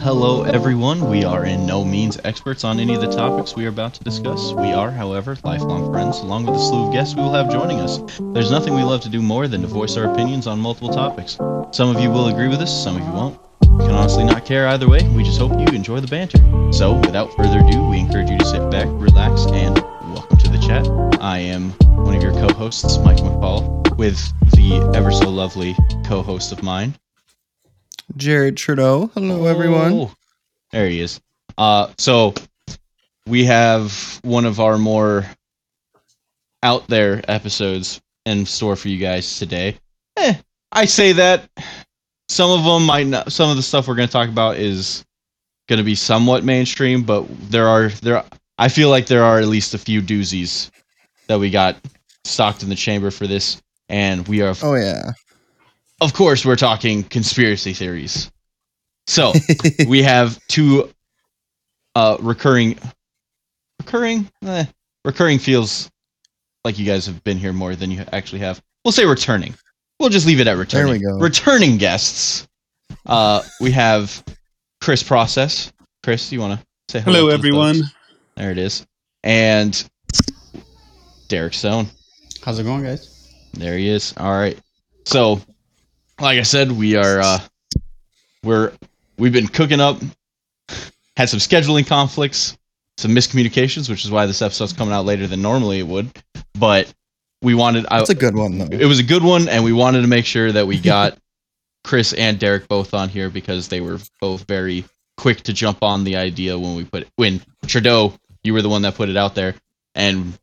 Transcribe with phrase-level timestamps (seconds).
[0.00, 1.10] Hello, everyone.
[1.10, 4.04] We are in no means experts on any of the topics we are about to
[4.04, 4.52] discuss.
[4.52, 7.80] We are, however, lifelong friends, along with a slew of guests we will have joining
[7.80, 7.98] us.
[8.32, 11.32] There's nothing we love to do more than to voice our opinions on multiple topics.
[11.72, 13.40] Some of you will agree with us, some of you won't.
[13.62, 15.06] We can honestly not care either way.
[15.08, 16.38] We just hope you enjoy the banter.
[16.72, 19.82] So, without further ado, we encourage you to sit back, relax, and
[20.14, 20.86] welcome to the chat.
[21.20, 21.70] I am
[22.04, 24.16] one of your co-hosts, Mike McCall, with
[24.52, 25.74] the ever so lovely
[26.04, 26.94] co-host of mine,
[28.16, 29.10] Jared Trudeau.
[29.14, 29.92] Hello, everyone.
[29.92, 30.14] Oh,
[30.72, 31.20] there he is.
[31.56, 32.34] Uh, so
[33.26, 35.26] we have one of our more
[36.62, 39.76] out there episodes in store for you guys today.
[40.16, 40.34] Eh,
[40.72, 41.48] I say that
[42.28, 43.32] some of them might not.
[43.32, 45.04] Some of the stuff we're going to talk about is
[45.68, 48.24] going to be somewhat mainstream, but there are there.
[48.58, 50.70] I feel like there are at least a few doozies
[51.28, 51.76] that we got
[52.24, 55.12] stocked in the chamber for this, and we are Oh yeah.
[56.00, 58.30] Of course, we're talking conspiracy theories.
[59.06, 59.32] So
[59.88, 60.92] we have two
[61.94, 62.78] uh, recurring,
[63.80, 64.66] recurring, eh,
[65.04, 65.90] recurring feels
[66.64, 68.62] like you guys have been here more than you actually have.
[68.84, 69.54] We'll say returning.
[69.98, 71.00] We'll just leave it at returning.
[71.02, 71.24] There we go.
[71.24, 72.46] Returning guests.
[73.06, 74.22] Uh, we have
[74.80, 75.72] Chris Process.
[76.04, 77.16] Chris, you want to say hello?
[77.16, 77.74] Hello, to the everyone.
[77.76, 77.94] folks?
[78.36, 78.86] There it is.
[79.24, 79.88] And
[81.28, 81.88] Derek Stone.
[82.42, 83.32] How's it going, guys?
[83.54, 84.14] There he is.
[84.16, 84.58] All right.
[85.04, 85.40] So,
[86.20, 87.38] like I said, we are uh
[88.42, 88.72] we're
[89.18, 89.98] we've been cooking up
[91.16, 92.56] had some scheduling conflicts,
[92.96, 96.10] some miscommunications, which is why this episode's coming out later than normally it would.
[96.58, 96.92] But
[97.42, 98.68] we wanted I, That's a good one though.
[98.70, 101.18] it was a good one and we wanted to make sure that we got
[101.84, 104.84] Chris and Derek both on here because they were both very
[105.16, 108.82] quick to jump on the idea when we put when Trudeau, you were the one
[108.82, 109.54] that put it out there
[109.94, 110.38] and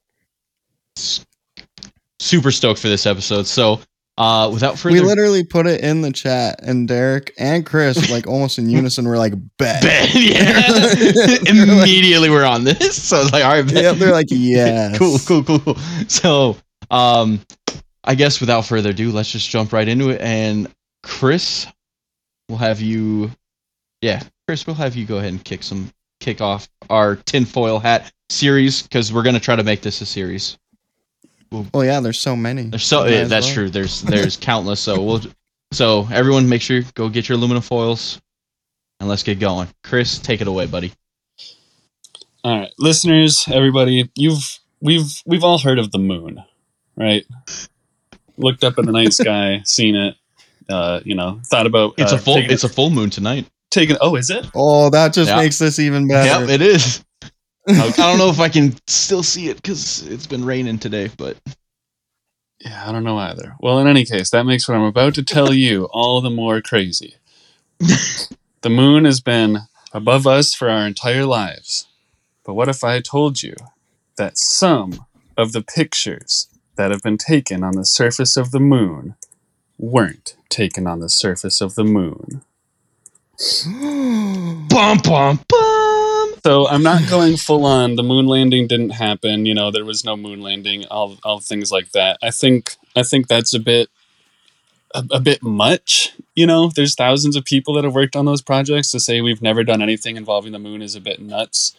[2.19, 3.47] super stoked for this episode.
[3.47, 3.79] So,
[4.17, 8.27] uh without further We literally put it in the chat, and Derek and Chris, like
[8.27, 11.37] almost in unison, were like, "Bet." Ben, yeah.
[11.81, 13.01] Immediately we're on this.
[13.03, 13.71] So I was like, all right.
[13.71, 15.75] Yeah, they're like, "Yeah, cool, cool, cool, cool.
[16.07, 16.57] So,
[16.91, 17.41] um,
[18.05, 20.21] I guess without further ado, let's just jump right into it.
[20.21, 20.67] And
[21.03, 21.67] Chris,
[22.47, 23.31] we'll have you,
[24.01, 28.11] yeah, Chris, we'll have you go ahead and kick some, kick off our tinfoil hat
[28.29, 30.57] series because we're gonna try to make this a series.
[31.73, 32.63] Well, yeah, there's so many.
[32.63, 33.53] There's so yeah, that's well.
[33.55, 33.69] true.
[33.69, 34.79] There's there's countless.
[34.79, 35.21] So we'll,
[35.71, 38.21] so everyone, make sure go get your aluminum foils,
[38.99, 39.67] and let's get going.
[39.83, 40.91] Chris, take it away, buddy.
[42.43, 46.43] All right, listeners, everybody, you've we've we've all heard of the moon,
[46.95, 47.25] right?
[48.37, 50.15] Looked up at the night sky, seen it.
[50.69, 53.47] Uh, you know, thought about It's uh, a full, it's a full moon tonight.
[53.71, 53.97] taking.
[54.01, 54.45] Oh, is it?
[54.55, 55.37] Oh, that just Yeah.
[55.37, 56.41] makes this even better.
[56.45, 57.03] Yep, it is.
[57.67, 61.37] I don't know if I can still see it because it's been raining today, but
[62.59, 63.55] Yeah, I don't know either.
[63.61, 66.61] Well, in any case, that makes what I'm about to tell you all the more
[66.61, 67.15] crazy.
[67.79, 69.59] the moon has been
[69.93, 71.87] above us for our entire lives.
[72.45, 73.55] But what if I told you
[74.17, 75.05] that some
[75.37, 76.47] of the pictures
[76.77, 79.15] that have been taken on the surface of the moon
[79.77, 82.43] weren't taken on the surface of the moon?
[84.69, 85.74] bum bum bum.
[86.45, 87.95] So I'm not going full on.
[87.95, 89.47] The moon landing didn't happen.
[89.47, 90.85] You know, there was no moon landing.
[90.91, 92.19] All all things like that.
[92.21, 93.89] I think I think that's a bit
[94.93, 96.13] a, a bit much.
[96.35, 98.91] You know, there's thousands of people that have worked on those projects.
[98.91, 101.75] To say we've never done anything involving the moon is a bit nuts.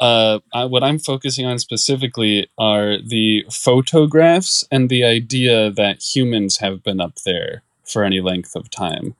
[0.00, 6.60] Uh, I, what I'm focusing on specifically are the photographs and the idea that humans
[6.60, 9.16] have been up there for any length of time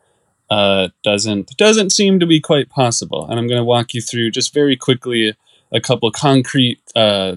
[0.52, 3.26] uh, doesn't doesn't seem to be quite possible.
[3.26, 5.34] And I'm going to walk you through just very quickly
[5.72, 7.36] a couple concrete uh,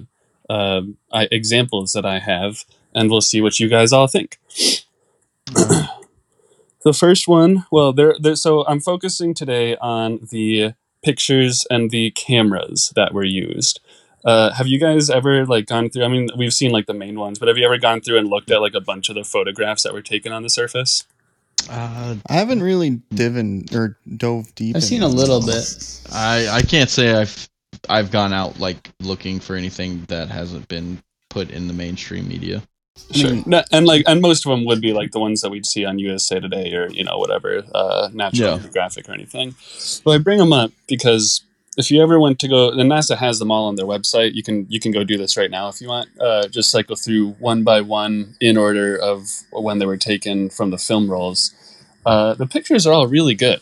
[0.50, 4.38] uh, examples that I have, and we'll see what you guys all think.
[5.46, 8.36] the first one, well, there, there.
[8.36, 13.80] So I'm focusing today on the pictures and the cameras that were used.
[14.26, 16.04] Uh, have you guys ever like gone through?
[16.04, 18.28] I mean, we've seen like the main ones, but have you ever gone through and
[18.28, 21.04] looked at like a bunch of the photographs that were taken on the surface?
[21.68, 24.76] Uh, I haven't really divin or dove deep.
[24.76, 25.14] I've seen a it.
[25.14, 26.00] little bit.
[26.12, 27.48] I I can't say I've
[27.88, 32.62] I've gone out like looking for anything that hasn't been put in the mainstream media.
[33.12, 33.30] Sure.
[33.30, 35.66] mean- No, and like, and most of them would be like the ones that we'd
[35.66, 38.58] see on USA Today or you know whatever, uh, National Yeah.
[38.62, 39.54] Geographic or anything.
[40.04, 41.42] Well, I bring them up because
[41.76, 44.34] if you ever went to go, and NASA has them all on their website.
[44.34, 46.08] You can you can go do this right now if you want.
[46.20, 50.70] Uh, just cycle through one by one in order of when they were taken from
[50.70, 51.54] the film rolls.
[52.04, 53.60] Uh, the pictures are all really good,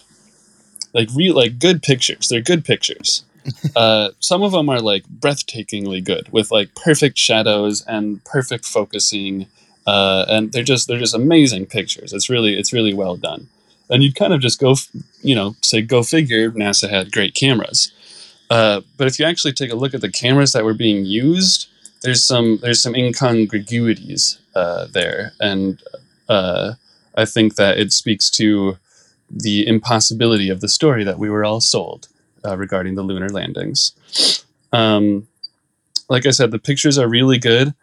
[0.93, 2.29] like real like good pictures.
[2.29, 3.25] They're good pictures.
[3.77, 9.47] uh, some of them are like breathtakingly good with like perfect shadows and perfect focusing
[9.87, 13.51] uh, and they're just they're just amazing pictures it's really it's really well done
[13.91, 14.75] and you'd kind of just go,
[15.23, 16.51] you know, say go figure.
[16.51, 17.93] NASA had great cameras,
[18.51, 21.69] uh, but if you actually take a look at the cameras that were being used,
[22.03, 25.83] there's some there's some incongruities uh, there, and
[26.29, 26.75] uh,
[27.15, 28.79] I think that it speaks to
[29.31, 32.09] the impossibility of the story that we were all sold
[32.45, 34.45] uh, regarding the lunar landings.
[34.73, 35.27] Um,
[36.09, 37.75] like I said, the pictures are really good.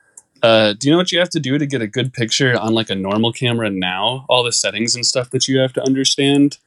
[0.43, 2.73] Uh, do you know what you have to do to get a good picture on
[2.73, 4.25] like a normal camera now?
[4.29, 6.57] All the settings and stuff that you have to understand.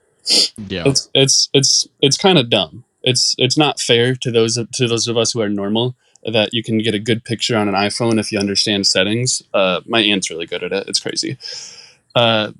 [0.69, 0.85] Yeah.
[0.87, 2.85] It's it's it's it's kind of dumb.
[3.05, 6.63] It's it's not fair to those to those of us who are normal that you
[6.63, 9.43] can get a good picture on an iPhone if you understand settings.
[9.53, 10.89] Uh, my aunt's really good at it.
[10.89, 11.37] It's crazy.
[12.15, 12.53] Uh,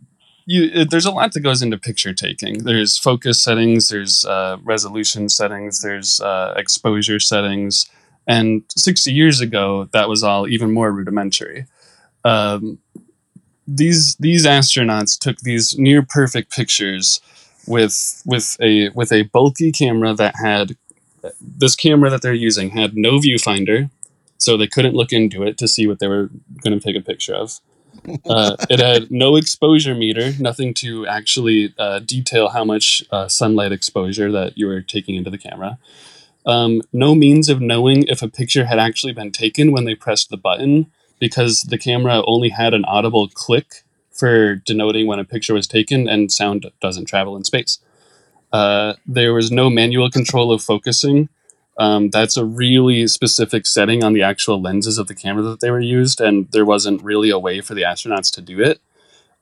[0.47, 2.65] you there's a lot that goes into picture taking.
[2.65, 7.87] There's focus settings, there's uh, resolution settings, there's uh, exposure settings,
[8.27, 11.67] and 60 years ago that was all even more rudimentary.
[12.25, 12.79] Um,
[13.67, 17.21] these these astronauts took these near perfect pictures
[17.67, 20.77] with with a with a bulky camera that had
[21.41, 23.91] this camera that they're using had no viewfinder,
[24.39, 26.31] so they couldn't look into it to see what they were
[26.63, 27.61] going to take a picture of.
[28.29, 33.73] Uh, it had no exposure meter, nothing to actually uh, detail how much uh, sunlight
[33.73, 35.79] exposure that you were taking into the camera.
[36.45, 40.29] Um, no means of knowing if a picture had actually been taken when they pressed
[40.29, 43.84] the button because the camera only had an audible click
[44.15, 47.79] for denoting when a picture was taken, and sound doesn't travel in space.
[48.53, 51.29] Uh, there was no manual control of focusing.
[51.77, 55.73] Um, that's a really specific setting on the actual lenses of the camera that they
[55.73, 58.81] were used, and there wasn't really a way for the astronauts to do it.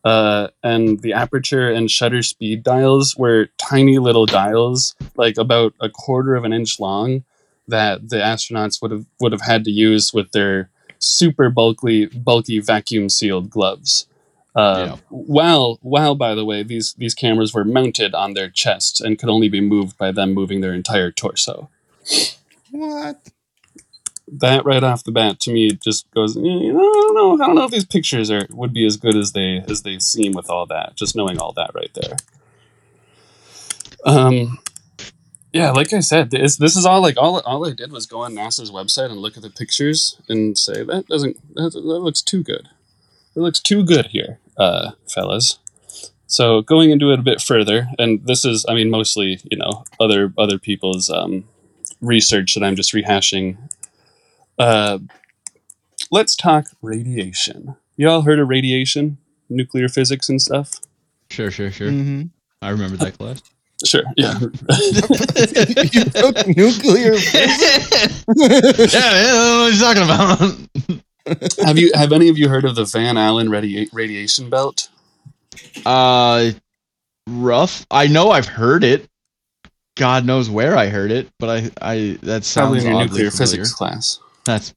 [0.05, 5.89] Uh, and the aperture and shutter speed dials were tiny little dials, like about a
[5.89, 7.23] quarter of an inch long,
[7.69, 12.59] that the astronauts would have would have had to use with their super bulky bulky
[12.59, 14.07] vacuum sealed gloves.
[14.55, 14.97] Uh, Yeah.
[15.09, 19.31] While while by the way, these these cameras were mounted on their chests and could
[19.31, 21.71] only be moved by them moving their entire torso
[22.71, 23.17] What?
[24.35, 27.35] that right off the bat to me just goes "Eh, you know, I don't know
[27.35, 29.99] I don't know if these pictures are would be as good as they as they
[29.99, 32.17] seem with all that just knowing all that right there
[34.05, 34.59] um
[35.53, 38.21] yeah like I said this this is all like all all I did was go
[38.21, 42.23] on NASA's website and look at the pictures and say that doesn't that, that looks
[42.23, 42.69] too good
[43.37, 45.59] it looks too good here uh fellas
[46.27, 49.85] so going into it a bit further and this is I mean mostly you know
[50.01, 51.45] other other people's um
[52.01, 53.57] research that I'm just rehashing
[54.59, 54.99] uh,
[56.11, 57.75] let's talk radiation.
[57.97, 59.19] You all heard of radiation,
[59.49, 60.81] nuclear physics, and stuff?
[61.31, 61.89] Sure, sure, sure.
[61.89, 62.31] Mhm.
[62.61, 63.43] I remember that class.
[63.85, 64.05] Sure.
[64.17, 64.39] Yeah.
[64.39, 68.25] you took nuclear physics?
[68.37, 68.53] yeah,
[68.95, 71.03] yeah, what are you talking about?
[71.65, 71.91] Have you?
[71.95, 74.89] Have any of you heard of the Van Allen radi- radiation belt?
[75.87, 76.51] uh,
[77.27, 77.87] rough.
[77.91, 79.09] I know I've heard it.
[79.97, 83.31] God knows where I heard it, but I, I that sounds Probably in your nuclear
[83.31, 83.31] familiar.
[83.31, 84.19] physics class.
[84.45, 84.75] That's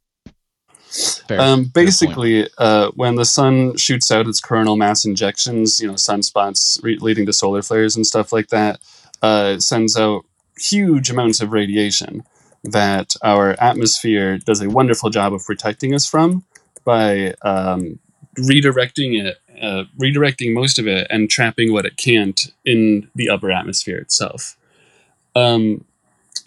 [1.27, 1.39] fair.
[1.39, 5.93] Um, Fair basically, uh, when the sun shoots out its coronal mass injections, you know,
[5.93, 8.79] sunspots re- leading to solar flares and stuff like that,
[9.21, 10.25] uh, sends out
[10.57, 12.23] huge amounts of radiation
[12.71, 16.43] that our atmosphere does a wonderful job of protecting us from
[16.83, 17.99] by um,
[18.37, 23.51] redirecting it, uh, redirecting most of it, and trapping what it can't in the upper
[23.51, 24.57] atmosphere itself.
[25.35, 25.85] Um,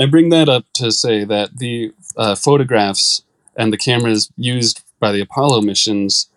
[0.00, 3.22] I bring that up to say that the uh, photographs
[3.56, 6.28] and the cameras used by the Apollo missions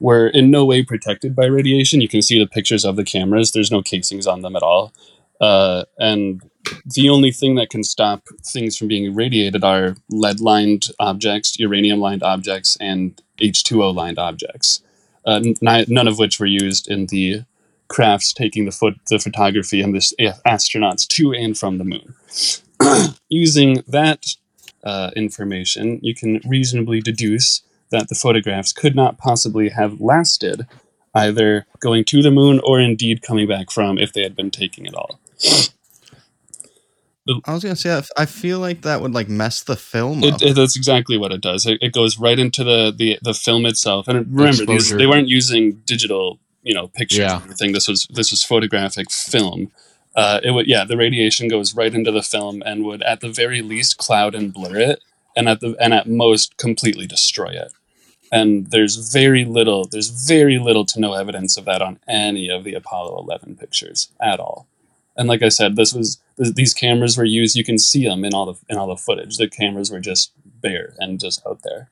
[0.00, 2.00] were in no way protected by radiation.
[2.00, 3.52] You can see the pictures of the cameras.
[3.52, 4.92] There's no casings on them at all.
[5.40, 6.42] Uh, and
[6.84, 12.00] the only thing that can stop things from being irradiated are lead lined objects, uranium
[12.00, 14.82] lined objects, and H2O lined objects,
[15.26, 17.44] uh, n- none of which were used in the
[17.88, 20.00] crafts taking the, foot, the photography and the
[20.46, 22.14] astronauts to and from the moon.
[23.28, 24.26] Using that
[24.84, 30.66] uh, information, you can reasonably deduce that the photographs could not possibly have lasted
[31.14, 34.84] either going to the moon or indeed coming back from if they had been taking
[34.86, 35.18] it all.
[37.44, 40.42] I was gonna say I feel like that would like mess the film It, up.
[40.42, 41.66] it, that's exactly what it does.
[41.66, 44.06] It, it goes right into the, the, the film itself.
[44.08, 44.98] And remember, these, Exposure.
[44.98, 47.34] they weren't using digital, you know, pictures Yeah.
[47.36, 47.72] and everything.
[47.72, 49.72] This was this was photographic film.
[50.14, 53.28] Uh, it would yeah, the radiation goes right into the film and would at the
[53.28, 55.02] very least cloud and blur it,
[55.36, 57.72] and at the and at most completely destroy it.
[58.32, 62.64] And there's very little there's very little to no evidence of that on any of
[62.64, 64.66] the Apollo 11 pictures at all.
[65.16, 67.56] And like I said, this was th- these cameras were used.
[67.56, 69.36] You can see them in all the in all the footage.
[69.36, 71.90] The cameras were just bare and just out there.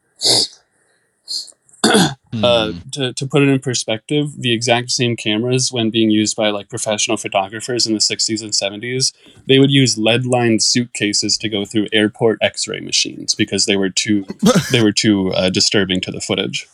[1.87, 2.79] Uh, Hmm.
[2.91, 6.69] to, to put it in perspective, the exact same cameras, when being used by like
[6.69, 9.13] professional photographers in the 60s and 70s,
[9.47, 13.77] they would use lead lined suitcases to go through airport x ray machines because they
[13.77, 14.27] were too
[14.73, 16.67] they were too uh, disturbing to the footage.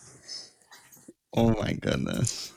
[1.37, 2.53] Oh my goodness.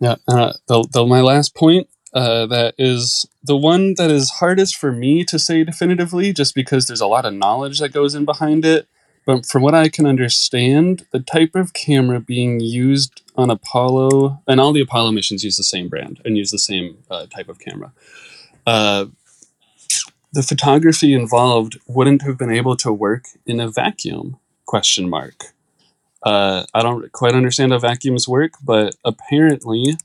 [0.00, 0.14] Yeah.
[0.26, 4.90] Uh, the, the, my last point uh, that is the one that is hardest for
[4.90, 8.64] me to say definitively, just because there's a lot of knowledge that goes in behind
[8.64, 8.88] it.
[9.26, 14.58] But from what I can understand, the type of camera being used on Apollo, and
[14.60, 17.58] all the Apollo missions use the same brand and use the same uh, type of
[17.58, 17.92] camera.
[18.66, 19.06] Uh,
[20.32, 24.38] the photography involved wouldn't have been able to work in a vacuum?
[24.64, 25.52] Question mark.
[26.22, 29.96] Uh, I don't quite understand how vacuums work, but apparently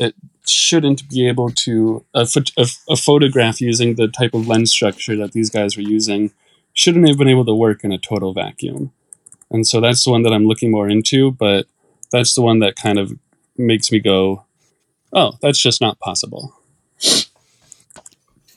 [0.00, 5.16] it shouldn't be able to a, a, a photograph using the type of lens structure
[5.16, 6.32] that these guys were using
[6.74, 8.92] shouldn't have been able to work in a total vacuum
[9.50, 11.66] and so that's the one that i'm looking more into but
[12.10, 13.12] that's the one that kind of
[13.56, 14.44] makes me go
[15.12, 16.54] oh that's just not possible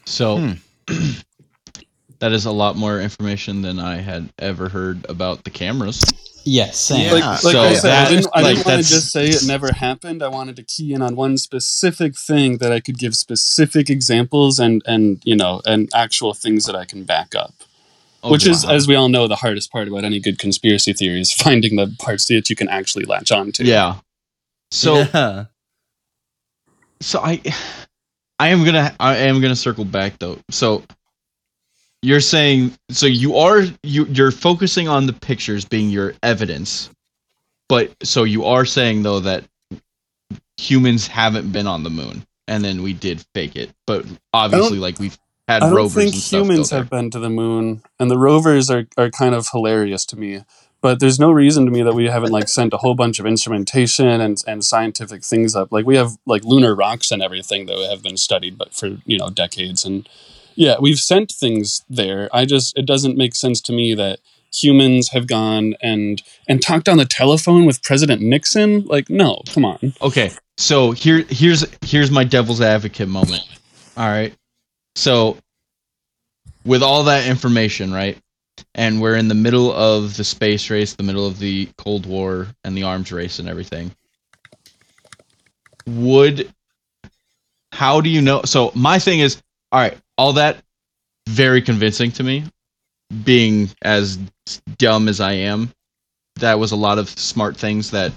[0.05, 0.51] So Hmm.
[2.19, 6.03] that is a lot more information than I had ever heard about the cameras.
[6.47, 7.07] Yes, same.
[7.07, 7.11] Yeah.
[7.13, 9.43] like, like So I said, I didn't, I like, didn't want to just say it
[9.47, 10.21] never happened.
[10.21, 14.59] I wanted to key in on one specific thing that I could give specific examples
[14.59, 17.53] and and you know and actual things that I can back up.
[18.23, 21.19] Oh, Which is, as we all know, the hardest part about any good conspiracy theory
[21.19, 23.65] is finding the parts that you can actually latch on to.
[23.65, 23.95] yeah.
[24.71, 25.45] So yeah.
[27.01, 27.41] so I
[28.39, 30.37] I am gonna I am gonna circle back though.
[30.51, 30.83] So
[32.05, 36.89] you're saying so you are you you're focusing on the pictures being your evidence,
[37.67, 39.43] but so you are saying though that
[40.57, 44.99] humans haven't been on the moon and then we did fake it, but obviously like
[44.99, 45.97] we've had rovers.
[45.97, 49.35] I don't think humans have been to the moon, and the rovers are, are kind
[49.35, 50.43] of hilarious to me.
[50.81, 53.25] But there's no reason to me that we haven't like sent a whole bunch of
[53.25, 55.71] instrumentation and, and scientific things up.
[55.71, 59.17] Like we have like lunar rocks and everything that have been studied, but for you
[59.17, 59.83] know decades.
[59.83, 60.07] And
[60.55, 62.29] yeah, we've sent things there.
[62.33, 64.19] I just it doesn't make sense to me that
[64.53, 68.85] humans have gone and and talked on the telephone with President Nixon.
[68.85, 69.93] Like no, come on.
[70.01, 73.43] Okay, so here here's here's my devil's advocate moment.
[73.97, 74.33] All right.
[74.95, 75.37] So
[76.65, 78.17] with all that information, right?
[78.73, 82.47] And we're in the middle of the space race, the middle of the Cold War
[82.63, 83.91] and the arms race and everything.
[85.85, 86.51] Would
[87.73, 88.41] how do you know?
[88.43, 90.57] So my thing is, all right, all that
[91.27, 92.43] very convincing to me.
[93.23, 94.17] Being as
[94.77, 95.71] dumb as I am,
[96.37, 98.13] that was a lot of smart things that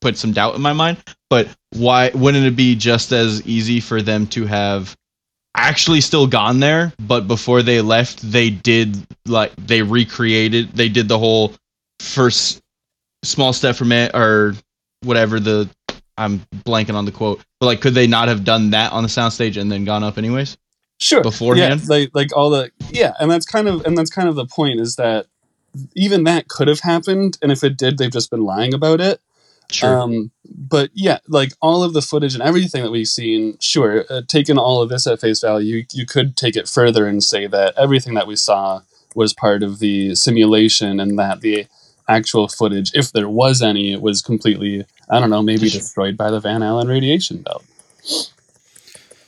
[0.00, 0.98] put some doubt in my mind.
[1.28, 4.96] But why wouldn't it be just as easy for them to have
[5.54, 11.08] actually still gone there, but before they left, they did like they recreated, they did
[11.08, 11.52] the whole
[12.00, 12.62] first
[13.24, 14.54] small step for man or
[15.02, 15.68] whatever the
[16.18, 19.08] I'm blanking on the quote, but like, could they not have done that on the
[19.08, 20.56] soundstage and then gone up anyways?
[20.98, 21.80] Sure beforehand?
[21.80, 24.46] yeah, like like all the yeah and that's kind of and that's kind of the
[24.46, 25.26] point is that
[25.94, 29.20] even that could have happened and if it did they've just been lying about it
[29.88, 34.22] um but yeah like all of the footage and everything that we've seen sure uh,
[34.28, 37.46] taking all of this at face value you, you could take it further and say
[37.46, 38.80] that everything that we saw
[39.14, 41.66] was part of the simulation and that the
[42.08, 46.30] actual footage if there was any it was completely i don't know maybe destroyed by
[46.30, 47.64] the van allen radiation belt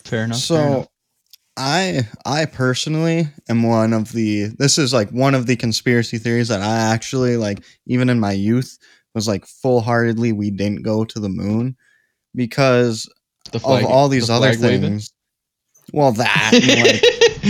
[0.04, 0.38] fair enough.
[0.38, 0.88] fair So enough.
[1.58, 6.48] I I personally am one of the this is like one of the conspiracy theories
[6.48, 8.78] that I actually like even in my youth
[9.14, 11.76] was like full heartedly we didn't go to the moon
[12.34, 13.08] because
[13.50, 14.82] the of all these the other flag waving?
[14.82, 15.12] things.
[15.92, 16.52] Well that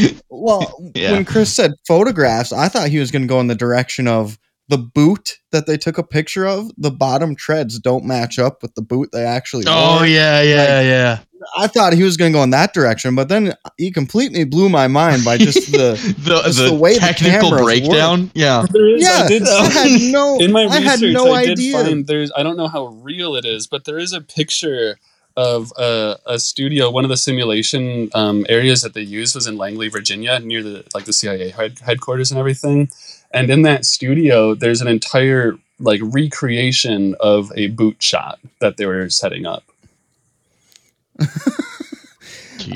[0.02, 1.12] like well Yeah.
[1.12, 4.38] when Chris said photographs, I thought he was gonna go in the direction of
[4.68, 8.74] the boot that they took a picture of, the bottom treads don't match up with
[8.74, 10.06] the boot they actually oh wore.
[10.06, 11.18] yeah, yeah, yeah.
[11.58, 14.68] I thought he was going to go in that direction, but then he completely blew
[14.68, 15.92] my mind by just the.
[16.18, 18.30] the, just the, the way the technical cameras breakdown.
[18.34, 18.64] Yeah.
[18.70, 20.38] there is yeah, I did, I had no.
[20.38, 21.72] in my I research, had no I did idea.
[21.72, 22.30] find there's.
[22.36, 24.98] I don't know how real it is, but there is a picture
[25.36, 26.90] of a, a studio.
[26.90, 30.84] One of the simulation um, areas that they used was in Langley, Virginia, near the
[30.94, 32.88] like the CIA head, headquarters and everything.
[33.30, 38.86] And in that studio, there's an entire like recreation of a boot shot that they
[38.86, 39.62] were setting up.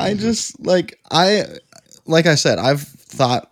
[0.01, 1.45] I just like I,
[2.07, 3.51] like I said, I've thought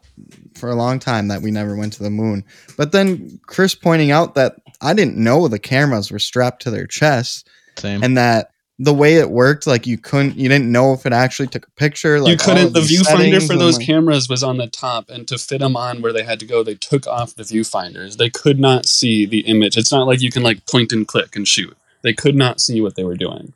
[0.54, 2.44] for a long time that we never went to the moon,
[2.76, 6.87] but then Chris pointing out that I didn't know the cameras were strapped to their
[6.87, 7.44] chests
[7.76, 8.02] same.
[8.02, 8.50] and that
[8.82, 11.70] the way it worked, like you couldn't, you didn't know if it actually took a
[11.73, 12.18] picture.
[12.18, 12.73] Like you couldn't.
[12.73, 16.00] The viewfinder for those like- cameras was on the top, and to fit them on
[16.00, 18.16] where they had to go, they took off the viewfinders.
[18.16, 19.76] They could not see the image.
[19.76, 21.76] It's not like you can like point and click and shoot.
[22.00, 23.52] They could not see what they were doing.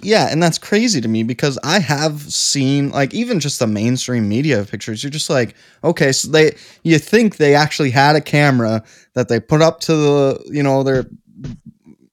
[0.00, 4.28] Yeah, and that's crazy to me because I have seen like even just the mainstream
[4.28, 5.02] media pictures.
[5.02, 9.40] You're just like, okay, so they you think they actually had a camera that they
[9.40, 11.06] put up to the you know their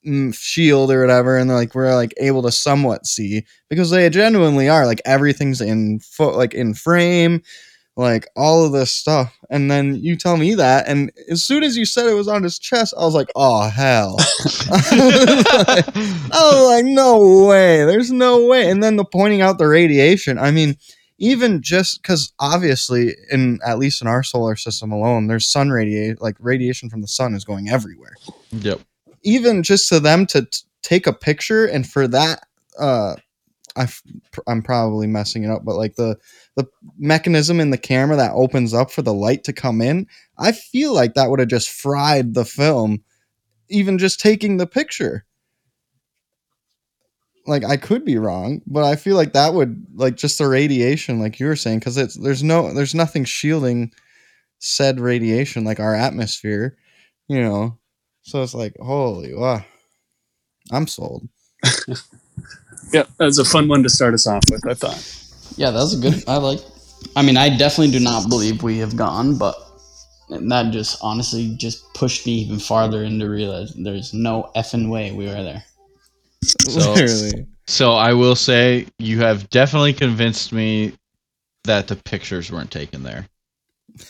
[0.06, 4.10] mm, shield or whatever, and they're like we're like able to somewhat see because they
[4.10, 7.42] genuinely are like everything's in foot like in frame,
[7.98, 9.38] like all of this stuff.
[9.50, 12.44] And then you tell me that, and as soon as you said it was on
[12.44, 14.18] his chest, I was like, oh hell.
[14.70, 15.84] I
[16.32, 17.86] was like, no way.
[17.86, 18.70] There's no way.
[18.70, 20.38] And then the pointing out the radiation.
[20.38, 20.78] I mean,
[21.18, 26.18] even just because obviously, in at least in our solar system alone, there's sun radiation,
[26.20, 28.16] like radiation from the sun is going everywhere.
[28.52, 28.82] Yep.
[29.24, 32.42] Even just to them to t- take a picture and for that,
[32.78, 33.16] uh,
[33.75, 33.88] I
[34.48, 36.17] I'm probably messing it up, but like the
[36.55, 36.65] the
[36.98, 40.94] mechanism in the camera that opens up for the light to come in, I feel
[40.94, 43.03] like that would have just fried the film,
[43.70, 45.25] even just taking the picture
[47.48, 51.20] like I could be wrong, but I feel like that would like just the radiation,
[51.20, 53.91] like you were saying, because it's there's no there's nothing shielding
[54.60, 56.77] said radiation like our atmosphere,
[57.27, 57.77] you know.
[58.24, 59.63] So it's like holy wow,
[60.72, 61.27] I'm sold.
[62.92, 64.65] Yeah, that was a fun one to start us off with.
[64.68, 65.01] I thought.
[65.58, 66.24] Yeah, that was a good.
[66.27, 66.60] I like.
[67.15, 69.56] I mean, I definitely do not believe we have gone, but
[70.30, 75.25] that just honestly just pushed me even farther into realize there's no effing way we
[75.27, 75.63] were there.
[76.44, 80.94] So- Literally, So I will say you have definitely convinced me
[81.63, 83.27] that the pictures weren't taken there.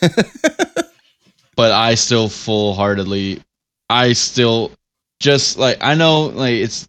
[0.00, 3.40] but I still full heartedly
[3.88, 4.72] I still
[5.20, 6.88] just like I know like it's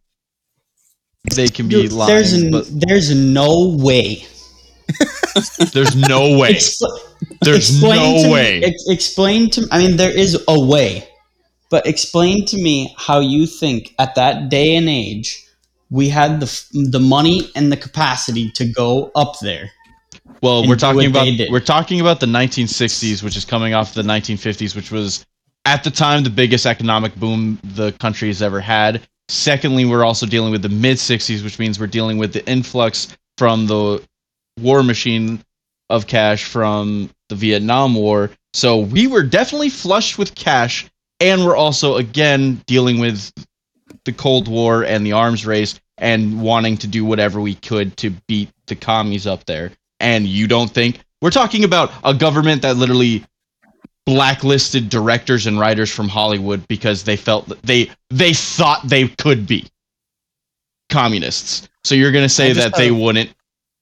[1.36, 4.26] they can be Dude, lying, there's n- but there's no way.
[5.74, 6.54] there's no way.
[6.56, 7.00] Expl-
[7.42, 9.68] There's explain to no me- ex- explain to.
[9.72, 11.08] I mean, there is a way,
[11.70, 15.44] but explain to me how you think at that day and age
[15.90, 19.72] we had the the money and the capacity to go up there.
[20.42, 24.76] Well, we're talking about we're talking about the 1960s, which is coming off the 1950s,
[24.76, 25.26] which was
[25.66, 29.08] at the time the biggest economic boom the country has ever had.
[29.30, 33.16] Secondly, we're also dealing with the mid 60s, which means we're dealing with the influx
[33.38, 34.04] from the
[34.60, 35.44] war machine
[35.90, 38.32] of cash from the Vietnam War.
[38.54, 40.88] So we were definitely flushed with cash,
[41.20, 43.32] and we're also again dealing with
[44.06, 48.12] the Cold War and the arms race and wanting to do whatever we could to
[48.28, 49.72] beat the commies up there.
[50.00, 53.26] And you don't think we're talking about a government that literally
[54.08, 59.46] blacklisted directors and writers from Hollywood because they felt that they they thought they could
[59.46, 59.68] be
[60.90, 61.68] communists.
[61.84, 63.30] So you're gonna say that they have- wouldn't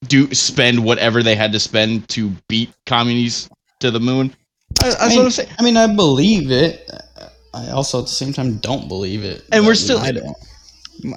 [0.08, 3.48] do spend whatever they had to spend to beat communists
[3.80, 4.34] to the moon?
[4.82, 5.46] I, that's I mean, what I'm.
[5.58, 6.90] I mean, I believe it.
[7.54, 9.44] I also at the same time don't believe it.
[9.52, 10.36] And we're still- I don't.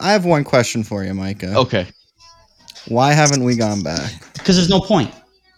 [0.02, 1.56] I have one question for you, Micah.
[1.56, 1.88] Okay.
[2.88, 4.12] Why haven't we gone back?
[4.34, 5.12] because there's no point.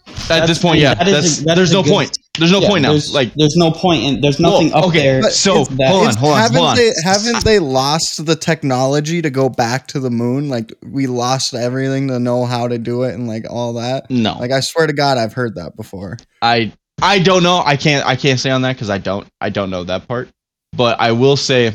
[0.06, 2.18] At That's- this point, yeah, that is that's, a- that there's no good- point.
[2.42, 2.90] There's no Yeah, point now.
[2.90, 5.22] There's, Like, there's no point, and there's nothing Well, up okay, there.
[5.22, 6.76] but so, that- hold on, hold on, haven't hold on.
[6.76, 10.48] They, haven't they lost the technology to go back to the moon?
[10.48, 14.10] Like we lost everything to know how to do it and like all that.
[14.10, 16.18] no, Like I swear to God, I've heard that before.
[16.42, 17.62] I I don't know.
[17.64, 20.28] I can't I can't say on that because I don't I don't know that part.
[20.76, 21.74] But I will say,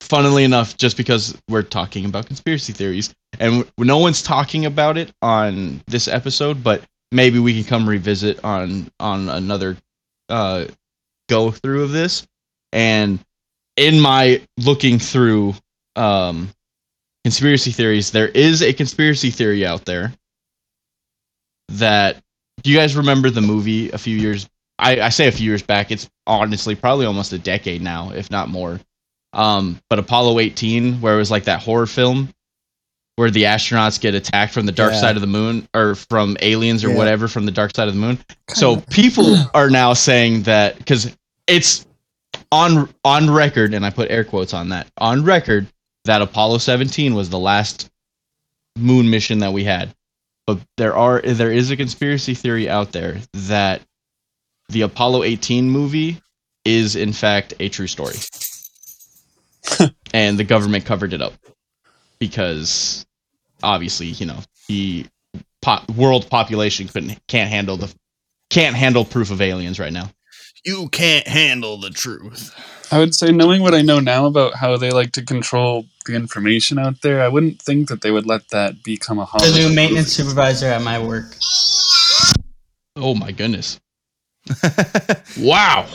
[0.00, 5.12] funnily enough, just because we're talking about conspiracy theories and no one's talking about it
[5.22, 9.76] on this episode, but maybe we can come revisit on on another
[10.28, 10.66] uh,
[11.28, 12.26] go through of this.
[12.72, 13.18] And
[13.76, 15.54] in my looking through
[15.96, 16.50] um,
[17.24, 20.12] conspiracy theories, there is a conspiracy theory out there
[21.68, 22.22] that
[22.62, 25.62] do you guys remember the movie a few years I, I say a few years
[25.62, 28.80] back it's honestly probably almost a decade now if not more
[29.34, 32.30] um but apollo 18 where it was like that horror film
[33.18, 35.00] where the astronauts get attacked from the dark Yeah.
[35.00, 36.96] side of the moon or from aliens or Yeah.
[36.96, 38.18] whatever from the dark side of the moon
[38.50, 41.10] so people are now saying that because
[41.48, 41.84] it's
[42.52, 45.66] on on record and i put air quotes on that on record
[46.04, 47.90] that apollo 17 was the last
[48.76, 49.92] moon mission that we had
[50.46, 53.82] but there are there is a conspiracy theory out there that
[54.70, 56.22] the Apollo 18 movie
[56.64, 58.16] is in fact a true story.
[60.14, 61.34] and the government covered it up
[62.18, 63.04] because
[63.62, 65.06] obviously, you know, the
[65.62, 67.92] po- world population couldn't can't handle the
[68.50, 70.10] can't handle proof of aliens right now.
[70.64, 72.54] You can't handle the truth.
[72.90, 76.14] I would say, knowing what I know now about how they like to control the
[76.14, 77.20] information out there.
[77.22, 79.74] I wouldn't think that they would let that become a The Hollywood new movie.
[79.76, 81.36] maintenance supervisor at my work.
[82.96, 83.78] Oh my goodness.
[85.38, 85.86] Wow.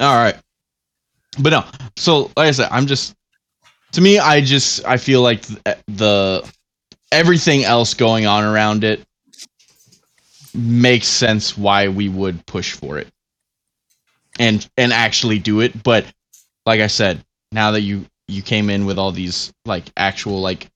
[0.00, 0.36] All right.
[1.38, 1.64] But no.
[1.96, 3.14] So like I said, I'm just
[3.92, 6.50] to me I just I feel like th- the
[7.14, 9.04] everything else going on around it
[10.54, 13.08] makes sense why we would push for it.
[14.38, 16.04] And and actually do it, but
[16.66, 20.68] like I said, now that you you came in with all these like actual like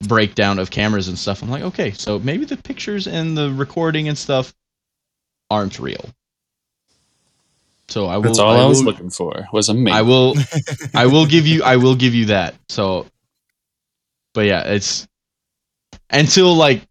[0.00, 4.08] breakdown of cameras and stuff, I'm like, okay, so maybe the pictures and the recording
[4.08, 4.52] and stuff
[5.48, 6.10] aren't real.
[7.88, 8.22] So I will.
[8.22, 9.46] That's all I, was will, looking for.
[9.52, 9.94] Was a mate.
[9.94, 10.34] I will.
[10.94, 11.62] I will give you.
[11.62, 12.54] I will give you that.
[12.68, 13.06] So,
[14.34, 15.06] but yeah, it's
[16.10, 16.82] until like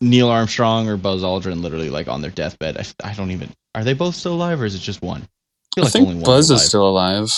[0.00, 2.76] Neil Armstrong or Buzz Aldrin, literally like on their deathbed.
[2.76, 3.50] I, I don't even.
[3.74, 5.22] Are they both still alive, or is it just one?
[5.22, 5.26] I,
[5.76, 6.60] feel I like think only one's Buzz alive.
[6.60, 7.30] is still alive.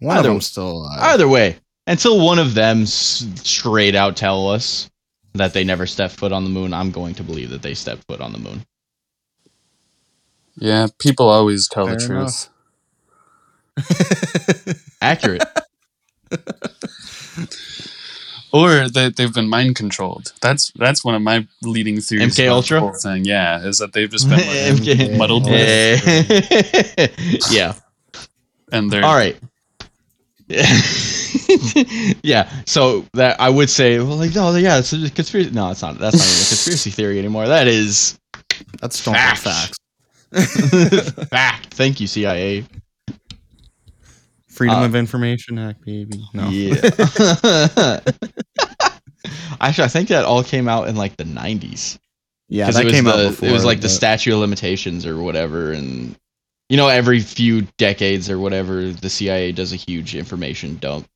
[0.00, 0.98] One Either- of them's still alive.
[1.00, 1.56] Either way,
[1.86, 4.88] until one of them straight out tell us
[5.34, 8.04] that they never stepped foot on the moon, I'm going to believe that they stepped
[8.06, 8.64] foot on the moon.
[10.56, 12.48] Yeah, people always tell the Fair truth.
[15.02, 15.42] Accurate.
[18.54, 20.32] Or that they've been mind controlled.
[20.40, 22.36] That's that's one of my leading theories.
[22.36, 22.80] MK Ultra?
[22.82, 27.74] The thing, yeah, is that they've just been like, MK muddled with, yeah.
[28.70, 29.36] and they're All right.
[32.22, 32.48] yeah.
[32.64, 35.50] So that I would say, well, like, no, yeah, it's a conspiracy.
[35.50, 35.98] No, it's not.
[35.98, 37.48] That's not even a conspiracy theory anymore.
[37.48, 38.16] That is
[38.80, 39.76] That's stone cold Facts.
[40.30, 41.10] facts.
[41.28, 41.74] fact.
[41.74, 42.64] Thank you, CIA.
[44.54, 46.22] Freedom Uh, of Information Act, baby.
[46.32, 46.48] No.
[46.48, 46.74] Yeah.
[49.60, 51.98] Actually, I think that all came out in like the '90s.
[52.48, 53.48] Yeah, 'Cause that it was came the, out before.
[53.48, 56.14] It was like the statute of limitations or whatever, and
[56.68, 61.08] you know, every few decades or whatever, the CIA does a huge information dump.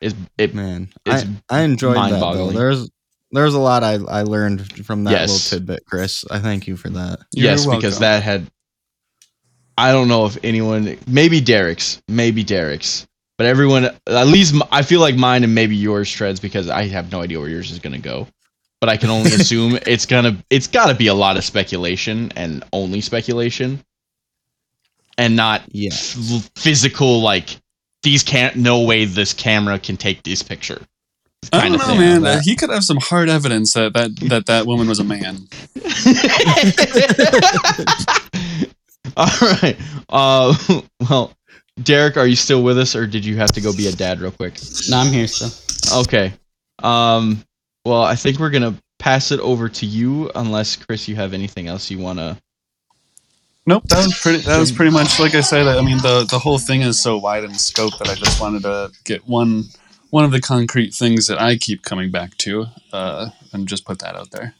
[0.00, 2.50] It's, it Man, It's I, I enjoyed that though.
[2.50, 2.90] There's
[3.32, 5.30] there's a lot I I learned from that Yes.
[5.50, 6.24] little tidbit, Chris.
[6.30, 7.20] I thank you for that.
[7.32, 8.50] You're yes, because that had.
[9.78, 13.06] I don't know if anyone, maybe Derek's, maybe Derek's,
[13.38, 16.86] but everyone, at least m- I feel like mine and maybe yours treads because I
[16.88, 18.26] have no idea where yours is gonna go.
[18.80, 22.32] But I can only assume it's gonna, it's got to be a lot of speculation
[22.36, 23.82] and only speculation,
[25.18, 25.90] and not Yeah.
[25.92, 27.58] f- physical like
[28.02, 28.56] these can't.
[28.56, 30.80] No way this camera can take this picture.
[31.52, 32.22] I don't know, man.
[32.22, 35.04] That- Uh, he could have some hard evidence that that that, that woman was a
[35.04, 35.48] man.
[39.16, 39.76] All right.
[40.08, 40.54] Uh,
[41.10, 41.32] well,
[41.82, 44.20] Derek, are you still with us, or did you have to go be a dad
[44.20, 44.58] real quick?
[44.88, 46.00] No, I'm here still.
[46.00, 46.32] Okay.
[46.82, 47.42] Um.
[47.84, 51.68] Well, I think we're gonna pass it over to you, unless Chris, you have anything
[51.68, 52.38] else you wanna.
[53.66, 54.38] Nope, that was pretty.
[54.38, 55.66] That was pretty much like I said.
[55.66, 58.62] I mean, the the whole thing is so wide in scope that I just wanted
[58.62, 59.64] to get one
[60.10, 63.98] one of the concrete things that I keep coming back to, uh, and just put
[64.00, 64.54] that out there.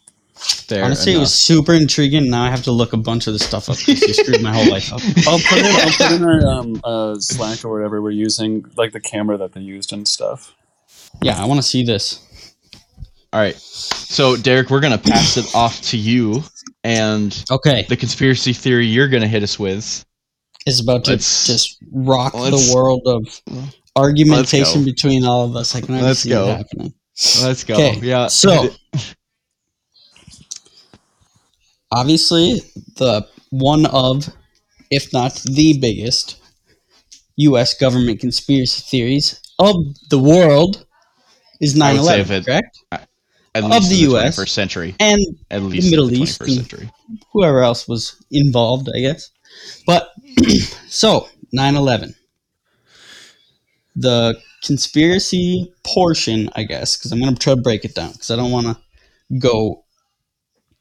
[0.68, 0.84] There.
[0.84, 2.28] Honestly, it was super intriguing.
[2.30, 4.52] Now I have to look a bunch of this stuff up because you screwed my
[4.54, 5.00] whole life up.
[5.26, 8.92] I'll put in I'll put in our um, uh, Slack or whatever we're using, like
[8.92, 10.54] the camera that they used and stuff.
[11.22, 12.20] Yeah, I want to see this.
[13.32, 13.56] All right.
[13.56, 16.42] So, Derek, we're gonna pass it off to you,
[16.84, 20.04] and Okay, the conspiracy theory you're gonna hit us with.
[20.66, 23.40] is about to Let's- just rock the world of
[23.96, 25.74] argumentation between all of us.
[25.74, 26.48] I can Let's see go.
[26.48, 26.94] it happening.
[27.42, 27.78] Let's go.
[28.02, 28.26] Yeah.
[28.28, 28.68] So,
[31.92, 32.60] obviously,
[32.96, 34.28] the one of,
[34.90, 36.40] if not the biggest,
[37.36, 37.74] U.S.
[37.74, 39.74] government conspiracy theories of
[40.10, 40.86] the world
[41.60, 42.20] is I would say 9/11.
[42.20, 42.78] if it- correct?
[43.54, 44.36] of least the US.
[44.36, 44.94] 21st century.
[45.00, 45.18] And
[45.50, 46.90] At least Middle in the East 21st and- century.
[47.32, 49.30] whoever else was involved, I guess.
[49.86, 50.10] But
[50.88, 52.14] so 9/11,
[53.94, 58.36] the conspiracy portion, I guess, because I'm gonna try to break it down because I
[58.36, 58.76] don't want to
[59.38, 59.84] go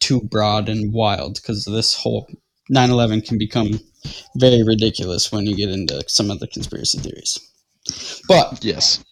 [0.08, 2.28] too broad and wild because this whole
[2.70, 3.80] 9/11 can become
[4.38, 7.40] very ridiculous when you get into some of the conspiracy theories.
[8.28, 9.04] But Yes.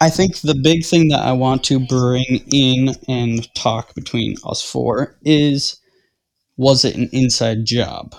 [0.00, 4.62] I think the big thing that I want to bring in and talk between us
[4.62, 5.76] four is
[6.56, 8.14] was it an inside job?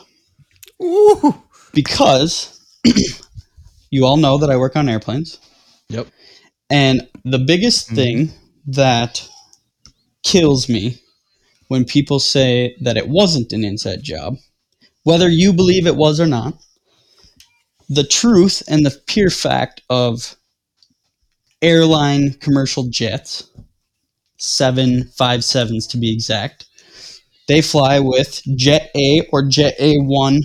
[0.81, 1.35] Ooh.
[1.73, 2.59] Because
[3.91, 5.39] you all know that I work on airplanes.
[5.89, 6.07] Yep.
[6.69, 7.95] And the biggest Mhm.
[7.95, 8.33] thing
[8.67, 9.27] that
[10.23, 10.99] kills me
[11.67, 14.37] when people say that it wasn't an inside job,
[15.03, 16.53] whether you believe it was or not,
[17.89, 20.35] the truth and the pure fact of
[21.61, 23.49] airline commercial jets,
[24.37, 26.65] seven five sevens to be exact,
[27.47, 30.39] they fly with Jet A or Jet A1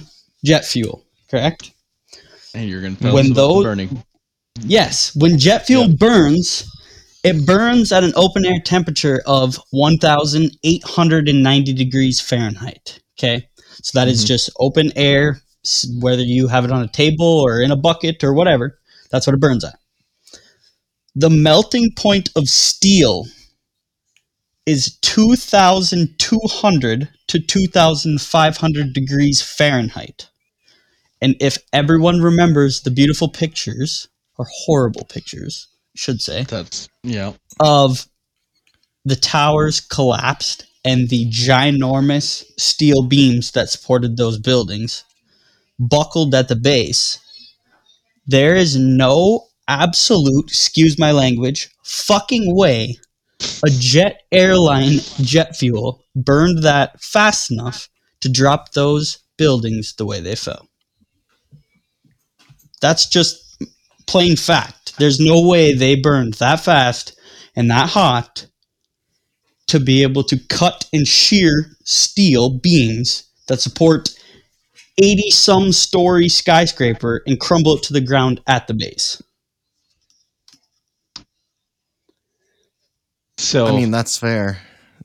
[0.44, 1.72] jet fuel, correct?
[2.54, 4.04] And you're gonna tell When those- burning.
[4.64, 6.64] Yes, when jet fuel burns,
[7.24, 12.98] it burns at an open air temperature of 1,890 degrees Fahrenheit.
[13.18, 13.48] Okay,
[13.82, 14.26] so that is Mhm.
[14.26, 15.42] just open air,
[16.00, 18.78] whether you have it on a table or in a bucket or whatever.
[19.11, 19.78] That's what it burns at.
[21.14, 23.28] The melting point of steel
[24.64, 30.28] is 2,200 to 2,500 degrees Fahrenheit.
[31.20, 34.08] And if everyone remembers the beautiful pictures,
[34.38, 37.33] or horrible pictures, should say, That's yeah.
[37.61, 38.07] of
[39.05, 45.05] the towers collapsed and the ginormous steel beams that supported those buildings
[45.78, 47.18] buckled at the base,
[48.26, 52.96] there is no absolute, excuse my language, fucking way
[53.64, 57.88] a jet airline jet fuel burned that fast enough
[58.20, 60.68] to drop those buildings the way they fell.
[62.81, 63.41] That's just
[64.06, 64.96] plain fact.
[64.98, 67.18] There's no way they burned that fast
[67.56, 68.46] and that hot
[69.68, 74.10] to be able to cut and shear steel beams that support
[74.98, 79.22] 80 some story skyscraper and crumble it to the ground at the base.
[83.38, 84.60] So I mean, that's fair.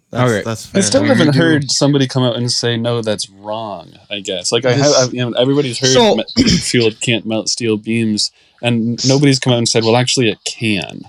[0.10, 0.44] That's, Okay.
[0.46, 0.80] that's fair.
[0.80, 3.92] I still haven't do- heard somebody come out and say no, that's wrong.
[4.10, 7.50] I guess like I have, I've, you know, everybody's heard So- me- fuel can't melt
[7.50, 11.02] steel beams, and nobody's come out and said, well, actually, it can.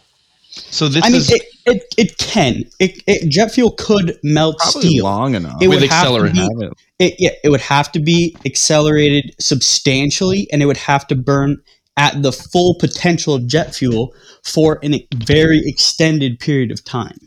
[0.50, 2.64] so this I mean, is it, it, it can.
[2.80, 5.04] It, it, jet fuel could melt Probably steel.
[5.04, 5.62] long enough.
[5.62, 6.72] It with would have to be- it.
[6.98, 11.62] it, yeah, it would have to be accelerated substantially, and it would have to burn
[11.96, 14.12] at the full potential of jet fuel
[14.44, 17.18] for a very extended period of time.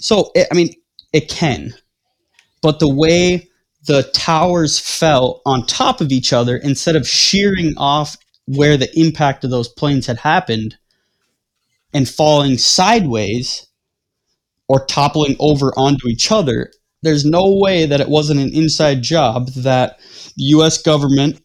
[0.00, 0.74] So, it, I mean,
[1.12, 1.74] it can,
[2.62, 3.48] but the way
[3.86, 9.44] the towers fell on top of each other, instead of shearing off where the impact
[9.44, 10.76] of those planes had happened
[11.92, 13.66] and falling sideways
[14.68, 16.70] or toppling over onto each other,
[17.02, 19.98] there's no way that it wasn't an inside job that
[20.36, 21.40] the US government,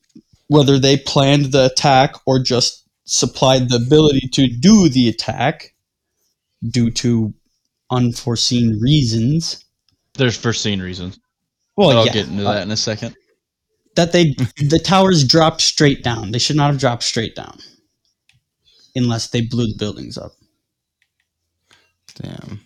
[0.48, 5.74] whether they planned the attack or just supplied the ability to do the attack
[6.70, 7.34] due to
[7.94, 9.64] unforeseen reasons.
[10.16, 11.20] there's foreseen reasons.
[11.76, 13.16] Well, but I'll yeah, get into that in a second.
[13.96, 16.32] that they the towers dropped straight down.
[16.32, 17.58] They should not have dropped straight down
[18.96, 20.34] unless they blew the buildings up.
[22.16, 22.62] Damn.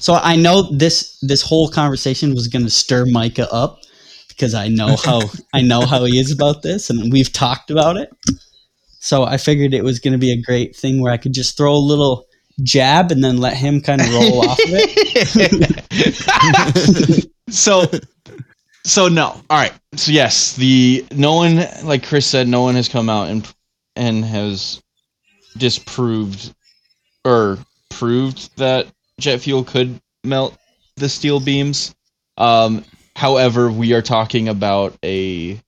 [0.00, 3.80] So I know this this whole conversation was going to stir Micah up
[4.28, 5.22] because I know how
[5.54, 8.10] I know how he is about this, and we've talked about it.
[9.00, 11.56] So I figured it was going to be a great thing where I could just
[11.56, 12.26] throw a little
[12.62, 16.30] jab and then let him kind of roll off of it.
[17.50, 17.84] so
[18.84, 19.28] so no.
[19.28, 19.72] All right.
[19.96, 23.52] So yes the no one like chris said no one has come out and
[23.96, 24.82] and has
[25.56, 26.54] disproved
[27.24, 27.58] or
[27.90, 28.86] proved that
[29.18, 30.56] jet fuel could melt
[30.96, 31.94] the steel beams.
[32.36, 32.84] Um
[33.16, 35.60] however we are talking about a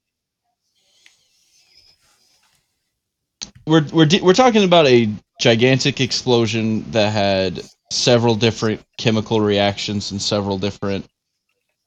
[3.66, 5.09] we're we're we're talking about a
[5.40, 11.07] gigantic explosion that had several different chemical reactions and several different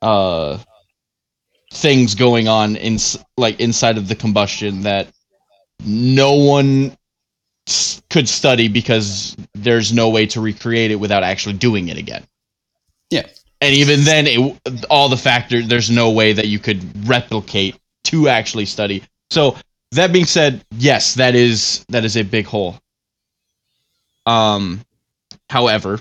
[0.01, 0.57] uh
[1.73, 2.97] things going on in
[3.37, 5.07] like inside of the combustion that
[5.85, 6.95] no one
[7.67, 12.23] s- could study because there's no way to recreate it without actually doing it again.
[13.11, 13.27] Yeah.
[13.61, 18.29] And even then it, all the factors there's no way that you could replicate to
[18.29, 19.03] actually study.
[19.29, 19.57] So
[19.91, 22.79] that being said, yes, that is that is a big hole.
[24.25, 24.81] Um
[25.49, 25.99] however,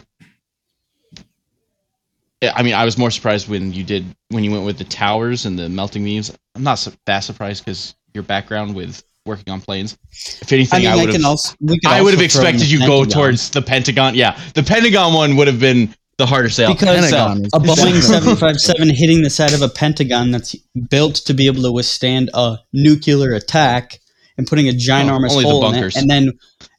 [2.43, 5.47] I mean, I was more surprised when you did when you went with the towers
[5.47, 6.37] and the melting beams.
[6.55, 9.99] I'm not su- that surprised because your background with working on planes.
[10.41, 11.25] If anything, I mean, I, would have.
[11.25, 14.15] also we could I would have also throw in expected you go towards the Pentagon.
[14.15, 16.75] Yeah, the Pentagon one would have been the harder sale.
[16.75, 20.55] Because uh, is- a Boeing 757 hitting the side of a Pentagon that's
[20.91, 24.01] built to be able to withstand a nuclear attack
[24.37, 25.97] and putting a ginormous oh, only the hole in it.
[25.97, 26.33] And then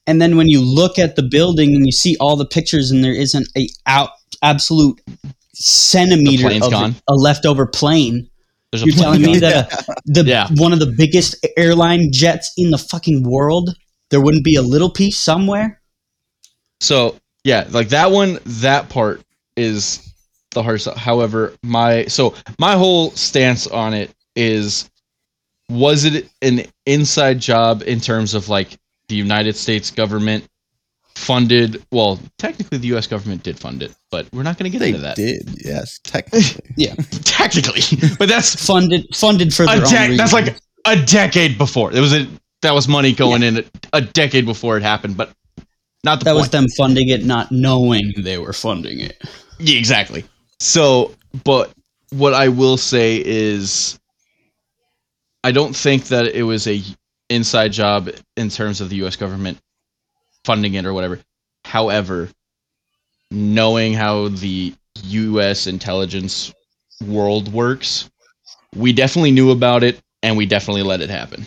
[0.06, 3.04] and then when you look at the building and you see all the pictures and
[3.04, 5.00] there isn't a out absolute
[5.54, 6.96] centimeter of gone.
[7.08, 8.30] a leftover plane.
[8.72, 10.48] There's You're telling me that a, the Yeah.
[10.56, 13.72] one of the biggest airline jets in the fucking world,
[14.10, 15.82] there wouldn't be a little piece somewhere?
[16.82, 19.22] So yeah, like that one, that part
[19.60, 20.14] is
[20.52, 20.88] the hardest.
[20.98, 24.90] However, my so my whole stance on it is,
[25.70, 28.78] was it an inside job in terms of like
[29.10, 30.46] the United States government
[31.16, 31.84] funded?
[31.92, 33.08] Well, technically the U.S.
[33.08, 35.16] government did fund it, but we're not going to get They into that.
[35.16, 36.64] did, yes, technically.
[36.78, 37.82] Yeah technically,
[38.20, 41.92] but that's Funded funded for their a own tech- that's like a decade before.
[41.94, 42.28] It was a
[42.62, 45.32] that was money going in a, a decade before it happened, but
[46.04, 46.42] not the That point.
[46.42, 49.22] was them funding it, not knowing they were funding it.
[49.60, 50.26] Yeah, exactly.
[50.60, 51.72] So, but
[52.12, 54.00] what I will say is,
[55.44, 56.82] I don't think that it was a
[57.30, 59.16] inside job in terms of the U.S.
[59.16, 59.60] government
[60.44, 61.20] funding it or whatever.
[61.66, 62.30] However,
[63.32, 65.68] knowing how the U.S.
[65.68, 66.54] intelligence
[67.06, 68.10] world works,
[68.76, 71.46] we definitely knew about it, and we definitely let it happen.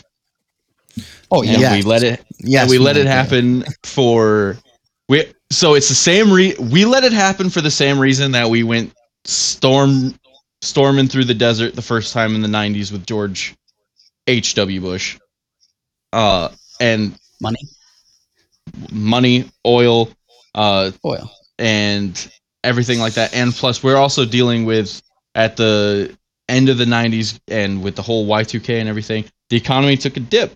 [1.31, 1.73] Oh yeah, Yeah.
[1.73, 4.59] we let it Yes, and we let it happen for
[5.09, 8.49] we so it's the same re we let it happen for the same reason that
[8.49, 8.93] we went
[9.25, 10.15] storm
[10.63, 13.55] storming through the desert the first time in the 90s with George
[14.27, 14.81] H.W.
[14.81, 15.19] Bush
[16.13, 16.49] uh
[16.81, 17.59] and money,
[18.93, 20.09] money oil
[20.55, 21.31] uh oil.
[21.59, 22.31] and
[22.65, 23.35] everything like that.
[23.35, 25.03] And plus, we're also dealing with
[25.35, 26.17] at the
[26.49, 30.21] end of the 90s and with the whole Y2K and everything, the economy took a
[30.21, 30.55] dip.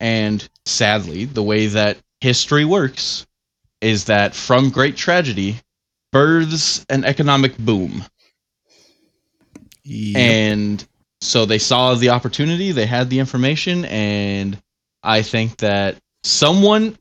[0.00, 3.26] And sadly, the way that history works
[3.84, 5.60] is that from great tragedy
[6.10, 8.02] births an economic boom.
[9.84, 10.16] Yep.
[10.16, 10.86] And
[11.20, 14.58] so they saw the opportunity, they had the information, and
[15.02, 16.96] I think that someone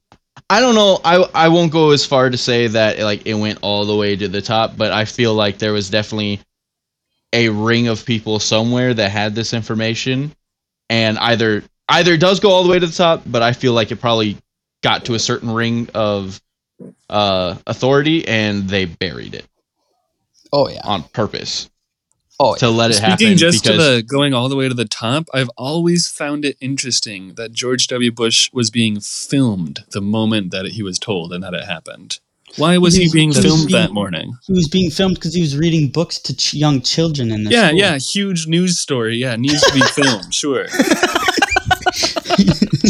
[0.49, 3.59] I don't know, I I won't go as far to say that like it went
[3.61, 6.41] all the way to the top, but I feel like there was definitely
[7.31, 10.35] a ring of people somewhere that had this information
[10.89, 13.73] and either either it does go all the way to the top, but I feel
[13.73, 14.37] like it probably
[14.83, 16.41] got to a certain ring of
[17.09, 19.45] uh authority and they buried it
[20.51, 20.81] Oh yeah.
[20.83, 21.69] on purpose
[22.39, 24.73] Oh to let it happen Speaking just to because the going all the way to
[24.73, 28.11] the top, I've always found it interesting that George W.
[28.11, 32.19] Bush was being filmed the moment that he was told and that it happened.
[32.57, 34.33] Why was he He's- being filmed being- that morning?
[34.47, 37.51] He was being filmed because he was reading books to ch- young children in the
[37.51, 37.79] Yeah, school.
[37.79, 39.15] yeah, huge news story.
[39.17, 40.33] Yeah, needs to be filmed.
[40.33, 40.65] Sure.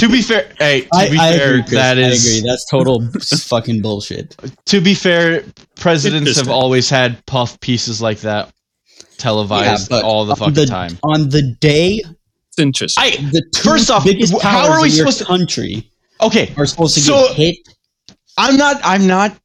[0.03, 2.49] To be fair, hey, to I, be I fair, agree, that is I agree.
[2.49, 4.35] That's total fucking bullshit.
[4.65, 5.43] to be fair,
[5.75, 8.51] presidents have always had puff pieces like that
[9.17, 10.97] televised Yeah, but all the fucking the- time.
[11.03, 12.01] On the day,
[12.49, 13.03] It's interesting.
[13.03, 14.05] I the two First off,
[14.41, 15.89] how are we supposed to- country
[16.21, 16.53] okay.
[16.57, 17.57] are supposed to So- get hit.
[18.37, 18.81] I'm not.
[18.83, 19.37] I'm not.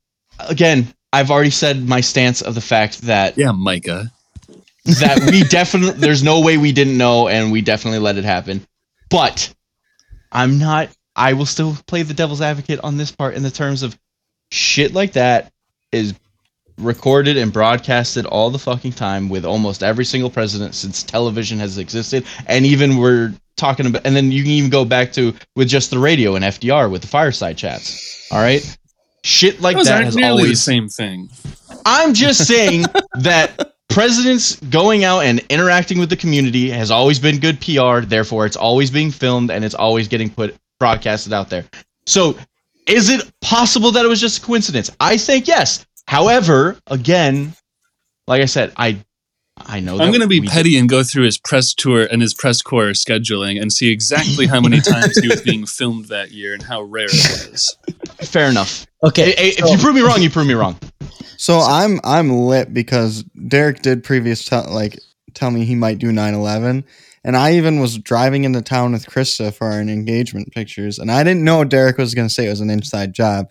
[0.48, 4.10] Again, I've already said my stance of the fact that yeah, Micah.
[4.84, 8.66] that we definitely there's no way we didn't know and we definitely let it happen.
[9.10, 9.52] But
[10.32, 10.90] I'm not.
[11.16, 13.98] I will still play the devil's advocate on this part in the terms of
[14.50, 15.52] shit like that
[15.92, 16.14] is
[16.78, 21.76] recorded and broadcasted all the fucking time with almost every single president since television has
[21.76, 25.66] existed and even we're talking about and then you can even go back to with
[25.66, 28.78] just the radio and FDR with the fireside chats all right
[29.22, 31.28] shit like that has nearly the always same thing.
[31.84, 32.84] I'm just saying
[33.20, 38.01] that presidents going out and interacting with the community has always been good PR.
[38.01, 41.64] Therefore, it's always being filmed and it's always getting put broadcasted out there.
[42.07, 42.37] So,
[42.87, 44.90] is it possible that it was just a coincidence?
[45.01, 45.85] I think yes.
[46.07, 47.53] However, again,
[48.27, 48.98] like I said, I
[49.66, 52.22] I know I'm going to be we- petty and go through his press tour and
[52.22, 56.31] his press corps scheduling and see exactly how many times he was being filmed that
[56.31, 57.77] year and how rare it was.
[58.22, 58.87] Fair enough.
[59.05, 60.79] Okay, Hey, hey, so- if you prove me wrong, you prove me wrong.
[61.38, 64.98] So I'm I'm lit because Derek did previous like
[65.35, 66.83] tell me he might do 9/11
[67.24, 71.22] and I even was driving into town with Krista for our engagement pictures and I
[71.22, 73.46] didn't know Derek was going to say it was an inside job.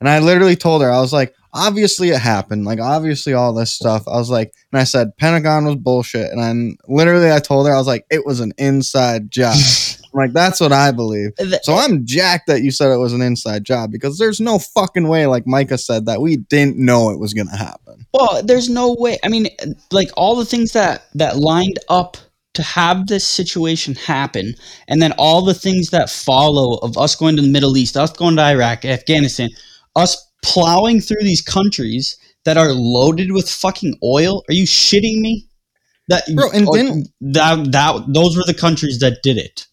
[0.00, 2.64] And I literally told her I was like obviously it happened.
[2.64, 4.02] Like obviously all this stuff.
[4.08, 7.72] I was like and I said Pentagon was bullshit and then literally I told her
[7.72, 9.56] I was like it was an inside job.
[10.12, 11.32] Like that's what I believe.
[11.62, 15.08] So I'm jacked that you said it was an inside job because there's no fucking
[15.08, 18.06] way, like Micah said, that we didn't know it was gonna happen.
[18.12, 19.18] Well, there's no way.
[19.24, 19.48] I mean,
[19.90, 22.16] like all the things that that lined up
[22.54, 24.54] to have this situation happen,
[24.88, 28.12] and then all the things that follow of us going to the Middle East, us
[28.12, 29.48] going to Iraq, Afghanistan,
[29.94, 34.42] us plowing through these countries that are loaded with fucking oil.
[34.48, 35.46] Are you shitting me?
[36.08, 39.66] That Bro, and then that that those were the countries that did it.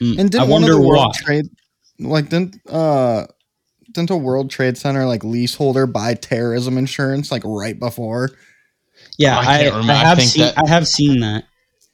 [0.00, 0.86] Mm, And didn't I one of wonder the why.
[0.88, 1.46] World Trade,
[2.00, 3.26] like didn't uh,
[3.92, 8.30] didn't a World Trade Center like leaseholder buy terrorism insurance like right before?
[9.18, 9.68] Yeah, I I.
[9.68, 11.44] I I have think seen that- I have seen that.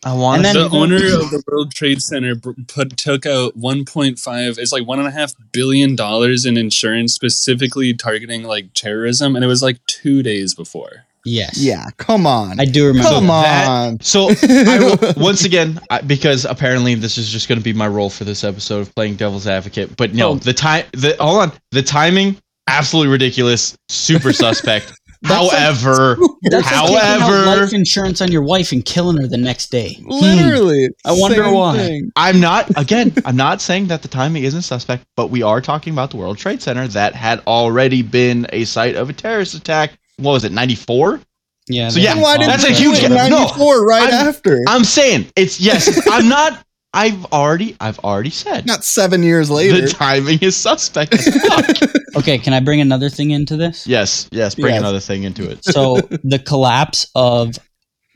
[0.02, 4.58] I want And then- the owner of the World Trade Center put took out 1.5.
[4.58, 9.44] It's like one and a half billion dollars in insurance specifically targeting like terrorism, and
[9.44, 11.04] it was like two days before.
[11.30, 11.58] Yes.
[11.58, 13.08] Yeah, come on, I do remember.
[13.08, 14.00] come that- on.
[14.00, 17.88] So I will, once again, I, because apparently this is just going to be my
[17.88, 19.96] role for this episode of playing devil's advocate.
[19.96, 20.34] But no, Oh.
[20.36, 22.36] the time, the hold on, the timing,
[22.68, 24.92] absolutely ridiculous, super suspect.
[25.22, 26.16] That's like- However,
[26.50, 29.92] like however, life insurance on your wife and killing her the next day.
[30.02, 30.08] Hmm.
[30.12, 30.88] Literally.
[31.04, 31.76] I wonder why.
[31.76, 32.10] thing.
[32.16, 33.12] I'm not again.
[33.26, 36.38] I'm not saying that the timing isn't suspect, but we are talking about the World
[36.38, 39.92] Trade Center that had already been a site of a terrorist attack.
[40.20, 40.52] What was it?
[40.52, 41.20] 94.
[41.68, 41.88] Yeah.
[41.88, 43.30] So they yeah, didn't Why That's a huge it in gap.
[43.30, 44.60] No, 94 right I'm- after?
[44.68, 46.06] I'm saying it's yes.
[46.10, 46.64] I'm not.
[46.92, 47.76] I've already.
[47.78, 49.80] I've already said Not seven years later.
[49.82, 51.14] the timing is suspect.
[51.14, 51.90] as fuck.
[52.16, 53.86] Okay, can I bring another thing into this?
[53.86, 54.28] yes.
[54.32, 54.56] Yes.
[54.56, 54.80] Bring Yes.
[54.80, 55.64] another thing into it.
[55.64, 57.56] So the collapse of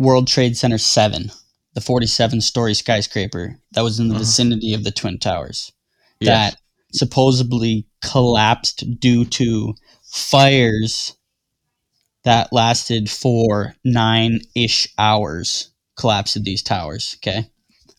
[0.01, 1.31] World Trade Center 7,
[1.75, 4.25] the 47 story skyscraper that was in the Uh-huh.
[4.25, 5.71] vicinity of the Twin Towers,
[6.19, 6.29] Yes.
[6.55, 6.61] that
[6.93, 9.75] supposedly collapsed due to
[10.29, 11.17] fires
[12.25, 15.71] that lasted for nine ish hours.
[15.97, 17.49] Collapse of these towers, okay?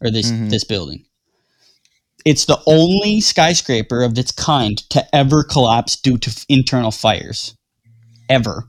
[0.01, 0.49] Or this, Mhm.
[0.49, 1.05] this building.
[2.25, 7.55] It's the only skyscraper of its kind to ever collapse due to internal fires.
[8.29, 8.67] Ever.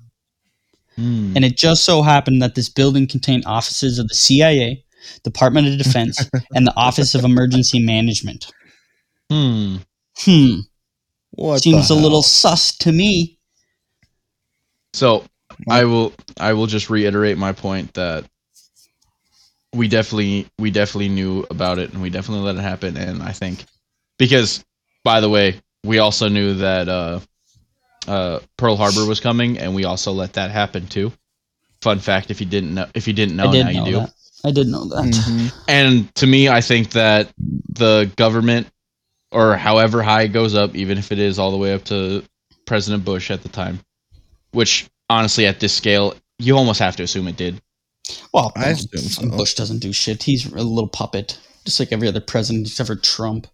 [0.96, 1.32] Hmm.
[1.34, 4.84] And it just so happened that this building contained offices of the CIA,
[5.24, 6.18] Department of Defense,
[6.54, 8.52] and the Office of Emergency Management.
[9.30, 9.78] Hmm.
[10.18, 10.60] Hmm.
[11.32, 13.38] what Seems a little sus to me.
[14.94, 15.24] So
[15.68, 18.24] I will I will just reiterate my point that
[19.72, 23.32] we definitely we definitely knew about it and we definitely let it happen and I
[23.32, 23.64] think
[24.18, 24.64] because
[25.04, 27.20] by the way we also knew that uh,
[28.08, 31.12] uh, Pearl Harbor was coming and we also let that happen too.
[31.80, 33.98] Fun fact if you didn't know if you didn't know did now know you do.
[34.00, 34.12] that.
[34.44, 35.04] I did know that.
[35.04, 35.52] Mhm.
[35.68, 37.32] And to me, I think that
[37.70, 38.68] the government,
[39.30, 42.22] or however high it goes up, even if it is all the way up to
[42.64, 43.80] President Bush at the time,
[44.52, 47.60] which honestly, at this scale, you almost have to assume it did.
[48.32, 49.28] Well, I assume so.
[49.36, 50.22] Bush doesn't do shit.
[50.22, 53.46] He's a little puppet, just like every other president except for Trump.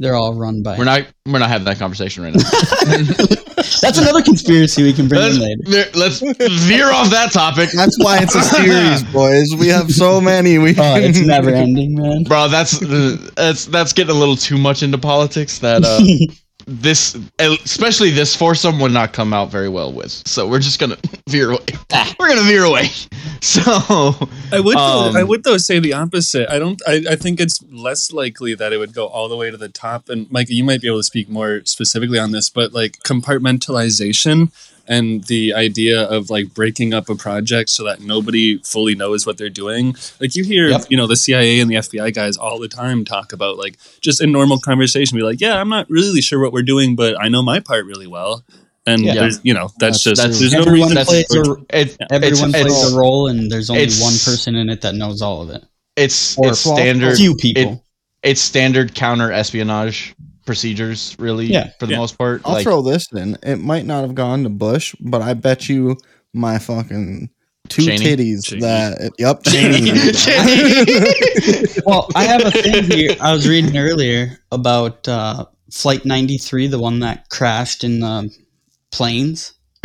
[0.00, 0.78] They're all run by.
[0.78, 2.42] We're not we're not having that conversation right now.
[3.82, 5.90] That's another conspiracy we can bring in later.
[5.98, 9.48] let's, let's veer off that topic, That's why it's a series, boys.
[9.58, 10.58] We have so many.
[10.58, 12.22] We Oh, it's never ending, man.
[12.22, 12.46] bro.
[12.48, 12.78] That's
[13.34, 15.58] that's that's getting a little too much into politics.
[15.58, 15.98] That uh,
[16.68, 20.10] this, especially this foursome, would not come out very well with.
[20.26, 20.98] So we're just gonna
[21.28, 21.64] veer away.
[22.18, 22.88] We're gonna veer away.
[23.40, 23.62] So
[24.50, 26.50] I would Um, I would though say the opposite.
[26.50, 29.48] I don't I, I think it's less likely that it would go all the way
[29.48, 32.50] to the top and Mike you might be able to speak more specifically on this
[32.50, 34.50] but like compartmentalization
[34.88, 39.36] and the idea of like breaking up a project so that nobody fully knows what
[39.38, 39.94] they're doing.
[40.20, 40.86] Like you hear, Yep.
[40.88, 44.20] you know, the CIA and the FBI guys all the time talk about like just
[44.22, 47.28] in normal conversation be like, "Yeah, I'm not really sure what we're doing, but I
[47.28, 48.42] know my part really well."
[48.86, 49.14] And Yeah.
[49.16, 51.40] there's, you know, that's, That's- just that's- there's no Everyone reason plays a,
[51.78, 54.94] it, everyone it's, plays it's, a role, and there's only one person in it that
[54.94, 55.62] knows all of it.
[55.96, 57.16] it's, Or it's standard.
[57.18, 57.84] few people.
[58.22, 60.14] it's standard counter espionage
[60.48, 61.46] procedures, really.
[61.46, 61.68] Yeah.
[61.78, 61.98] for the Yeah.
[61.98, 62.40] most part.
[62.46, 63.36] I'll like, throw this in.
[63.42, 65.96] It might not have gone to Bush, but I bet you
[66.32, 67.28] my fucking
[67.68, 67.98] two Cheney?
[68.16, 68.62] titties Cheney.
[68.62, 69.90] that yep Cheney.
[70.24, 71.82] Cheney.
[71.86, 73.14] well, I have a thing here.
[73.20, 78.34] I was reading earlier about uh, Flight 93, the one that crashed in the
[78.90, 79.52] plains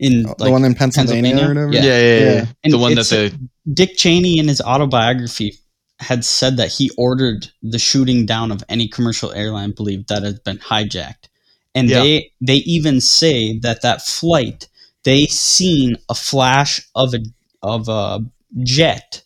[0.00, 1.62] in the like one in Pennsylvania, Pennsylvania?
[1.62, 1.72] or whatever.
[1.72, 2.00] yeah, Yeah.
[2.00, 2.46] yeah, yeah.
[2.64, 2.70] Yeah.
[2.72, 5.54] The one that it's- the Dick Cheney in his autobiography
[6.00, 10.42] had said that he ordered the shooting down of any commercial airline believed that had
[10.44, 11.28] been hijacked.
[11.74, 12.00] And Yeah.
[12.00, 14.68] they they even say that that flight
[15.04, 17.20] they seen a flash of a
[17.62, 18.20] of a
[18.62, 19.22] jet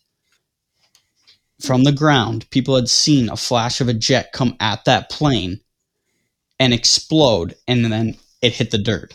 [1.61, 2.49] from the ground.
[2.51, 5.61] People had seen a flash of a jet come at that plane
[6.59, 9.13] and explode and then it hit the dirt.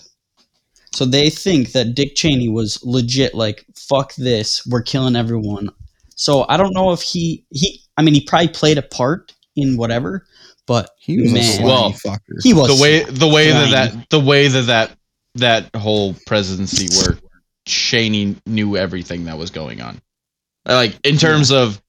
[0.93, 5.71] So they think that Dick Cheney was legit like fuck this, we're killing everyone.
[6.17, 9.77] So I don't know if he he I mean he probably played a part in
[9.77, 10.27] whatever,
[10.67, 11.43] but He was a Man.
[11.43, 12.43] slimy Well, fucker.
[12.43, 13.97] he was the way the way that, slimy.
[14.01, 14.97] that the way that that
[15.37, 17.25] that whole presidency worked,
[17.67, 20.01] Cheney knew everything that was going on.
[20.67, 21.81] Like in terms of,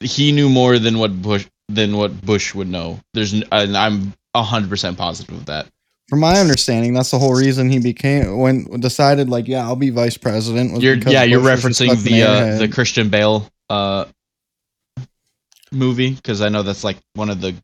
[0.00, 3.00] he knew more than what Bush than what Bush would know.
[3.12, 5.66] There's and I'm hundred percent positive of that.
[6.08, 9.90] From my understanding, that's the whole reason he became when decided like, yeah, I'll be
[9.90, 10.72] vice president.
[10.72, 14.04] was You're yeah, you're Bush referencing the uh, the Christian Bale uh
[15.72, 17.54] movie because I know that's like one of the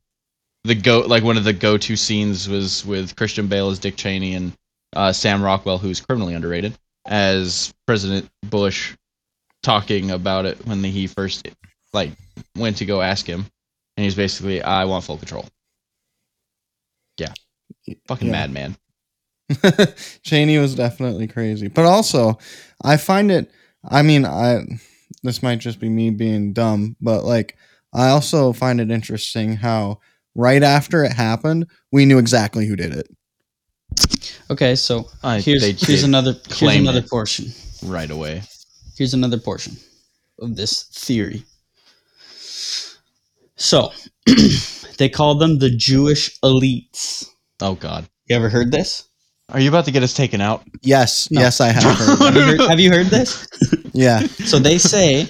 [0.65, 3.97] the go like one of the go to scenes was with Christian Bale as Dick
[3.97, 4.53] Cheney and
[4.95, 6.77] uh, Sam Rockwell, who's criminally underrated,
[7.07, 8.95] as President Bush
[9.63, 11.49] talking about it when he first
[11.93, 12.13] like
[12.57, 13.47] went to go ask him,
[13.97, 15.47] and he's basically, "I want full control."
[17.19, 17.33] Yeah,
[18.09, 18.33] fucking Yeah.
[18.33, 18.77] madman.
[20.23, 21.69] Cheney was definitely crazy.
[21.69, 22.39] But also,
[22.85, 23.51] I find it
[23.89, 24.65] I mean, I
[25.23, 27.57] this might just be me being dumb, but like
[27.93, 29.99] I also find it interesting how
[30.35, 33.09] right after it happened, we knew exactly who did it.
[34.51, 37.47] Okay, so I, here's they here's did another here's another portion.
[37.85, 38.43] right away.
[38.97, 39.77] Here's another portion
[40.41, 41.45] of this theory.
[43.57, 43.93] So
[44.99, 47.30] they call them the Jewish elites.
[47.61, 49.05] Oh God, You ever heard this?
[49.49, 50.63] are you about to get us taken out?
[50.83, 51.41] Yes, No.
[51.41, 52.19] yes, I have heard.
[52.21, 53.47] Have you heard, have you heard this?
[53.93, 55.29] Yeah, So they say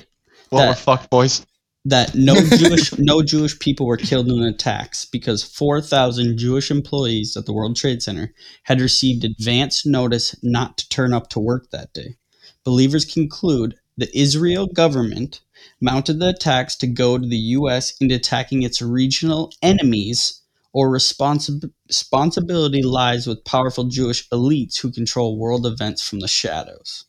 [0.51, 1.47] Well, we're That- fucked, boys.
[1.87, 7.37] that no Jewish no Jewish people were killed in the attacks because 4,000 Jewish employees
[7.39, 11.71] at the World Trade Center had received advance notice not to turn up to work
[11.71, 12.17] that day.
[12.65, 15.41] Believers conclude the Israel government
[15.81, 17.95] mounted the attacks to goad the U.S.
[18.01, 20.40] into attacking its regional enemies,
[20.73, 27.05] or responsib- responsibility lies with powerful Jewish elites who control world events from the shadows.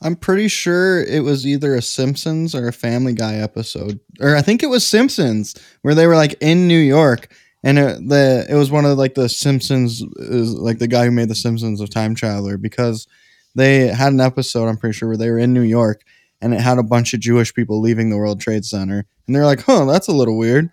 [0.00, 4.42] I'm pretty sure it was either a Simpsons or a Family Guy episode, or I
[4.42, 7.32] think it was Simpsons, where they were like in New York,
[7.62, 11.10] and it, the it was one of like the Simpsons, is like the guy who
[11.10, 13.06] made the Simpsons of Time Traveler, because
[13.54, 16.02] they had an episode I'm pretty sure where they were in New York,
[16.40, 19.44] and it had a bunch of Jewish people leaving the World Trade Center, and they're
[19.44, 20.70] like, "Huh, that's a little weird."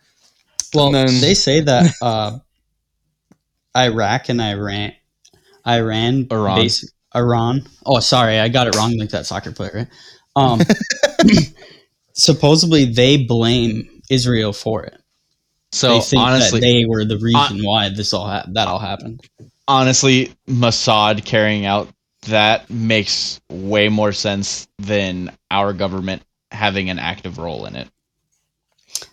[0.73, 2.39] Well, then- they say that uh,
[3.75, 4.93] Iraq and Iran,
[5.67, 6.59] Iran, Iran.
[6.59, 7.67] basi- Iran.
[7.85, 8.97] Oh, sorry, I got it wrong.
[8.97, 9.87] Like that soccer player, right?
[10.35, 10.61] Um,
[12.13, 14.99] supposedly they blame Israel for it.
[15.71, 18.79] So they think honestly, that they were the reason why this all ha- that all
[18.79, 19.21] happened.
[19.67, 21.89] honestly, Mossad carrying out
[22.27, 27.89] that makes way more sense than our government having an active role in it.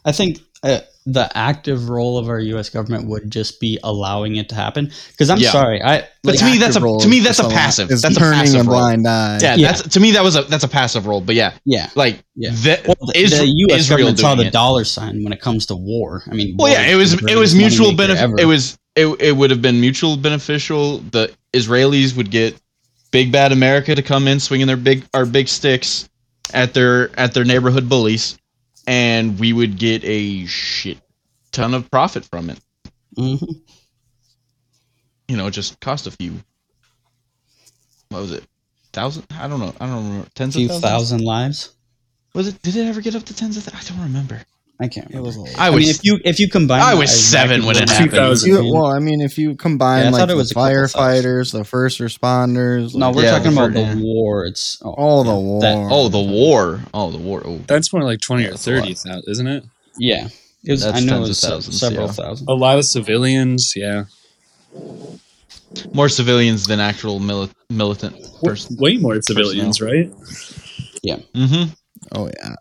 [0.04, 2.68] I think uh, the active role of our U.S.
[2.68, 4.90] government would just be allowing it to happen.
[5.10, 5.50] Because I'm Yeah.
[5.50, 7.88] sorry, I But The to me, that's a to me that's a passive.
[7.88, 8.78] That's a passive a role.
[8.78, 9.38] eye.
[9.40, 9.72] Yeah, Yeah.
[9.72, 11.20] that's to me that was a that's a passive role.
[11.22, 11.88] But yeah, yeah.
[11.94, 12.50] like Yeah.
[12.50, 13.80] the, Well, the, Is- the U.S.
[13.80, 14.52] Israel government saw the it.
[14.52, 16.22] dollar sign when it comes to war.
[16.30, 18.40] I mean, Well, war yeah, it was it was mutual moneymaker benefit.
[18.40, 20.98] It was it it would have been mutual beneficial.
[20.98, 22.56] The Israelis would get
[23.10, 26.08] big bad America to come in swinging their big our big sticks
[26.52, 28.36] at their at their neighborhood bullies,
[28.86, 30.98] and we would get a shit
[31.52, 32.58] ton of profit from it.
[33.16, 33.60] Mhm.
[35.28, 36.42] You know, it just cost a few.
[38.08, 38.44] What was it?
[38.92, 39.24] Thousand?
[39.30, 39.74] I don't know.
[39.80, 40.28] I don't remember.
[40.34, 40.82] Tens few of thousands.
[40.90, 41.70] thousand lives.
[42.34, 42.60] Was it?
[42.62, 43.64] Did it ever get up to tens of?
[43.64, 44.42] Th- I don't remember.
[44.82, 45.06] I can't.
[45.10, 45.40] It Remember.
[45.42, 45.54] was.
[45.56, 45.60] a.
[45.60, 45.80] I I was.
[45.80, 48.40] mean, if you if you combine, I was seven when it happened.
[48.42, 50.54] You- well, I mean, if you combine Yeah, I like thought it the was a
[50.54, 54.46] couple firefighters, the first responders, No, like, we're Yeah, talking about fir- the war.
[54.46, 55.60] It's oh, all the war.
[55.60, 56.80] that- oh, the war.
[56.94, 57.42] Oh, the war.
[57.44, 57.58] Oh.
[57.66, 58.80] That's more like 20 or That's a lot.
[58.80, 59.64] 30 thousand, isn't it?
[59.98, 60.28] yeah.
[60.64, 60.82] It was.
[60.82, 62.12] That's I know tens it of was se- thousands, several yeah.
[62.12, 62.48] thousand.
[62.48, 64.04] A lot of civilians, yeah.
[65.92, 68.76] More civilians than actual mili- militant W- person.
[68.78, 70.10] Way more civilians, right?
[71.02, 71.16] Yeah.
[71.34, 71.70] Mm-hmm.
[72.12, 72.54] Oh yeah.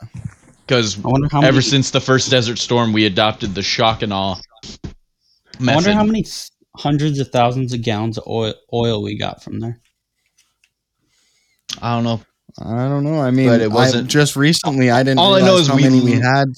[0.70, 1.62] Because I wonder how ever many.
[1.64, 4.36] since the first Desert Storm, we adopted the shock and awe
[5.60, 6.24] I wonder how many
[6.78, 9.80] hundreds of thousands of gallons of oil, oil we got from there.
[11.82, 12.22] I don't know.
[12.60, 13.20] I don't know.
[13.20, 14.92] I mean, But it wasn't- just recently.
[14.92, 15.18] I didn't.
[15.18, 16.50] All I know is how we many we had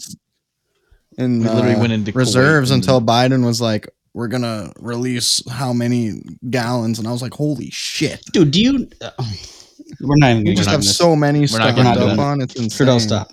[1.18, 4.74] in We literally uh, went into Kuwait reserves and- until Biden was like, "We're gonna
[4.78, 8.89] release how many gallons," and I was like, "Holy shit!" Dude, do you?
[8.99, 9.12] Uh,
[10.01, 12.41] we're not even We just to have so many not stocked gonna up on.
[12.41, 12.70] It's insane.
[12.70, 13.32] Trudeau, stop.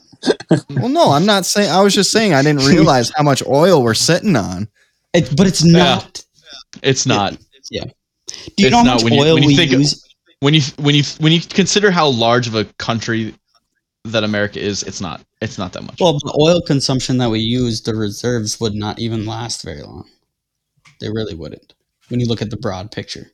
[0.70, 1.70] Well, no, I'm not saying.
[1.70, 4.68] I was just saying I didn't realize how much oil we're sitting on.
[5.14, 6.24] It, but it's not.
[6.82, 7.36] It's not.
[7.70, 7.84] Yeah.
[7.84, 7.90] Do
[8.58, 10.04] you It's know how much when you- oil when you we think of- use?
[10.40, 13.34] When you when you when you consider how large of a country
[14.04, 15.22] that America is, it's not.
[15.42, 15.98] It's not that much.
[16.00, 20.08] Well, the oil consumption that we use, the reserves would not even last very long.
[21.00, 21.74] They really wouldn't.
[22.08, 23.30] When you look at the broad picture,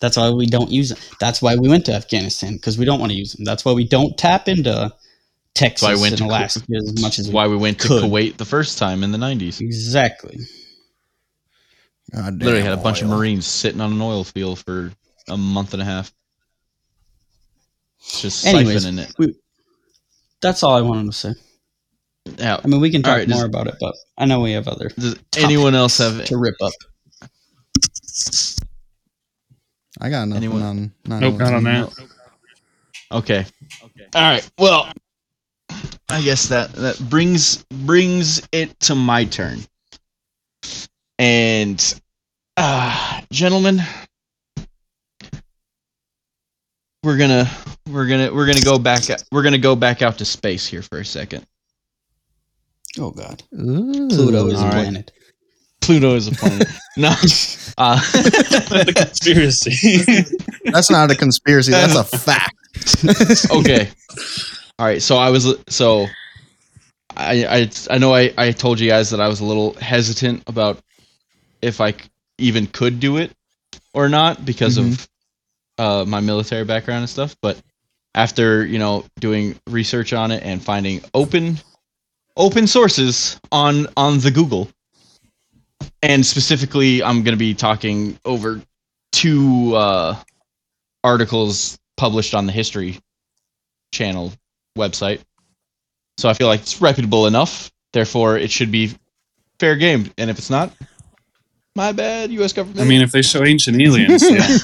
[0.00, 0.98] that's why we don't use them.
[1.20, 3.44] That's why we went to Afghanistan because we don't want to use them.
[3.44, 4.92] That's why we don't tap into
[5.54, 6.36] Texas why I went and to
[6.66, 7.88] Ku- as much as That's we we went to.
[7.88, 9.60] Kuwait the first time in the '90s.
[9.60, 10.38] exactly.
[12.14, 13.08] God Literally had a bunch of.
[13.08, 14.92] Marines sitting on an oil field for
[15.28, 16.12] a month and a half,
[18.20, 19.12] just Anyways, siphoning it.
[19.18, 19.34] we,
[20.42, 21.32] that's all I wanted to say.
[22.38, 22.60] Yeah.
[22.62, 24.66] I mean, we can talk right, more does- about it, but I know we have
[24.68, 26.72] other Does anyone else have to rip up.
[30.00, 30.92] I got nothing Anyone- on.
[31.06, 31.92] Not oh Nope, not on that.
[33.12, 33.46] Okay.
[34.14, 34.50] All right.
[34.58, 34.92] Well,
[36.08, 39.60] I guess that that brings brings it to my turn.
[41.18, 42.00] And
[42.56, 43.80] uh gentlemen,
[47.02, 47.50] we're going to
[47.90, 50.24] we're going to we're going to go back we're going to go back out to
[50.24, 51.46] space here for a second.
[52.98, 54.08] Oh God, Ooh.
[54.08, 54.72] Pluto is a right.
[54.72, 55.12] planet.
[55.80, 56.68] Pluto is a planet.
[56.96, 57.08] no.
[57.76, 60.30] Uh, the conspiracy.
[60.64, 61.72] That's not a conspiracy.
[61.72, 62.54] That's a fact.
[63.50, 63.90] okay.
[64.78, 65.00] All right.
[65.00, 66.06] So I was so
[67.16, 70.42] I I I know I I told you guys that I was a little hesitant
[70.48, 70.80] about
[71.62, 71.94] if I
[72.38, 73.30] even could do it,
[73.92, 75.08] or not because of
[75.78, 77.36] uh, my military background and stuff.
[77.40, 77.60] But
[78.16, 81.58] after you know doing research on it and finding open
[82.36, 84.68] open sources on on the Google,
[86.02, 88.60] and specifically, I'm going to be talking over
[89.12, 90.16] two uh,
[91.04, 92.98] articles published on the History
[93.92, 94.32] Channel
[94.76, 95.20] website.
[96.18, 97.70] So I feel like it's reputable enough.
[97.92, 98.92] Therefore, it should be
[99.58, 100.10] fair game.
[100.18, 100.72] And if it's not,
[101.76, 102.52] my bad, U.S.
[102.52, 102.80] government.
[102.80, 104.58] I mean, if they show ancient aliens, yeah.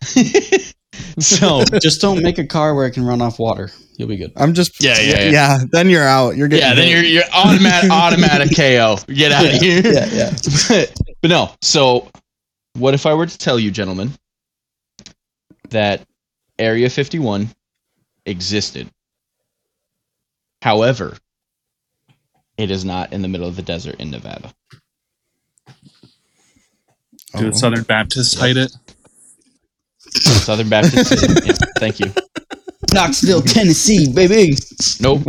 [1.18, 3.70] so Just don't make a car where it can run off water.
[3.96, 4.32] You'll be good.
[4.36, 5.30] I'm just Yeah, yeah, yeah.
[5.30, 5.58] yeah.
[5.70, 6.36] Then you're out.
[6.36, 8.96] You're getting yeah, then you're you're automatic automatic KO.
[9.12, 9.80] Get out of here.
[9.84, 10.30] Yeah, yeah.
[10.68, 11.50] but, but no.
[11.62, 12.08] So,
[12.74, 14.12] what if I were to tell you, gentlemen,
[15.70, 16.02] that
[16.58, 17.48] Area 51
[18.28, 18.88] existed?
[20.62, 21.16] However,
[22.56, 24.52] it is not in the middle of the desert in Nevada.
[25.66, 25.74] Do
[27.34, 27.50] Oh.
[27.50, 28.72] the Southern Baptists hide it?
[29.98, 31.12] Southern Baptist.
[31.46, 32.12] yeah, thank you.
[32.92, 34.54] Knoxville, Tennessee, baby.
[35.00, 35.20] Nope.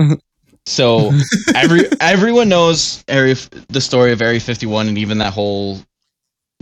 [0.66, 1.12] So
[1.56, 3.36] every everyone knows area
[3.70, 5.80] the story of Area 51 and even that whole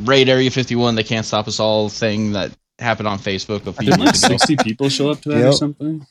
[0.04, 3.92] raid Area 51 they can't stop us all thing that happened on Facebook a few
[3.92, 4.38] Didn't like ago.
[4.38, 6.06] 60 people show up to that or something?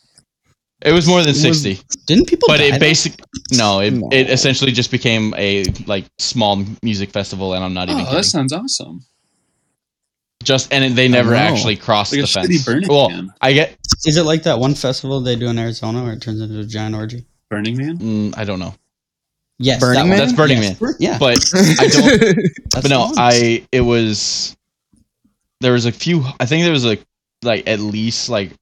[0.82, 2.48] It was more than Was- 60, Didn't people?
[2.48, 2.78] but die it though?
[2.78, 3.20] basic
[3.52, 4.08] no, it No.
[4.12, 8.24] it essentially just became a like small music festival and I'm not even Oh, that
[8.24, 9.04] sounds awesome.
[10.44, 12.64] Just and they never actually crossed Like the fence.
[12.64, 13.32] Burning well, Man.
[13.40, 16.40] I get Is it like that one festival they do in Arizona where it turns
[16.40, 17.24] into a giant orgy?
[17.48, 17.98] Burning Man?
[17.98, 18.74] mm, I don't know.
[19.58, 20.08] Yes, Burning that.
[20.08, 20.18] Man?
[20.18, 20.80] That's Burning Yes.
[20.80, 20.94] Man.
[21.00, 21.38] Yeah, But
[21.80, 22.36] I don't
[22.70, 23.14] that's but no, the one.
[23.16, 24.54] I it was
[25.62, 27.02] there was a few I think there was like
[27.42, 28.52] like at least like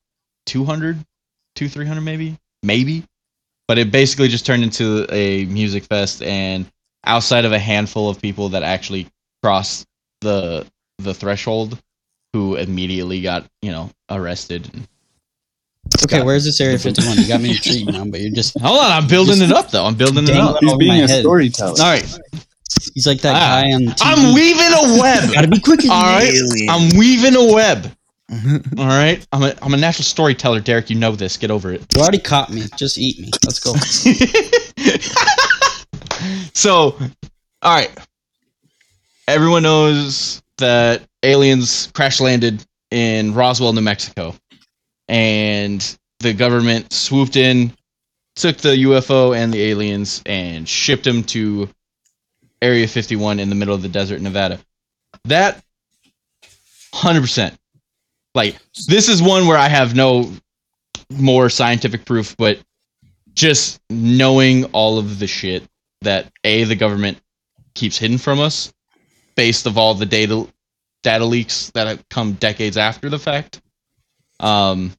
[1.55, 3.05] 200 2 300 maybe maybe
[3.68, 6.66] but it basically just turned into a music fest and
[7.07, 9.07] outside of a handful of people that actually
[9.42, 9.86] crossed
[10.20, 10.66] the
[10.98, 11.78] the threshold
[12.32, 14.68] who immediately got you know arrested
[16.05, 17.18] Okay, where's this Area 51?
[17.18, 19.84] You got me intrigued now, but you're just hold on i'm building it up though
[19.84, 21.20] i'm building it up He's over being a head.
[21.20, 21.74] storyteller.
[21.78, 22.18] all right
[22.94, 23.98] he's like that Ah, guy on TV.
[24.02, 25.88] i'm weaving a web Gotta be quicker.
[25.90, 26.32] all right
[26.70, 27.94] i'm weaving a web.
[28.31, 28.81] Mm-hmm.
[28.81, 30.89] All right, I'm a I'm a natural storyteller, Derek.
[30.89, 31.37] You know this.
[31.37, 31.85] Get over it.
[31.95, 32.62] You already caught me.
[32.77, 33.31] Just eat me.
[33.45, 33.75] Let's go.
[36.55, 36.97] so,
[37.62, 37.91] all right.
[39.29, 44.35] Everyone knows that aliens crash landed in Roswell, New Mexico,
[45.09, 47.72] and the government swooped in,
[48.37, 51.68] took the UFO and the aliens, and shipped them to
[52.62, 54.59] Area 51 in the middle of the desert, Nevada.
[55.25, 55.62] That,
[56.95, 57.59] hundred percent.
[58.35, 58.57] Like
[58.89, 60.30] this is one where I have no
[61.11, 62.59] more scientific proof, but
[63.35, 65.64] just knowing all of the shit
[66.03, 67.18] that a the government
[67.74, 68.72] keeps hidden from us,
[69.37, 70.49] based of all the data
[71.03, 73.61] data leaks that have come decades after the fact.
[74.41, 74.93] Um,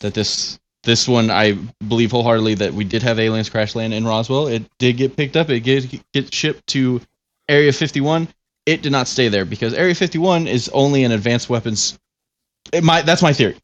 [0.00, 1.52] that this this one I
[1.86, 4.48] believe wholeheartedly that we did have aliens crash land in Roswell.
[4.48, 5.50] It did get picked up.
[5.50, 7.00] It did get shipped to
[7.48, 8.28] Area 51.
[8.66, 11.98] It did not stay there because Area 51 is only an advanced weapons.
[12.72, 13.56] It might that's my theory.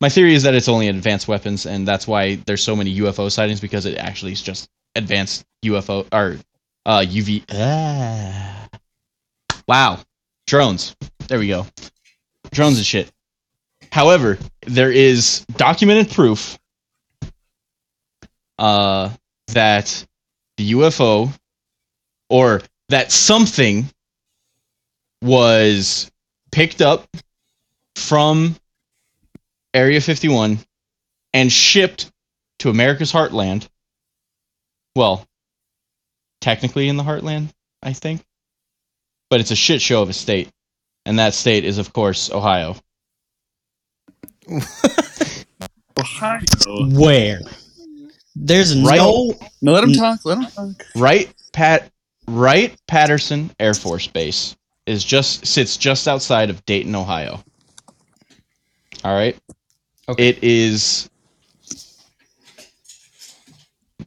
[0.00, 3.30] My theory is that it's only advanced weapons, and that's why there's so many UFO
[3.30, 6.38] sightings because it actually is just advanced UFO or
[6.86, 7.44] uh, UV.
[7.52, 8.68] Ah.
[9.66, 10.00] Wow,
[10.46, 10.96] drones.
[11.26, 11.66] There we go.
[12.50, 13.10] Drones and shit.
[13.90, 16.58] However, there is documented proof
[18.58, 19.10] uh,
[19.48, 20.06] that
[20.56, 21.32] the UFO
[22.30, 23.88] or that something
[25.22, 26.10] was
[26.50, 27.06] picked up
[27.98, 28.56] from
[29.74, 30.58] Area 51
[31.34, 32.10] and shipped
[32.60, 33.68] to America's heartland.
[34.96, 35.26] Well,
[36.40, 37.50] technically in the heartland,
[37.82, 38.22] I think.
[39.30, 40.50] But it's a shit show of a state.
[41.04, 42.76] And that state is, of course, Ohio.
[45.98, 46.40] Ohio.
[46.90, 47.40] Where?
[48.34, 48.96] There's Right.
[48.98, 49.34] no.
[49.62, 50.20] No, let him talk.
[50.24, 50.86] Let him talk.
[50.94, 51.90] Wright Pat
[52.26, 54.54] Wright Patterson Air Force Base
[54.86, 57.42] is just sits just outside of Dayton, Ohio.
[59.04, 59.36] All right.
[60.08, 60.28] Okay.
[60.28, 61.08] It is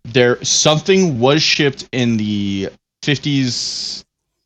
[0.06, 2.70] there something was shipped in the
[3.04, 4.04] 50s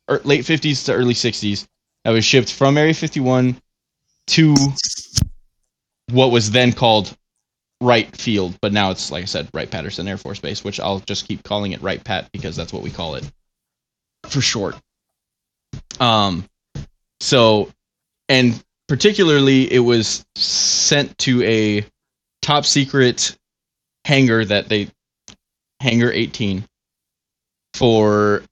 [0.08, 1.66] or late 50s to early 60s
[2.04, 3.60] that was shipped from Area 51
[4.28, 4.54] to
[6.10, 7.16] what was then called
[7.80, 11.00] Wright Field, but now it's like I said, Wright Patterson Air Force Base, which I'll
[11.00, 13.30] just keep calling it Wright Pat because that's what we call it
[14.28, 14.76] for short.
[16.00, 16.48] Um,
[17.20, 17.70] so,
[18.28, 21.84] and particularly, it was sent to a
[22.42, 23.36] top secret
[24.04, 24.88] hangar that they
[25.80, 26.64] hangar 18
[27.74, 28.42] for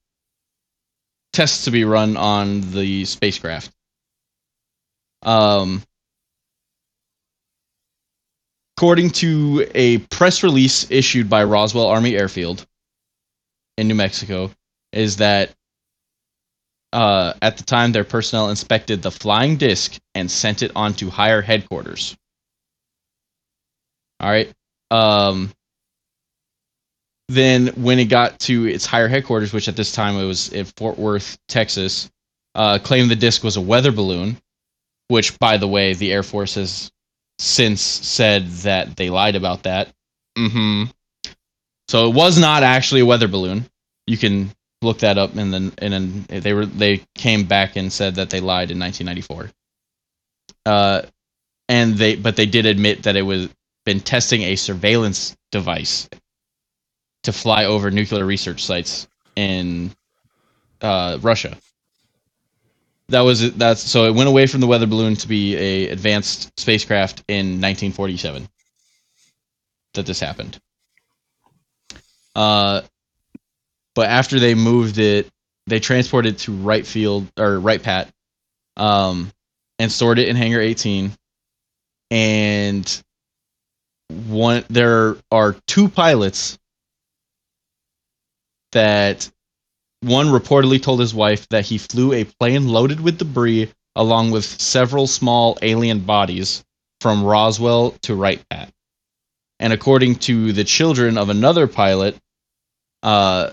[1.33, 3.71] tests to be run on the spacecraft.
[5.21, 5.81] Um,
[8.77, 12.65] according to a press release issued by Roswell Army Airfield
[13.77, 14.51] in New Mexico,
[14.91, 15.51] is that
[16.95, 21.09] uh, at the time their personnel inspected the flying disc and sent it on to
[21.09, 22.15] higher headquarters.
[24.21, 24.49] All right.
[24.89, 25.51] Um,
[27.27, 30.63] then when it got to its higher headquarters, which at this time it was in
[30.77, 32.09] Fort Worth, Texas,
[32.55, 34.37] uh, claimed the disc was a weather balloon,
[35.09, 36.91] which, by the way, the Air Force has
[37.39, 39.89] since said that they lied about that.
[40.37, 40.85] hmm
[41.89, 43.65] So it was not actually a weather balloon.
[44.07, 47.91] You can look that up, and then and then they were they came back and
[47.91, 49.51] said that they lied in 1994.
[50.65, 51.01] Uh,
[51.69, 53.49] and they but they did admit that it was
[53.85, 56.09] been testing a surveillance device
[57.23, 59.91] to fly over nuclear research sites in
[60.81, 61.57] uh, Russia.
[63.09, 66.59] That was that's so it went away from the weather balloon to be a advanced
[66.59, 68.47] spacecraft in 1947
[69.93, 70.59] that this happened.
[72.35, 72.81] Uh,
[73.95, 75.29] but after they moved it,
[75.67, 78.09] they transported it to Wright Field or Wright Pat,
[78.77, 79.31] um,
[79.79, 81.11] and stored it in Hangar 18.
[82.11, 83.03] And
[84.09, 86.59] one, there are two pilots
[88.73, 89.29] that
[90.01, 94.45] one reportedly told his wife that he flew a plane loaded with debris along with
[94.45, 96.63] several small alien bodies
[97.01, 98.71] from Roswell to Wright Pat.
[99.59, 102.17] And according to the children of another pilot,
[103.01, 103.51] uh,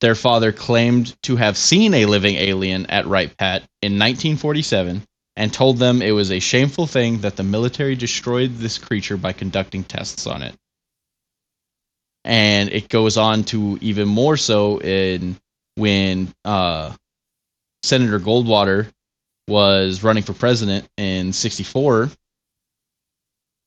[0.00, 5.02] their father claimed to have seen a living alien at Wright Pat in 1947
[5.36, 9.32] and told them it was a shameful thing that the military destroyed this creature by
[9.32, 10.54] conducting tests on it.
[12.24, 15.36] And it goes on to even more so in
[15.76, 16.92] when uh,
[17.84, 18.88] Senator Goldwater
[19.46, 22.10] was running for president in 64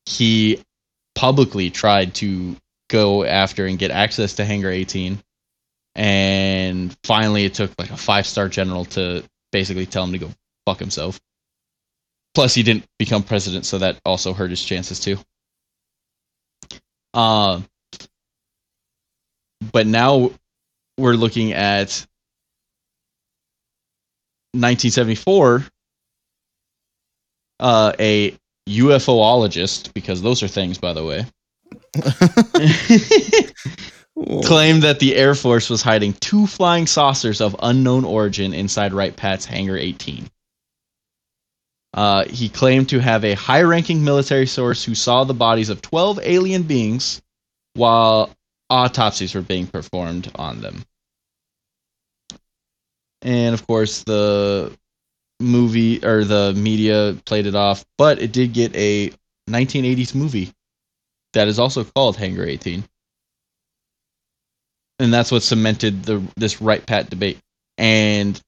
[0.06, 0.62] he
[1.16, 2.56] publicly tried to
[2.90, 5.22] go after and get access to hangar 18
[5.96, 10.30] and finally it took like a five star general to basically tell him to go
[10.66, 11.20] fuck himself.
[12.34, 15.18] Plus he didn't become president so that also hurt his chances too.
[17.14, 17.62] Uh,
[19.74, 20.32] but now
[20.98, 22.06] we're looking at
[24.54, 25.66] 1974
[27.60, 28.36] uh, a
[28.68, 31.26] UFOologist, because those are things, by the way,
[34.44, 39.16] claimed that the Air Force was hiding two flying saucers of unknown origin inside Wright
[39.16, 40.30] Pat's Hangar 18.
[41.94, 45.82] Uh, he claimed to have a high ranking military source who saw the bodies of
[45.82, 47.22] 12 alien beings
[47.74, 48.34] while
[48.70, 50.84] autopsies were being performed on them.
[53.22, 54.76] And of course, the
[55.40, 59.12] movie or the media played it off, but it did get a
[59.50, 60.54] 1980s movie
[61.34, 62.84] that is also called Hangar 18.
[65.02, 67.40] And that's what cemented the this Wright Pat debate.
[67.80, 68.40] And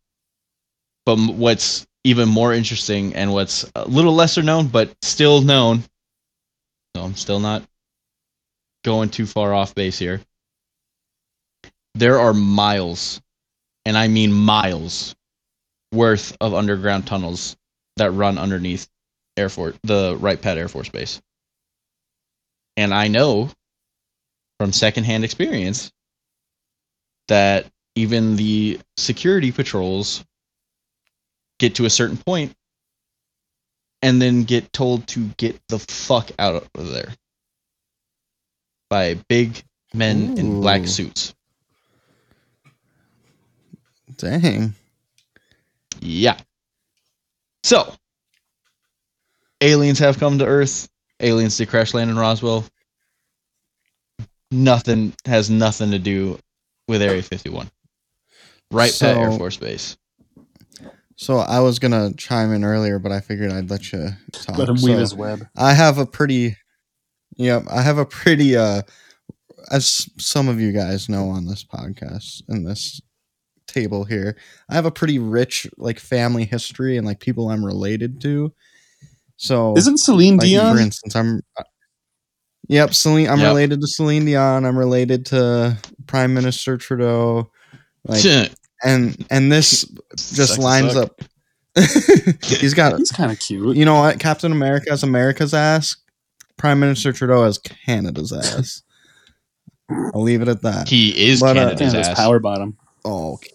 [1.04, 5.84] but what's even more interesting and what's a little lesser known but still known.
[6.96, 7.64] So I'm still not
[8.86, 10.22] going too far off base here.
[11.96, 13.20] There are miles,
[13.86, 15.16] and I mean miles,
[15.92, 17.56] worth of underground tunnels
[17.98, 18.88] that run underneath
[19.38, 21.20] Air Force, the Wright Pat Air Force Base.
[22.78, 23.50] And I know
[24.60, 25.92] from secondhand experience
[27.28, 30.24] that even the security patrols
[31.60, 32.56] get to a certain point
[34.02, 37.14] and then get told to get the fuck out of there
[38.90, 39.64] by big
[39.94, 41.34] men in black suits.
[44.18, 44.74] Dang.
[46.02, 46.38] Yeah.
[47.64, 47.94] So,
[49.62, 50.90] aliens have come to Earth.
[51.20, 52.66] Aliens did crash land in Roswell.
[54.52, 56.38] Nothing has nothing to do
[56.88, 57.70] with Area 51.
[58.72, 59.98] Wright Pat Air Force Base.
[61.16, 64.58] So I was gonna chime in earlier, but I figured I'd let you talk.
[64.58, 65.48] Let him weave So, his web.
[65.56, 66.58] I have a pretty,
[67.38, 68.82] yep, I have a pretty, uh,
[69.72, 73.00] as some of you guys know on this podcast and this
[73.68, 74.36] table here,
[74.70, 78.52] I have a pretty rich like family history and like people I'm related to.
[79.38, 80.76] So Isn't Celine like, Dion?
[80.76, 81.42] for instance, I'm.
[82.70, 83.28] Yep, Celine.
[83.30, 83.48] I'm Yep.
[83.48, 84.66] related to Celine Dion.
[84.66, 87.52] I'm related to Prime Minister Trudeau.
[88.06, 88.24] Like,
[88.84, 89.86] and and this
[90.16, 91.04] just Sucks to lines suck.
[91.04, 91.22] up.
[92.44, 93.76] He's got He's kind of cute.
[93.76, 94.20] you know what?
[94.20, 95.96] Captain America has America's ass.
[96.58, 98.82] Prime Minister Trudeau has Canada's ass.
[100.14, 100.88] I'll leave it at that.
[100.88, 102.16] He is But, uh, Canada's Canada's ass.
[102.18, 102.78] power bottom.
[103.04, 103.50] Oh, okay.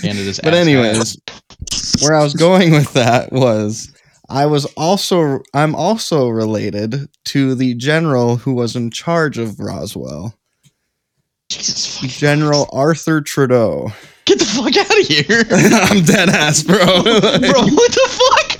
[0.00, 0.40] Canada's ass.
[0.44, 1.18] but ass anyways,
[2.00, 3.91] where I was going with that was
[4.32, 10.34] I was also I'm also related to the general who was in charge of Roswell,
[11.50, 13.92] Jesus fucking General Arthur Trudeau.
[14.24, 15.44] Get the fuck out of here.
[15.90, 16.76] I'm dead ass, bro.
[17.02, 18.58] Bro, what the fuck?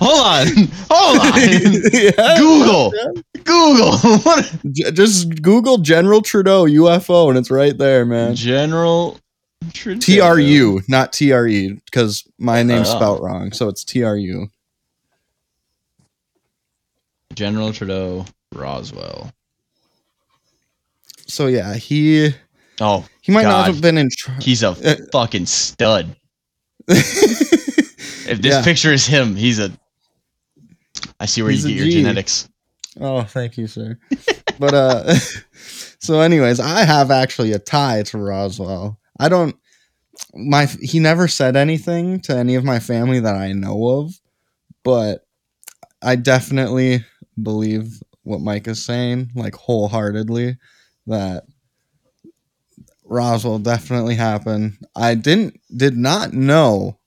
[0.00, 0.46] Hold on.
[0.90, 1.82] Hold on.
[1.92, 2.38] yeah.
[2.38, 2.92] Google.
[3.44, 3.98] Google.
[4.20, 4.56] What?
[4.72, 8.34] J- just Google General Trudeau UFO and it's right there, man.
[8.34, 9.18] General
[9.72, 10.00] Trudeau.
[10.00, 12.96] T R U, not T R E, because my name's Oh.
[12.96, 13.52] spelt wrong.
[13.52, 14.48] So it's T R U.
[17.36, 19.30] General Trudeau Roswell.
[21.28, 22.30] So yeah, he
[22.80, 24.08] Oh, he might not have been in.
[24.10, 26.16] Tr- he's a Uh, fucking stud.
[28.28, 28.64] If this Yeah.
[28.64, 29.70] picture is him, he's a.
[31.20, 32.48] I see where He's you get your genetics.
[33.00, 33.98] Oh, thank you, sir.
[34.58, 35.14] but uh
[36.00, 38.98] so anyways, I have actually a tie to Roswell.
[39.20, 39.54] I don't
[40.34, 44.18] my he never said anything to any of my family that I know of,
[44.82, 45.24] but
[46.02, 47.04] I definitely
[47.40, 50.56] believe what Mike is saying, like wholeheartedly,
[51.06, 51.44] that
[53.04, 54.78] Roswell definitely happened.
[54.94, 56.98] I didn't did not know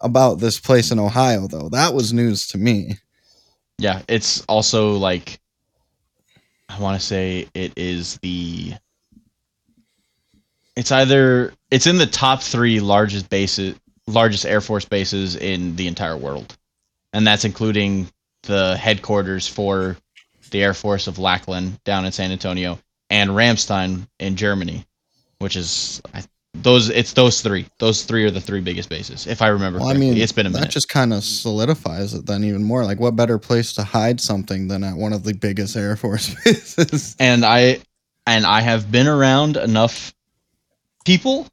[0.00, 1.68] about this place in Ohio though.
[1.68, 2.94] That was news to me.
[3.78, 5.38] Yeah, it's also like.
[6.68, 8.74] I want to say it is the.
[10.76, 15.86] It's either it's in the top three largest bases, largest Air Force bases in the
[15.86, 16.56] entire world,
[17.12, 18.08] and that's including
[18.42, 19.96] the headquarters for
[20.50, 22.78] the Air Force of Lackland down in San Antonio
[23.08, 24.84] and Ramstein in Germany,
[25.38, 26.22] which is I,
[26.54, 26.88] those.
[26.90, 27.66] It's those three.
[27.78, 29.78] Those three are the three biggest bases, if I remember.
[29.78, 30.10] Well, I correctly.
[30.10, 30.70] mean, it's been a that minute.
[30.70, 32.84] just kind of solidifies it then even more.
[32.84, 36.34] Like, what better place to hide something than at one of the biggest Air Force
[36.44, 37.14] bases?
[37.20, 37.80] and I
[38.26, 40.12] and I have been around enough
[41.04, 41.46] people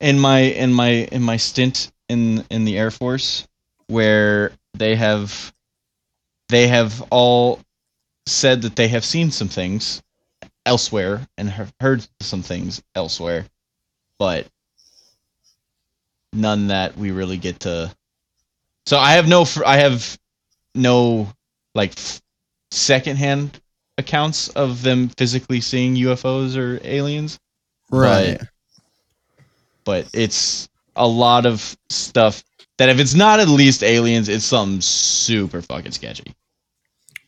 [0.00, 3.46] in my in my in my stint in in the Air Force
[3.88, 5.52] where they have
[6.50, 7.60] they have all
[8.26, 10.02] said that they have seen some things
[10.66, 13.46] elsewhere and have heard some things elsewhere,
[14.18, 14.46] but
[16.32, 17.94] none that we really get to.
[18.86, 20.18] So I have no I have
[20.74, 21.28] no
[21.74, 21.94] like
[22.70, 23.60] secondhand
[23.98, 27.38] accounts of them physically seeing UFOs or aliens,
[27.90, 28.40] right.
[29.84, 32.42] but it's a lot of stuff
[32.78, 36.34] that if it's not at least aliens, it's something super fucking sketchy.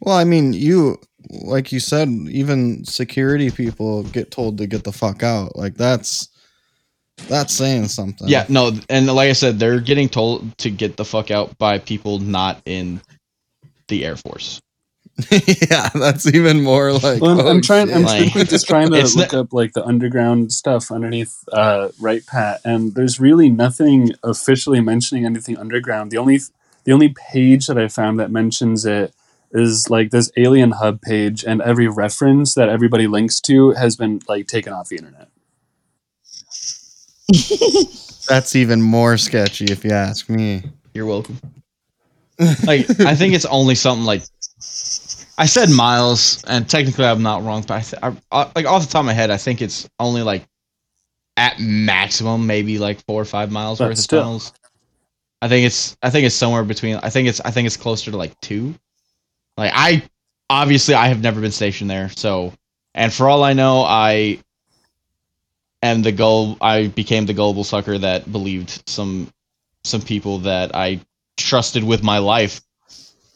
[0.03, 0.99] Well, I mean, you,
[1.31, 5.57] like you said, even security people get told to get the fuck out.
[5.57, 6.29] Like, that's.
[7.29, 8.27] That's saying something.
[8.27, 11.79] Yeah, no, and like I said, they're getting told to get the fuck out by
[11.79, 13.01] people not in
[13.87, 14.61] the Air Force.
[15.31, 17.21] yeah, that's even more like.
[17.21, 17.93] Well, I'm, oh, I'm trying.
[17.93, 18.03] I'm.
[18.05, 22.63] Like, just trying to it's look up like the underground stuff underneath uh, Wright Pat,
[22.65, 26.11] and there's really nothing officially mentioning anything underground.
[26.11, 26.41] The only
[26.85, 29.15] the only page that I found that mentions it
[29.53, 34.21] is like this Alien Hub page, and every reference that everybody links to has been
[34.29, 35.29] like taken off the internet.
[38.29, 40.63] That's even more sketchy, if you ask me.
[40.95, 41.39] You're welcome.
[42.65, 44.23] like I think it's only something like
[45.39, 48.85] I said miles, and technically I'm not wrong, but I, th- I, I like off
[48.87, 50.47] the top of my head, I think it's only like
[51.37, 54.53] at maximum maybe like four or five miles But worth of tunnels.
[55.41, 56.97] I think it's I think it's somewhere between.
[56.97, 58.75] I think it's I think it's closer to like two.
[59.57, 60.03] Like I
[60.49, 62.53] obviously I have never been stationed there, so
[62.95, 64.39] and for all I know, I
[65.83, 66.57] am the goal.
[66.61, 69.29] I became the gullible sucker that believed some
[69.85, 71.01] some people that I
[71.37, 72.61] trusted with my life,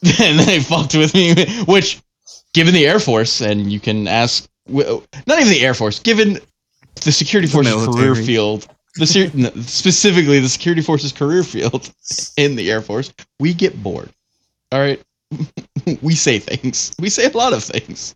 [0.21, 1.35] and they fucked with me.
[1.65, 2.01] Which,
[2.53, 6.39] given the Air Force, and you can ask, not even the Air Force, given
[7.03, 9.29] the security forces career field, the ser-
[9.61, 11.91] specifically the security forces career field
[12.37, 14.09] in the Air Force, we get bored.
[14.71, 15.01] All right,
[16.01, 16.93] we say things.
[16.99, 18.15] We say a lot of things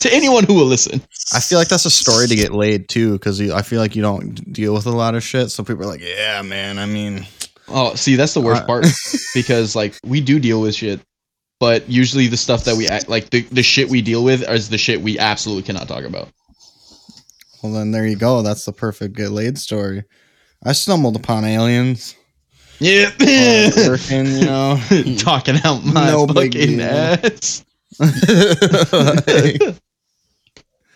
[0.00, 1.00] to anyone who will listen.
[1.32, 4.02] I feel like that's a story to get laid too, because I feel like you
[4.02, 5.50] don't deal with a lot of shit.
[5.50, 6.78] So people are like, "Yeah, man.
[6.78, 7.26] I mean,
[7.68, 8.86] Oh, see, that's the worst Uh, part
[9.34, 11.00] because like we do deal with shit,
[11.60, 14.68] but usually the stuff that we act like the, the shit we deal with is
[14.68, 16.28] the shit we absolutely cannot talk about.
[17.62, 18.42] well, then there you go.
[18.42, 20.04] That's the perfect get laid story."
[20.62, 22.14] I stumbled upon aliens.
[22.80, 24.80] Yeah, uh, working, you know.
[25.18, 27.64] talking out my No fucking ass.
[27.98, 29.60] Like,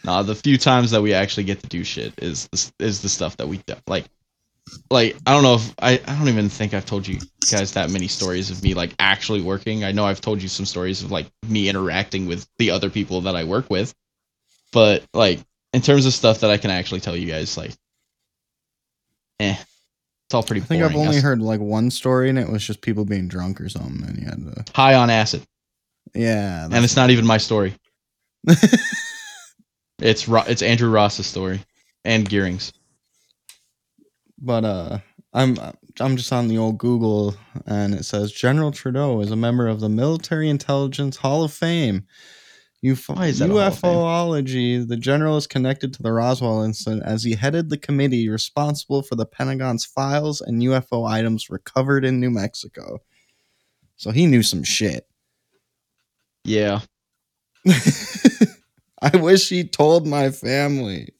[0.05, 3.09] Nah, the few times that we actually get to do shit is the, is the
[3.09, 3.75] stuff that we do.
[3.87, 4.07] like.
[4.91, 7.19] Like I don't know if I I don't even think I've told you
[7.53, 9.85] guys that many stories of me like actually working.
[9.85, 13.21] I know I've told you some stories of like me interacting with the other people
[13.23, 13.95] that I work with,
[14.73, 15.41] but like
[15.75, 17.73] in terms of stuff that I can actually tell you guys, like
[19.39, 19.57] eh,
[20.27, 20.63] it's all pretty.
[20.63, 20.93] I think boring.
[20.95, 23.69] I've only That's heard like one story, and it was just people being drunk or
[23.69, 24.73] something, and you had to.
[24.75, 25.43] high on acid,
[26.15, 27.75] Yeah, and it's not even my story.
[30.01, 31.61] It's Ro- it's Andrew Ross's story
[32.05, 32.73] and Gearing's.
[34.39, 34.99] but uh,
[35.33, 35.57] I'm
[36.01, 37.35] I'm just on the old Google,
[37.67, 42.07] and it says General Trudeau is a member of the Military Intelligence Hall of Fame.
[42.85, 43.91] UFO- is that a Hall of Fame?
[43.95, 44.87] UFOlogy.
[44.87, 49.15] The general is connected to the Roswell incident as he headed the committee responsible for
[49.15, 52.99] the Pentagon's files and UFO items recovered in New Mexico.
[53.97, 55.07] So he knew some shit.
[56.45, 56.81] Yeah,
[59.01, 61.15] I wish he told my family.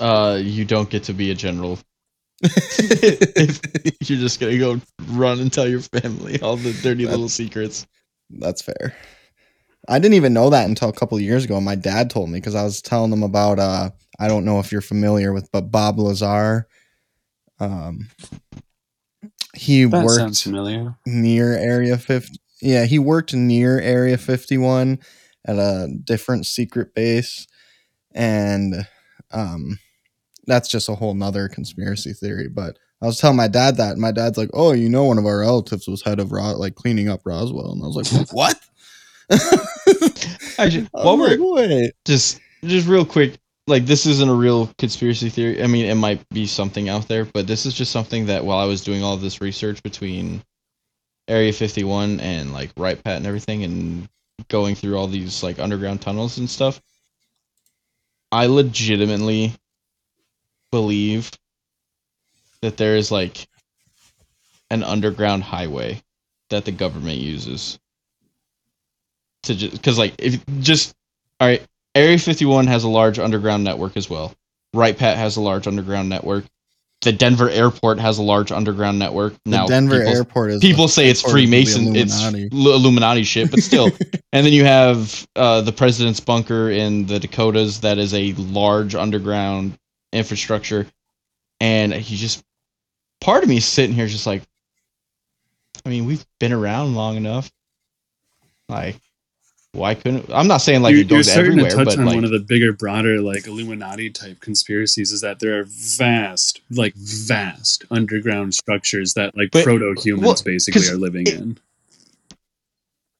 [0.00, 1.78] uh, you don't get to be a general.
[2.42, 7.86] if You're just gonna go run and tell your family all the dirty little secrets.
[8.30, 8.96] That's fair.
[9.90, 11.60] I didn't even know that until a couple of years ago.
[11.60, 13.58] My dad told me because I was telling them about.
[13.58, 16.68] Uh, I don't know if you're familiar with, but Bob Lazar.
[17.58, 18.08] Um,
[19.54, 20.94] he That worked familiar.
[21.06, 22.38] near Area 50.
[22.62, 24.98] Yeah, he worked near Area 51
[25.46, 27.46] at a different secret base,
[28.14, 28.86] and
[29.32, 29.78] um,
[30.46, 32.48] that's just a whole nother conspiracy theory.
[32.48, 35.18] But I was telling my dad that, and my dad's like, "Oh, you know, one
[35.18, 38.32] of our relatives was head of Ro- like cleaning up Roswell," and I was like,
[38.32, 38.60] "What?"
[40.58, 44.70] Actually, I while was we're like, just just real quick, like this isn't a real
[44.78, 45.62] conspiracy theory.
[45.62, 48.58] I mean, it might be something out there, but this is just something that while
[48.58, 50.42] I was doing all this research between
[51.28, 54.08] Area 51 and like Wright Pat and everything, and
[54.48, 56.80] going through all these like underground tunnels and stuff,
[58.32, 59.54] I legitimately
[60.70, 61.30] believe
[62.62, 63.48] that there is like
[64.70, 66.02] an underground highway
[66.50, 67.78] that the government uses
[69.44, 70.94] to just because like if just
[71.40, 71.64] all right
[71.94, 74.34] area 51 has a large underground network as well.
[74.72, 76.44] Wright Pat has a large underground network.
[77.02, 79.32] The denver airport has a large underground network.
[79.44, 82.48] The now Denver airport is people say it's freemason it's Illuminati.
[82.52, 83.90] Illuminati shit but still.
[84.32, 88.94] And then you have uh, the president's bunker in the dakotas that is a large
[88.94, 89.76] underground
[90.12, 90.86] infrastructure.
[91.58, 92.44] And he just
[93.20, 94.42] part of me is sitting here just like
[95.84, 97.50] i mean we've been around long enough.
[98.68, 99.00] Like
[99.72, 101.98] why couldn't i'm not saying like you're, it goes you're starting everywhere to touch but
[102.00, 105.12] on like one of the bigger, broader, like Illuminati type conspiracies.
[105.12, 110.36] Is that there are vast, like vast underground structures that like But- proto humans well,
[110.44, 111.58] basically 'cause are living it- in.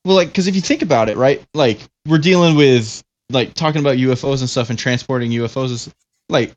[0.04, 1.44] Well, like, because if you think about it, right?
[1.54, 5.70] Like, we're dealing with like talking about UFOs and stuff and transporting UFOs.
[5.70, 5.94] Is
[6.28, 6.54] like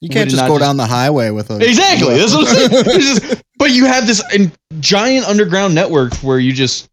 [0.00, 2.18] You can't just go just- down the highway with a exactly.
[2.18, 3.00] That's what I'm saying.
[3.00, 6.88] Just- but you have this in- giant underground network where you just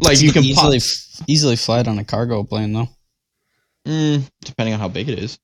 [0.00, 0.80] like you can pop, easily
[1.26, 2.88] easily fly it on a cargo plane though,
[3.86, 5.38] mm, depending on how big it is.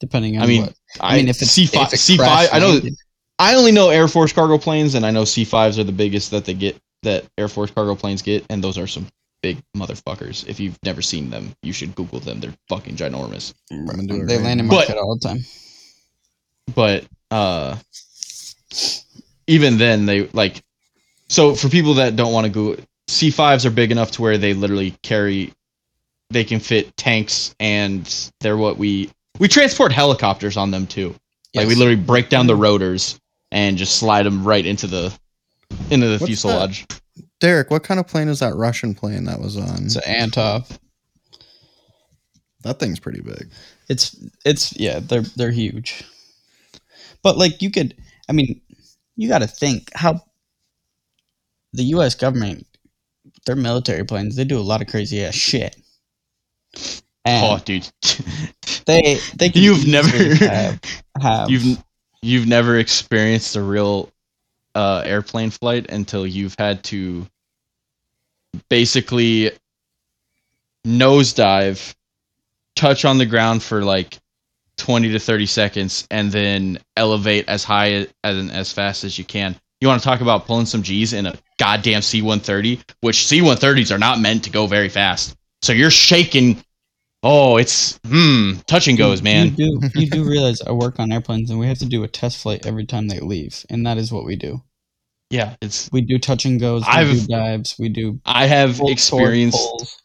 [0.00, 0.74] depending on I mean, what.
[1.00, 2.48] I, I mean, if it's C five, C five.
[2.52, 2.70] I know.
[2.70, 2.94] landed-
[3.38, 6.30] I only know Air Force cargo planes, and I know C fives are the biggest
[6.32, 6.76] that they get.
[7.02, 9.06] That Air Force cargo planes get, and those are some
[9.42, 10.46] big motherfuckers.
[10.46, 12.40] If you've never seen them, you should Google them.
[12.40, 13.54] They're fucking ginormous.
[13.72, 14.74] I'm gonna do it they right land in now.
[14.86, 15.38] But- all the time.
[16.74, 17.76] but uh
[19.46, 20.62] even then they like
[21.28, 22.76] so for people that don't want to go
[23.10, 25.52] c5s are big enough to where they literally carry
[26.30, 31.14] they can fit tanks and they're what we we transport helicopters on them too
[31.54, 33.18] like we literally break down the rotors
[33.50, 35.12] and just slide them right into the
[35.90, 36.86] into the What's fuselage
[37.40, 39.86] Derek, what kind of plane is that Russian plane that was on?
[39.86, 40.78] It's an Antonov.
[42.62, 43.50] that thing's pretty big.
[43.88, 46.04] It's it's yeah, they're they're huge.
[47.22, 47.96] But like you could
[48.28, 48.60] I mean,
[49.16, 50.20] you got to think how
[51.72, 52.66] the US government
[53.46, 55.76] their military planes, they do a lot of crazy ass shit.
[57.24, 57.88] And oh dude
[58.86, 60.80] they they you've never have,
[61.20, 61.78] have you've
[62.22, 64.10] you've never experienced a real
[64.74, 67.26] uh, airplane flight until you've had to
[68.68, 69.50] basically
[70.86, 71.94] nosedive,
[72.74, 74.18] touch on the ground for like
[74.76, 79.56] twenty to thirty seconds, and then elevate as high as as fast as you can.
[79.80, 83.98] You want to talk about pulling some G's in a goddamn C-130, which C-130s are
[83.98, 85.36] not meant to go very fast.
[85.62, 86.64] So you're shaking.
[87.22, 89.54] Oh, it's hmm, touch and goes, man.
[89.54, 92.08] You do you do realize I work on airplanes and we have to do a
[92.08, 94.62] test flight every time they leave, and that is what we do.
[95.28, 98.80] Yeah, it's We do touch and goes, we I've- do dives, we do I have
[98.80, 99.96] experienced.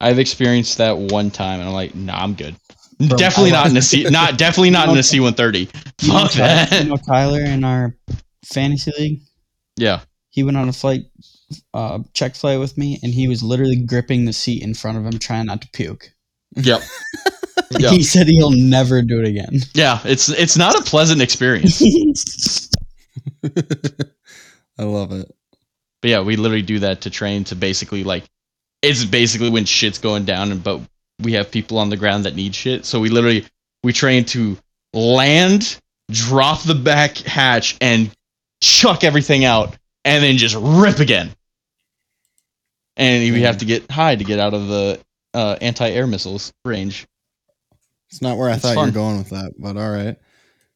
[0.00, 2.54] I've experienced that one time and I'm like, nah, I'm good.
[2.98, 5.70] Bro, definitely not in a C not definitely not in a C one thirty.
[6.02, 7.96] You know Fuck Tyler- You know Tyler in our
[8.44, 9.20] fantasy league?
[9.76, 10.00] Yeah.
[10.34, 11.04] He went on a flight,
[11.72, 15.06] uh, check flight with me, and he was literally gripping the seat in front of
[15.06, 16.10] him, trying not to puke.
[16.56, 16.80] Yep.
[16.80, 16.82] Yeah.
[17.90, 19.60] He said he'll never do it again.
[19.74, 21.80] Yeah, it's it's not a pleasant experience.
[24.78, 25.28] I love it.
[26.02, 28.24] But yeah, we literally do that to train to basically like
[28.82, 30.80] it's basically when shit's going down and but
[31.20, 32.84] we have people on the ground that need shit.
[32.84, 33.46] So we literally
[33.82, 34.56] we train to
[34.92, 35.78] land,
[36.10, 38.10] drop the back hatch and
[38.60, 41.30] chuck everything out and then just rip again.
[42.96, 45.00] And we have to get high to get out of the
[45.32, 47.06] uh, anti-air missiles range.
[48.10, 50.16] It's not where I It's thought you were going with that, but all right.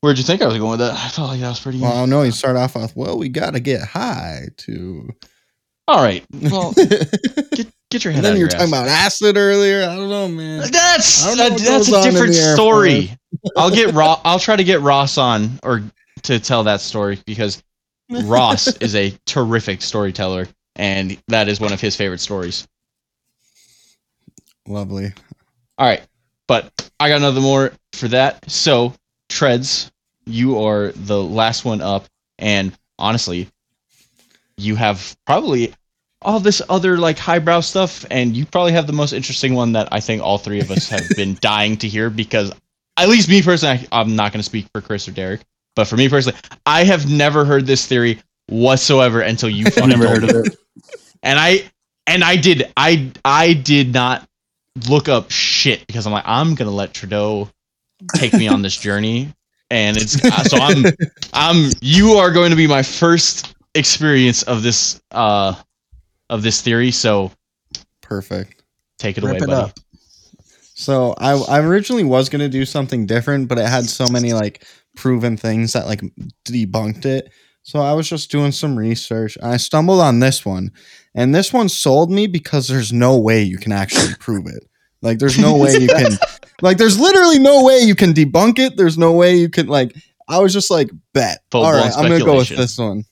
[0.01, 0.95] Where'd you think I was going with that?
[0.95, 3.29] I felt like that was pretty Well, I know you start off with, well, we
[3.29, 5.09] got to get high to.
[5.87, 6.25] All right.
[6.51, 9.83] Well, get, get your head out then you were talking about acid earlier.
[9.89, 10.61] I don't know, man.
[10.71, 13.11] That's know that- that's a different story.
[13.57, 14.21] I'll get Ross.
[14.25, 15.83] I'll try to get Ross on or
[16.25, 17.63] to tell that story because
[18.11, 22.67] Ross is a terrific storyteller, and that is one of his favorite stories.
[24.67, 25.13] Lovely.
[25.77, 26.03] All right,
[26.47, 28.51] but I got another more for that.
[28.51, 28.95] So
[29.29, 29.91] Trez,
[30.27, 32.07] you are the last one up,
[32.39, 33.49] and honestly,
[34.57, 35.75] you have probably
[36.21, 39.89] all this other like highbrow stuff, and you probably have the most interesting one that
[39.93, 42.53] I think all three of us have been dying to hear because,
[42.97, 45.41] at least me personally, I, I'm not going to speak for Chris or Derek,
[45.79, 48.19] but for me personally, I have never heard this theory
[48.49, 50.59] whatsoever until you fucking Never heard me of it.
[51.23, 51.71] and I
[52.09, 54.29] and I did I I did not
[54.89, 57.49] look up shit because I'm like I'm gonna let Trudeau
[58.17, 59.33] take me on this journey,
[59.71, 60.85] and it's uh, so I'm
[61.33, 65.55] I'm you are going to be my first experience of this uh
[66.29, 66.91] of this theory.
[66.91, 67.31] So
[68.03, 68.65] Perfect.
[68.99, 69.53] take it Rip away, it buddy.
[69.71, 69.79] up.
[70.75, 74.65] So I, I originally was gonna do something different, but it had so many like
[74.99, 76.03] proven things that like
[76.45, 77.31] debunked it.
[77.63, 79.37] So I was just doing some research.
[79.37, 80.73] And I stumbled on this one,
[81.15, 84.65] and this one sold me because there's no way you can actually prove it.
[85.01, 86.19] Like there's no way you can,
[86.63, 88.77] like there's literally no way you can debunk it.
[88.77, 89.95] There's no way you can like.
[90.29, 91.39] I was just like bet.
[91.53, 93.05] All Full-blown right, I'm gonna go with this one.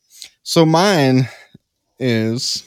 [0.42, 1.28] So mine
[1.98, 2.64] is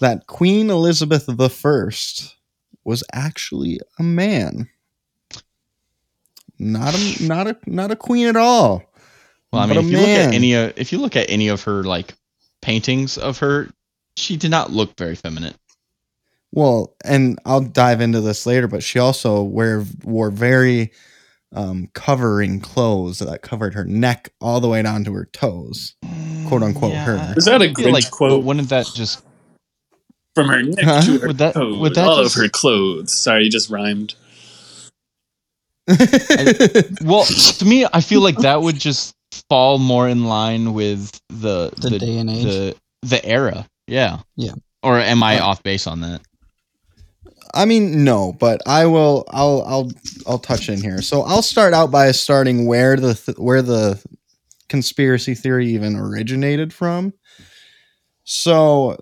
[0.00, 2.36] that Queen Elizabeth the First
[2.84, 4.68] was actually a man.
[6.62, 8.82] Not a not a not a queen at all.
[9.52, 11.48] Well, I mean, a if you look at any of if you look at any
[11.48, 12.14] of her like
[12.62, 13.68] paintings of her,
[14.16, 15.54] she did not look very feminine.
[16.52, 20.92] Well, and I'll dive into this later, but she also wear wore very
[21.54, 25.94] um, covering clothes that covered her neck all the way down to her toes.
[26.46, 27.34] Quote, unquote, her.
[27.36, 28.44] Is that a feel Grinch like, quote?
[28.44, 29.24] Wouldn't that just
[30.34, 31.00] From her neck Huh?
[31.02, 33.12] to her Would that- toes, would that all just- of her clothes.
[33.12, 34.14] Sorry, you just rhymed.
[37.02, 39.14] well to me i feel like that would just
[39.48, 42.44] fall more in line with the The day and age.
[42.44, 44.52] the, the era yeah Yeah.
[44.82, 46.20] or am i Uh, off base on that
[47.54, 49.26] I mean, no, but I will.
[49.28, 49.62] I'll.
[49.66, 49.90] I'll.
[50.26, 51.02] I'll touch in here.
[51.02, 54.02] So I'll start out by starting where the th- where the
[54.70, 57.12] conspiracy theory even originated from.
[58.24, 58.96] So,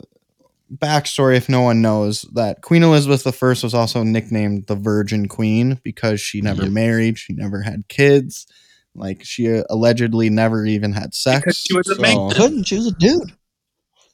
[0.74, 5.80] backstory: if no one knows that Queen Elizabeth I was also nicknamed the Virgin Queen
[5.82, 6.72] because she never Yep.
[6.72, 8.46] married, she never had kids,
[8.94, 11.40] like she uh, allegedly never even had sex.
[11.40, 12.30] Because she was a man.
[12.30, 12.64] Couldn't.
[12.64, 13.32] She was a dude.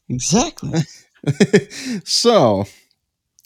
[0.09, 0.80] Exactly.
[2.04, 2.64] so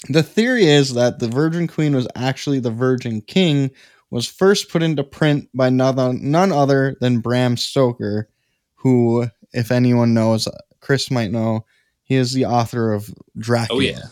[0.08, 3.70] the theory is that the Virgin Queen was actually the Virgin King
[4.11, 8.28] was first put into print by none, none other than Bram Stoker,
[8.74, 10.48] who, if anyone knows,
[10.80, 11.64] Chris might know,
[12.11, 13.08] he is the author of
[13.38, 13.78] Dracula.
[13.78, 14.02] Oh yeah.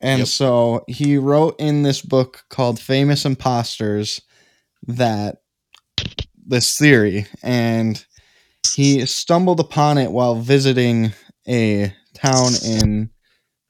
[0.00, 0.28] And Yep.
[0.28, 4.22] so he wrote in this book called Famous Imposters
[4.86, 5.42] that
[6.46, 8.02] this theory, and
[8.74, 11.12] he stumbled upon it while visiting
[11.46, 13.10] a town in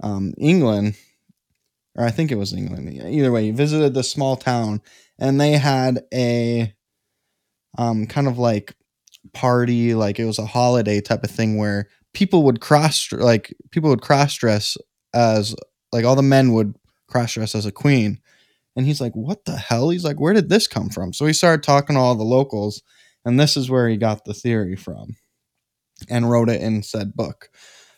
[0.05, 0.95] um, England,
[1.97, 2.89] or I think it was England.
[3.03, 4.81] Either way, he visited this small town,
[5.19, 6.73] and they had a
[7.77, 8.77] um, kind of like
[9.33, 13.91] party, like it was a holiday type of thing where people would cross like people
[13.91, 14.77] would cross dress
[15.15, 15.55] as
[15.93, 16.75] like all the men would
[17.09, 18.21] cross dress as a queen.
[18.77, 19.91] And he's like, What the hell?
[19.91, 21.13] He's like, Where did this come from?
[21.13, 22.83] So he started talking to all the locals,
[23.25, 25.17] and this is where he got the theory from
[26.09, 27.51] and wrote it in said book.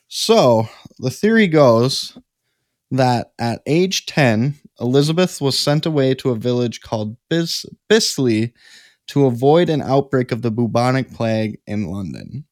[0.08, 0.68] So
[0.98, 2.18] the theory goes
[2.90, 8.52] that at age 10, Elizabeth was sent away to a village called Bis- Bisley
[9.08, 12.44] to avoid an outbreak of the bubonic plague in London.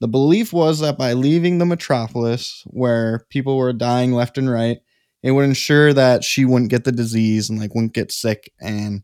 [0.00, 4.78] The belief was that by leaving the metropolis, where people were dying left and right,
[5.22, 9.02] it would ensure that she wouldn't get the disease and like wouldn't get sick and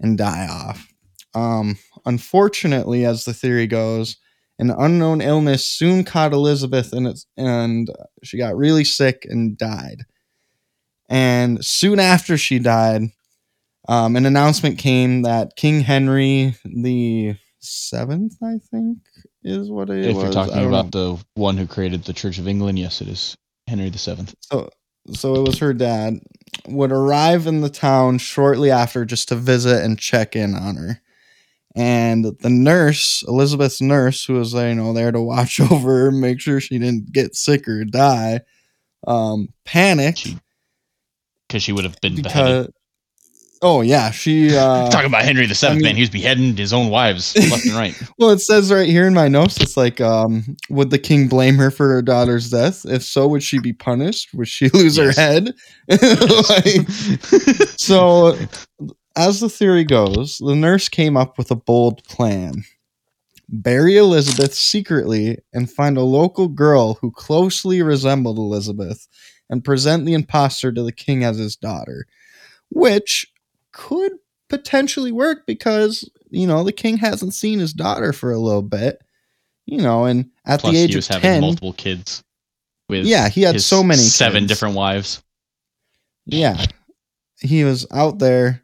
[0.00, 0.88] and die off.
[1.34, 4.16] Um, unfortunately, as the theory goes,
[4.58, 7.88] an unknown illness soon caught Elizabeth and it's, and
[8.22, 10.04] she got really sick and died.
[11.08, 13.02] And soon after she died,
[13.88, 18.98] um, an announcement came that King Henry the seventh, I think,
[19.44, 20.24] is what it If was.
[20.24, 21.16] you're talking about know.
[21.16, 24.34] the one who created the Church of England, yes, it is Henry the Seventh.
[24.40, 24.68] so
[25.12, 26.18] so it was her dad
[26.66, 31.00] would arrive in the town shortly after just to visit and check in on her
[31.76, 36.40] and the nurse elizabeth's nurse who was you know there to watch over her make
[36.40, 38.40] sure she didn't get sick or die
[39.06, 40.28] um panicked
[41.48, 42.72] Because she would have been beheaded.
[43.64, 46.72] Oh yeah she uh Talking about Henry the Seventh, mean- man, he was beheading his
[46.72, 48.00] own wives left and right.
[48.18, 51.56] well it says right here in my notes it's like um would the king blame
[51.56, 52.84] her for her daughter's death?
[52.84, 54.32] If so would she be punished?
[54.34, 55.16] Would she lose Yes.
[55.16, 55.54] her head?
[56.48, 56.88] Like
[57.78, 58.36] so
[59.16, 62.64] as the theory goes the nurse came up with a bold plan.
[63.48, 69.06] Bury elizabeth secretly and find a local girl who closely resembled elizabeth
[69.50, 72.06] and present the impostor to the king as his daughter
[72.70, 73.26] which
[73.74, 74.12] could
[74.48, 79.02] potentially work because you know the king hasn't seen his daughter for a little bit
[79.66, 82.22] you know and at Plus, the age he was of having 10 multiple kids.
[82.88, 84.48] With yeah he had so many seven kids.
[84.48, 85.22] different wives.
[86.26, 86.64] Yeah.
[87.40, 88.62] He was out there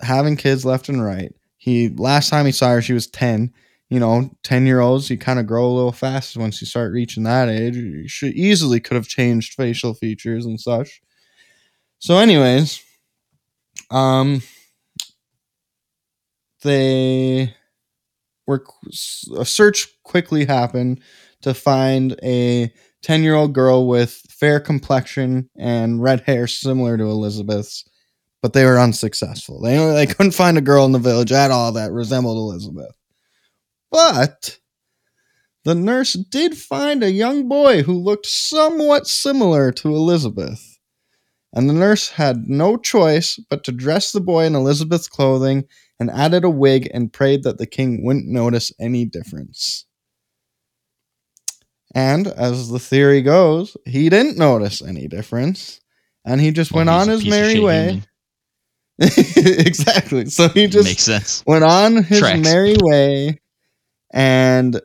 [0.00, 1.34] having kids left and right.
[1.56, 3.52] He last time he saw her, she was 10.
[3.90, 6.92] You know, 10 year olds, you kind of grow a little fast once you start
[6.92, 7.74] reaching that age.
[7.74, 11.00] You should easily could have changed facial features and such.
[11.98, 12.84] So, anyways,
[13.90, 14.42] um,
[16.62, 17.54] they
[18.46, 18.64] were
[19.36, 21.00] a search quickly happened
[21.42, 27.04] to find a 10 year old girl with fair complexion and red hair similar to
[27.04, 27.84] Elizabeth's,
[28.42, 29.60] but they were unsuccessful.
[29.60, 32.94] They, they couldn't find a girl in the village at all that resembled Elizabeth.
[33.90, 34.58] But
[35.64, 40.77] the nurse did find a young boy who looked somewhat similar to Elizabeth.
[41.54, 45.64] And the nurse had no choice but to dress the boy in Elizabeth's clothing
[45.98, 49.86] and added a wig and prayed that the king wouldn't notice any difference.
[51.94, 55.80] And as the theory goes, he didn't notice any difference.
[56.24, 58.02] And he just Well, went on his merry way.
[58.98, 60.26] exactly.
[60.26, 61.42] So he just Makes sense.
[61.46, 62.40] went on his Tracks.
[62.40, 63.40] merry way.
[64.12, 64.80] And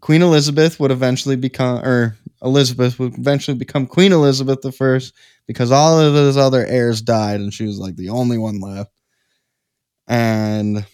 [0.00, 5.12] Queen Elizabeth would eventually become, or Elizabeth would eventually become Queen Elizabeth the First
[5.46, 8.92] because all of his other heirs died and she was like the only one left.
[10.08, 10.84] And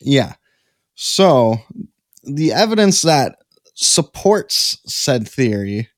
[0.00, 0.34] yeah.
[0.94, 1.56] So
[2.24, 3.36] the evidence that
[3.74, 5.88] supports said theory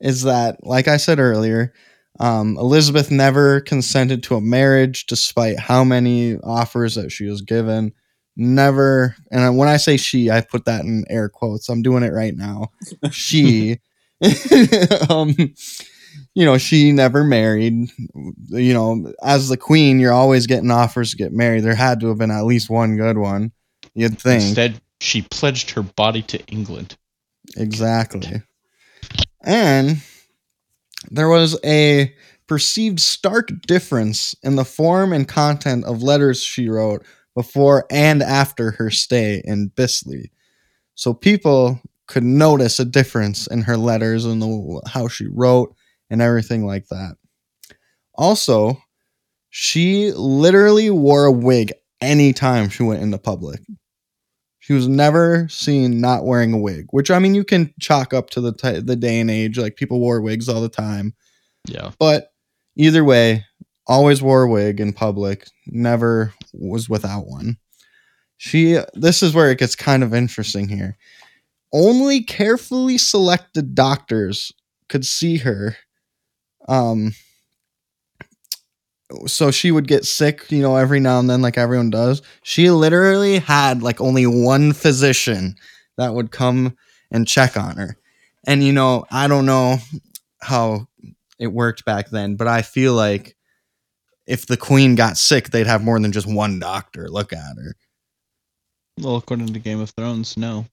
[0.00, 1.72] is that, like I said earlier,
[2.18, 7.92] um, Elizabeth never consented to a marriage despite how many offers that she was given.
[8.36, 11.68] Never, and when I say she, I put that in air quotes.
[11.68, 12.70] I'm doing it right now.
[13.10, 13.78] She,
[15.08, 15.34] um,
[16.34, 17.90] you know, she never married.
[18.48, 21.64] You know, as the queen, you're always getting offers to get married.
[21.64, 23.52] There had to have been at least one good one.
[23.94, 24.42] You'd think.
[24.42, 26.96] Instead, she pledged her body to England.
[27.56, 28.42] Exactly.
[29.42, 30.02] And
[31.10, 32.14] there was a
[32.46, 38.72] perceived stark difference in the form and content of letters she wrote before and after
[38.72, 40.30] her stay in Bisley.
[40.94, 45.75] So people could notice a difference in her letters and the, how she wrote
[46.10, 47.16] and everything like that.
[48.14, 48.80] Also,
[49.50, 53.60] she literally wore a wig anytime she went into public.
[54.58, 58.30] She was never seen not wearing a wig, which I mean you can chalk up
[58.30, 59.58] to the t- the day and age.
[59.58, 61.14] Like people wore wigs all the time,
[61.68, 61.92] Yeah.
[62.00, 62.32] but
[62.74, 63.44] either way,
[63.86, 65.46] always wore a wig in public.
[65.66, 67.58] Never was without one.
[68.38, 68.78] She.
[68.94, 70.96] This is where it gets kind of interesting here.
[71.72, 74.50] Only carefully selected doctors
[74.88, 75.76] could see her.
[76.68, 77.12] Um.
[79.26, 82.22] So she would get sick, you know, every now and then, like everyone does.
[82.42, 85.54] She literally had like only one physician
[85.96, 86.76] that would come
[87.12, 87.96] and check on her.
[88.48, 89.76] And, you know, I don't know
[90.40, 90.88] how
[91.38, 93.36] it worked back then, but I feel like
[94.26, 97.76] if the queen got sick, they'd have more than just one doctor look at her.
[99.00, 100.66] Well, according to Game of Thrones, no.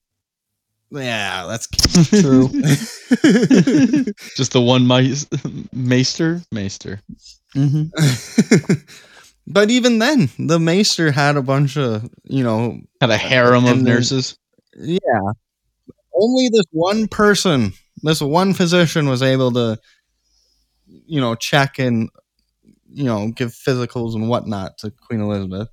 [0.90, 1.66] Yeah, that's
[2.20, 2.48] True.
[4.36, 5.26] Just the one mice-
[5.72, 6.40] maester?
[6.52, 7.00] Maester.
[7.56, 8.74] Mm-hmm.
[9.46, 13.70] but even then, the maester had a bunch of, you know, Had a harem of
[13.70, 14.36] And then- nurses.
[14.76, 14.98] yeah.
[16.16, 19.78] Only this one person, this one physician was able to,
[20.86, 22.08] you know, check and,
[22.88, 25.68] you know, give physicals and whatnot to Queen Elizabeth.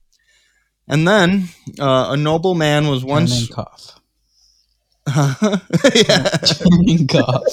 [0.88, 3.48] And then uh, a noble man was once.
[3.50, 3.66] Turning
[5.08, 5.42] cough.
[5.96, 6.30] yeah.
[6.30, 7.44] Turning cough.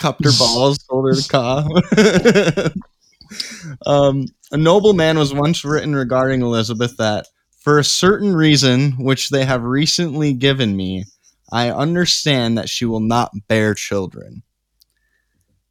[0.00, 2.72] Cupped her balls, told her to cough.
[3.86, 7.26] um, a noble man was once written regarding Elizabeth that
[7.60, 11.04] for a certain reason which they have recently given me,
[11.50, 14.42] I understand that she will not bear children.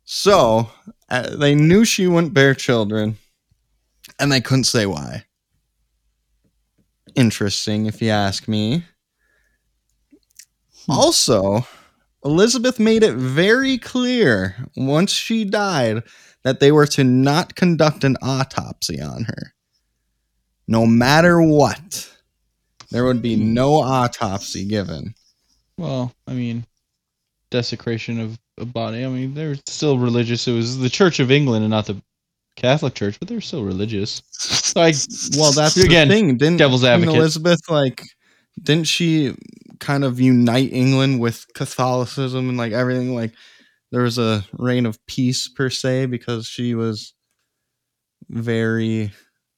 [0.05, 0.69] So
[1.09, 3.17] uh, they knew she wouldn't bear children,
[4.19, 5.25] and they couldn't say why.
[7.15, 8.83] Interesting, if you ask me.
[10.85, 10.91] Hmm.
[10.91, 11.67] Also,
[12.25, 16.03] Elizabeth made it very clear once she died
[16.43, 19.53] that they were to not conduct an autopsy on her.
[20.67, 22.09] No matter what,
[22.91, 23.53] there would be hmm.
[23.53, 25.15] no autopsy given.
[25.77, 26.65] Well, I mean,
[27.49, 29.03] desecration of a body.
[29.03, 30.47] I mean, they're still religious.
[30.47, 32.01] It was the Church of England and not the
[32.55, 34.21] Catholic Church, but they're still religious.
[34.31, 34.93] So I,
[35.37, 36.37] Well, that's Again, the thing.
[36.37, 37.15] Didn't devil's advocate.
[37.15, 38.03] Elizabeth like?
[38.61, 39.35] Didn't she
[39.83, 43.13] kind of unite England with Catholicism and like everything?
[43.13, 43.33] Like
[43.91, 47.13] there was a reign of peace per se because she was
[48.29, 49.11] very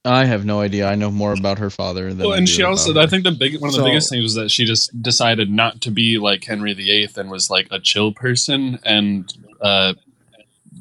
[0.06, 0.88] I have no idea.
[0.88, 2.20] I know more about her father than.
[2.20, 3.00] Well, I and do she also, her.
[3.00, 5.50] I think the big one of the So- biggest things was that she just decided
[5.50, 8.78] not to be like Henry VIII and was like a chill person.
[8.84, 9.96] And uh,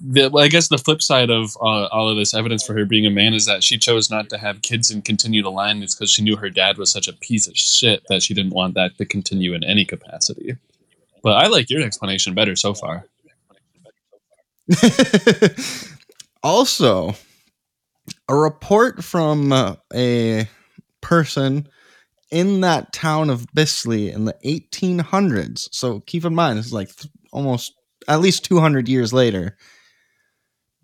[0.03, 3.07] the, I guess the flip side of uh, all of this evidence for her being
[3.07, 5.95] a man is that she chose not to have kids and continue the line is
[5.95, 8.75] because she knew her dad was such a piece of shit that she didn't want
[8.75, 10.57] that to continue in any capacity.
[11.23, 13.07] But I like your explanation better so far.
[16.43, 17.15] also,
[18.29, 20.49] a report from uh, a
[21.01, 21.69] person
[22.31, 25.69] in that town of Bisley in the 1800s.
[25.73, 27.75] So keep in mind, this is like th- almost
[28.09, 29.57] at least 200 years later.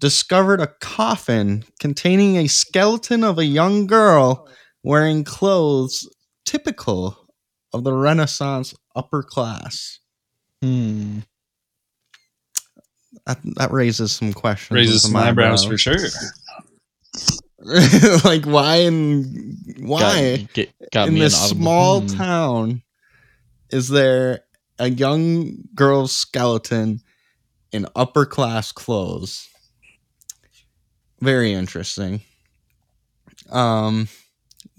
[0.01, 4.49] Discovered a coffin containing a skeleton of a young girl
[4.83, 6.09] wearing clothes
[6.47, 7.29] typical
[7.75, 9.99] of the Renaissance upper class.
[10.63, 11.19] Hmm.
[13.27, 14.75] That, that raises some questions.
[14.75, 15.97] Raises some eyebrows for sure.
[18.25, 22.07] like why and why Got, get, got in this small Hmm.
[22.07, 22.83] town
[23.71, 24.41] is there
[24.79, 27.01] a young girl's skeleton
[27.71, 29.47] in upper class clothes
[31.21, 32.23] very interesting.
[33.51, 34.09] Um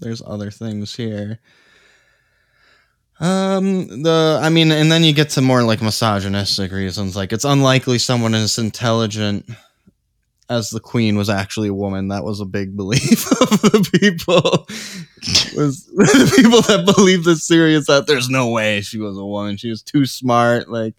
[0.00, 1.40] there's other things here.
[3.20, 7.16] Um the i mean and then you get to more like misogynistic reasons.
[7.16, 9.48] Like it's unlikely someone as intelligent
[10.52, 12.08] as the queen was actually a woman.
[12.08, 14.66] That was a big belief of the people.
[15.56, 19.56] Was the people that believe this is that there's no way she was a woman.
[19.56, 20.94] She was too smart like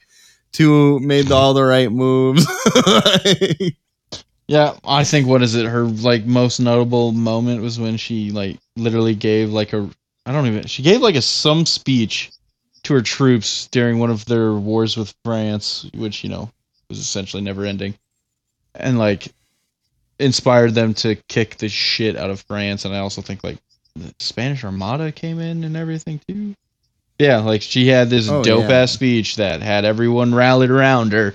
[0.52, 2.46] too made all the right moves
[4.48, 5.66] Yeah, I think what is it?
[5.66, 9.90] Her like most notable moment was when she like literally gave like a
[10.26, 12.32] I don't even she gave like a some speech
[12.84, 16.52] to her troops during one of their wars with France, which you know
[16.90, 17.96] was essentially never ending,
[18.76, 19.28] and like
[20.20, 22.86] inspired them to kick the shit out of France.
[22.86, 23.58] And I also think like
[23.96, 26.56] the Spanish Armada came in and everything too.
[27.20, 28.82] Yeah, like she had this Oh, dope yeah.
[28.82, 31.34] ass speech that had everyone rallied around her.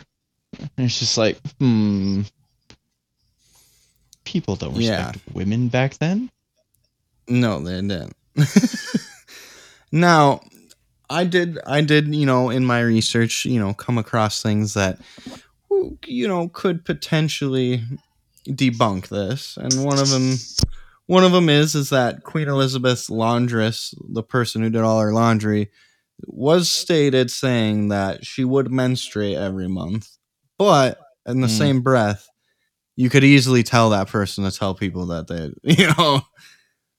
[0.59, 2.23] And it's just like, hmm.
[4.29, 5.07] People don't Yeah.
[5.07, 6.29] respect women back then.
[7.29, 8.13] No, they didn't.
[9.91, 10.41] now,
[11.09, 14.99] I did, I did, you know, in my research, you know, come across things that,
[16.07, 17.83] you know, could potentially
[18.47, 20.37] debunk this, and one of them,
[21.07, 25.13] one of them is, is that Queen Elizabeth's laundress, the person who did all her
[25.15, 25.71] laundry,
[26.27, 30.11] was stated saying that she would menstruate every month,
[30.59, 31.55] but in the Hmm.
[31.55, 32.29] same breath,
[32.99, 36.21] you could easily tell that person to tell people that they, you know,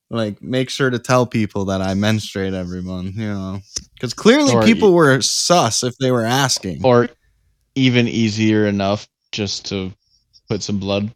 [0.09, 3.59] like make sure to tell people that I menstruate every month, you know,
[3.95, 6.85] because clearly Or people were sus if they were asking.
[6.85, 7.09] Or
[7.75, 9.91] even easier enough just to
[10.47, 11.13] put some blood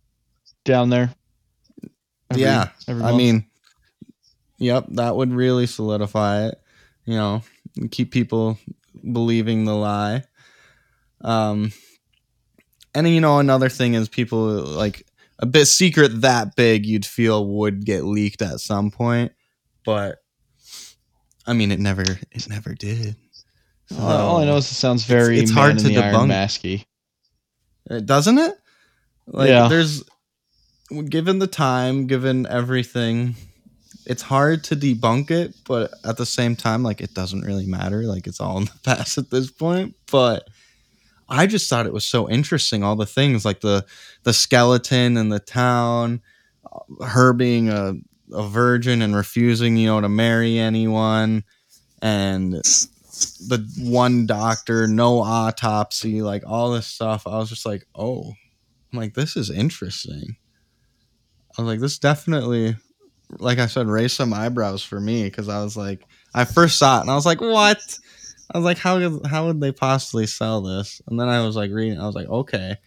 [0.65, 1.15] down there.
[2.29, 3.45] every- yeah, every I mean,
[4.57, 6.55] yep, that would really solidify it,
[7.05, 7.41] you know,
[7.89, 8.59] keep people
[9.13, 10.23] believing the lie.
[11.21, 11.71] Um,
[12.95, 15.05] and you know, another thing is people like
[15.39, 19.31] a bit secret that big you'd feel would get leaked at some point,
[19.85, 20.19] but
[21.45, 23.15] I mean, it never, it never did.
[23.97, 26.29] all, all I know is it sounds very it's man hard to debunk.
[26.31, 26.85] Masky.
[27.89, 28.53] Uh, doesn't it?
[29.27, 29.67] Like Yeah.
[29.67, 30.03] there's
[31.09, 33.35] given the time, given everything,
[34.05, 38.03] it's hard to debunk it, but at the same time like it doesn't really matter,
[38.03, 40.47] like it's all in the past at this point, but
[41.33, 43.85] I just thought it was so interesting all the things like the
[44.23, 46.21] the skeleton and the town,
[46.71, 47.95] uh, her being a
[48.31, 51.43] a virgin and refusing, you know, to marry anyone
[52.01, 57.27] and the one doctor, no autopsy, like all this stuff.
[57.27, 58.33] I was just like, oh,
[58.93, 60.37] I'm like this is interesting.
[61.57, 62.75] I was like, this definitely,
[63.39, 66.03] like I said, raised some eyebrows for me because I was like,
[66.33, 67.99] I first saw it and I was like, what?
[68.53, 71.01] I was like, how how would they possibly sell this?
[71.07, 72.77] And then I was like reading, I was like, okay.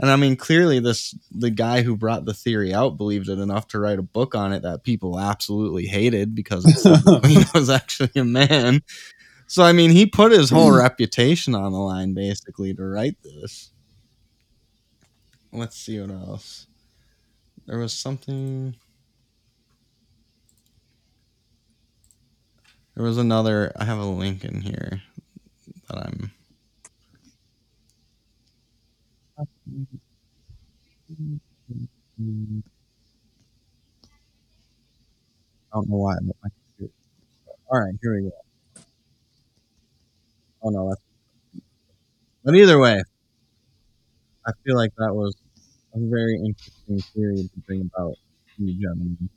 [0.00, 3.68] And I mean, clearly, this the guy who brought the theory out believed it enough
[3.68, 7.44] to write a book on it that people absolutely hated because it said the queen
[7.54, 8.80] was actually a man.
[9.46, 10.78] So I mean, he put his whole mm.
[10.78, 13.72] reputation on the line basically to write this.
[15.52, 16.66] Let's see what else.
[17.66, 18.74] There was something.
[22.94, 23.70] There was another.
[23.76, 25.02] I have a link in here
[25.90, 26.30] that I'm.
[29.38, 29.44] I
[35.74, 36.14] don't know why.
[36.22, 36.92] but my computer-
[37.70, 38.32] All right, here we go.
[40.62, 41.00] Oh no, that's.
[42.44, 43.02] But either way,
[44.46, 45.36] I feel like that was
[45.94, 48.16] a very interesting theory to bring about
[48.58, 49.28] you gentlemen.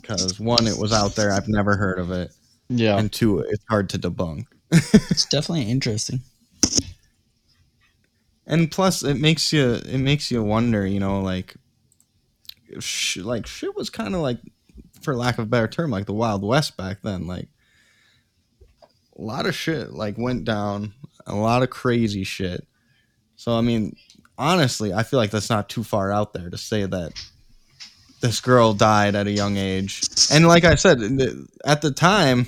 [0.00, 2.30] Because one, it was out there, I've never heard of it,
[2.68, 2.98] Yeah.
[2.98, 4.46] and two, it's hard to debunk.
[4.72, 6.20] It's definitely interesting.
[8.46, 11.54] and plus it makes you it makes you wonder you know like
[12.78, 14.38] sh- like shit was kind of like
[15.00, 17.48] for lack of a better term like the wild west back then like
[19.16, 20.92] a lot of shit like went down
[21.26, 22.66] a lot of crazy shit
[23.36, 23.96] so i mean
[24.36, 27.12] honestly i feel like that's not too far out there to say that
[28.20, 31.00] this girl died at a young age and like i said
[31.64, 32.46] at the time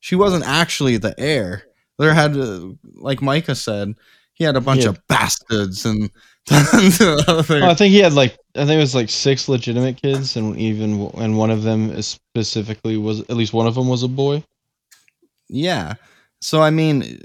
[0.00, 1.64] she wasn't actually the heir
[1.98, 3.94] there had to, like micah said
[4.34, 4.90] he had a bunch Yeah.
[4.90, 6.10] of bastards and
[6.48, 7.60] tons of other.
[7.60, 10.56] Well, I think he had like I think it was like six legitimate kids, and
[10.56, 14.42] even and one of them specifically was at least one of them was a boy.
[15.48, 15.94] yeah.
[16.40, 17.20] So I mean,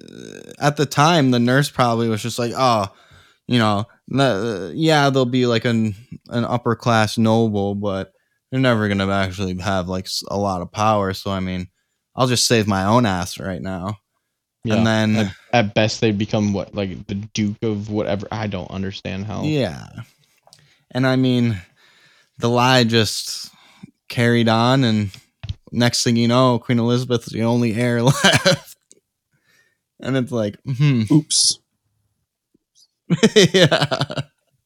[0.59, 2.87] at the time, the nurse probably was just like, "Oh,
[3.47, 5.93] you know, the, yeah, they'll be like an
[6.29, 8.11] an upper class noble, but
[8.51, 11.67] they're never gonna actually have like a lot of power." So I mean,
[12.15, 13.98] I'll just save my own ass right now,
[14.64, 14.76] Yeah.
[14.76, 18.27] and then at, at best, they become what like the duke of whatever.
[18.31, 19.44] I don't understand how.
[19.44, 19.88] Yeah.
[20.91, 21.60] And I mean,
[22.38, 23.49] the lie just
[24.10, 25.10] carried on, and
[25.72, 28.76] next thing you know, Queen Elizabeth is the only heir left.
[29.99, 31.03] And it's like, hmm.
[31.11, 31.60] Oops.
[33.35, 33.85] yeah.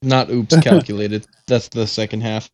[0.01, 1.25] Not oops calculated.
[1.47, 2.49] That's the second half.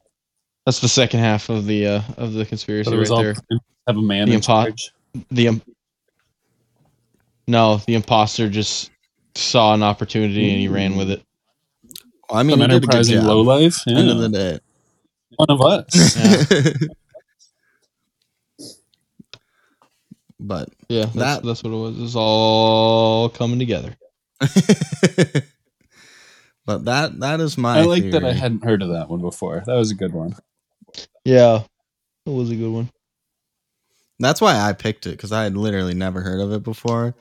[0.65, 3.35] That's the second half of the uh of the conspiracy But right there.
[3.87, 4.91] have a man The in impo- charge.
[5.29, 5.61] The um,
[7.47, 8.89] no, the imposter just
[9.35, 11.21] saw an opportunity and he ran with it.
[12.31, 13.75] I mean, Some he did a good enterprising low life.
[13.87, 14.59] End of the day.
[15.35, 16.15] One of us.
[20.39, 21.99] but Yeah, that's, That- that's what it was.
[22.01, 23.95] It's all coming together.
[26.65, 29.63] but that that is my I like that I hadn't heard of that one before.
[29.65, 30.35] That was a good one.
[31.25, 31.63] Yeah,
[32.25, 32.89] it was a good one.
[34.19, 37.05] That's why I picked it because I had literally never heard of it before.
[37.05, 37.15] And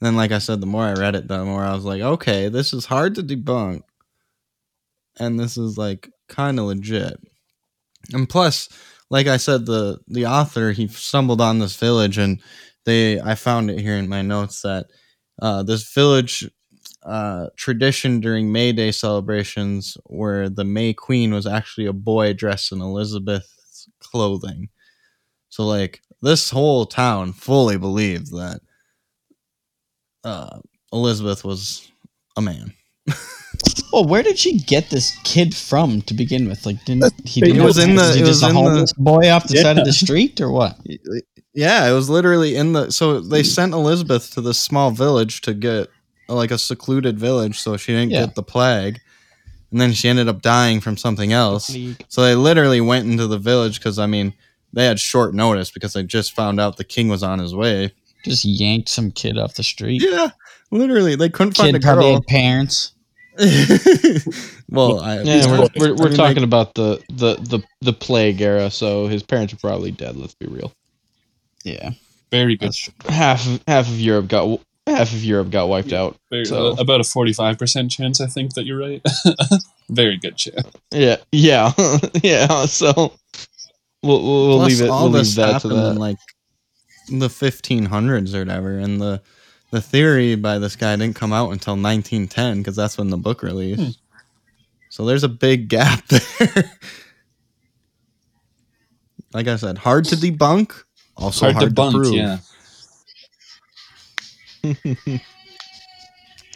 [0.00, 2.48] then, like I said, the more I read it, the more I was like, okay,
[2.48, 3.82] this is hard to debunk,
[5.18, 7.18] and this is like kind of legit.
[8.12, 8.68] And plus,
[9.10, 12.40] like I said, the the author he stumbled on this village, and
[12.84, 14.86] they I found it here in my notes that
[15.42, 16.48] uh, this village
[17.06, 22.72] uh, tradition during May Day celebrations, where the May Queen was actually a boy dressed
[22.72, 24.68] in Elizabeth's clothing.
[25.48, 28.60] So like this whole town fully believed that
[30.24, 30.58] uh,
[30.92, 31.90] Elizabeth was
[32.36, 32.72] a man.
[33.92, 36.66] Well, where did she get this kid from to begin with?
[36.66, 37.40] Like, didn't he?
[37.40, 39.62] It was in the- he it was a in the- boy off the Yeah.
[39.62, 40.76] side of the street, or what?
[41.54, 42.90] Yeah, it was literally in the.
[42.90, 45.88] So they sent Elizabeth to this small village to get
[46.28, 48.26] like a secluded village, so she didn't Yeah.
[48.26, 49.00] get the plague,
[49.70, 51.74] and then she ended up dying from something else.
[52.08, 54.32] So they literally went into the village because I mean
[54.72, 57.92] they had short notice because they just found out the king was on his way.
[58.24, 60.02] Just yanked some kid off the street.
[60.02, 60.28] Yeah,
[60.70, 62.14] literally they couldn't find Kid a probably girl.
[62.14, 62.92] had parents.
[64.68, 68.40] well, I, Yeah, we're, we're, we're mean, talking they- about the, the, the, the plague
[68.40, 70.16] era, so his parents are probably dead.
[70.16, 70.72] Let's be real.
[71.64, 71.90] Yeah.
[72.30, 72.68] Very good.
[72.68, 74.60] That's half half of Europe got
[74.96, 76.16] half of Europe got wiped out.
[76.30, 79.02] Very, So- uh, about a forty-five percent chance, I think that you're right.
[79.90, 80.66] Very good chance.
[80.92, 81.72] Yeah, yeah,
[82.22, 82.66] yeah.
[82.66, 82.92] So
[84.02, 84.90] we'll we'll, we'll Plus, leave it.
[84.90, 86.16] all We'll leave this that to happened in like
[87.08, 89.22] the 1500s or whatever, and the
[89.70, 93.42] the theory by this guy didn't come out until 1910 because that's when the book
[93.42, 93.80] released.
[93.82, 93.90] Hmm.
[94.90, 96.70] So there's a big gap there.
[99.34, 100.72] like I said, hard to debunk,
[101.16, 101.94] also Hard, hard, to bunk.
[101.96, 102.14] prove.
[102.14, 102.38] Yeah.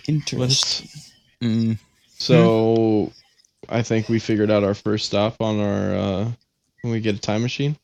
[0.08, 0.88] Interesting.
[1.42, 1.78] Mm,
[2.18, 3.12] so
[3.68, 6.30] I think we figured out our first stop on our uh
[6.82, 7.76] when we get a time machine.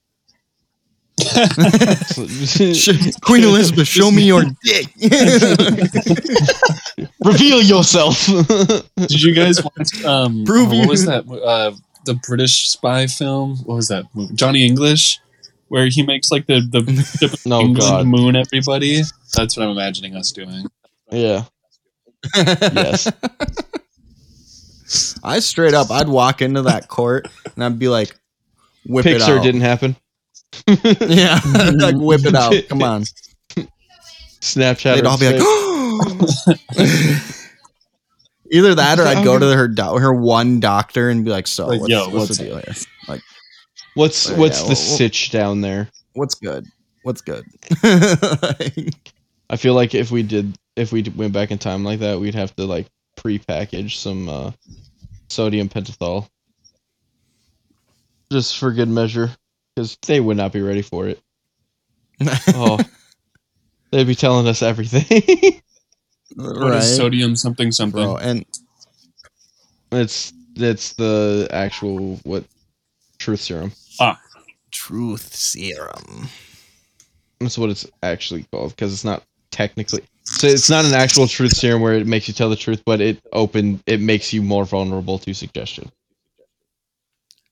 [3.22, 4.86] Queen Elizabeth, show me your dick.
[7.24, 8.26] Reveal yourself.
[8.26, 10.04] Did you guys watch?
[10.04, 11.26] Um, Prove what you- was that?
[11.28, 11.72] Uh,
[12.04, 13.56] the British spy film.
[13.64, 14.04] What was that?
[14.34, 15.18] Johnny English,
[15.68, 18.06] where he makes like the the, the No, England God.
[18.06, 19.02] moon everybody.
[19.34, 20.66] That's what I'm imagining us doing.
[21.10, 21.44] yeah.
[22.36, 23.10] Yes.
[25.24, 28.16] I straight up, I'd walk into that court and I'd be like,
[28.86, 29.42] whip it Pixar out.
[29.42, 29.96] didn't happen.
[31.00, 31.40] Yeah,
[31.74, 32.54] like whip it out.
[32.68, 33.04] Come on.
[34.40, 34.94] Snapchat.
[34.94, 35.42] They'd all be like,
[38.52, 41.66] either that or I'd go to her do- her one doctor and be like, so
[41.66, 42.74] Like, what's, yo, what's, what's the deal here?
[43.96, 45.88] Like, what's Yeah, what's well, the well- sitch down there?
[46.12, 46.66] what's good?
[47.02, 47.44] What's good?
[49.48, 52.34] I feel like if we did, if we went back in time like that, we'd
[52.34, 52.86] have to like
[53.16, 54.50] pre-package some uh,
[55.28, 56.28] sodium pentothal,
[58.32, 59.30] just for good measure,
[59.74, 61.20] because they would not be ready for it.
[62.54, 62.78] Oh,
[63.92, 65.60] they'd be telling us everything.
[66.36, 68.02] Right, is sodium something something?
[68.02, 68.16] bro.
[68.16, 68.44] And
[69.92, 72.44] it's it's the actual what
[73.26, 73.72] truth serum.
[73.98, 74.20] Ah,
[74.70, 76.28] truth serum.
[77.40, 80.04] That's what it's actually called because it's not technically.
[80.22, 83.00] So it's not an actual truth serum where it makes you tell the truth, but
[83.00, 85.90] it open it makes you more vulnerable to suggestion.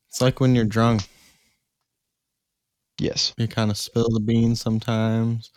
[0.09, 1.03] It's like when you're drunk,
[3.01, 3.35] Yes.
[3.37, 5.51] you kind of spill the beans sometimes.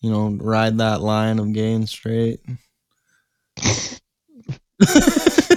[0.00, 2.40] You know, ride that line of gay and straight.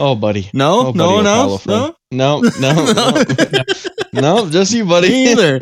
[0.00, 0.48] Oh, buddy.
[0.54, 1.66] No, Oh, no buddy, one Apollo else.
[1.66, 3.22] No, No, no, no,
[4.44, 5.08] no, just you, buddy.
[5.10, 5.60] me either.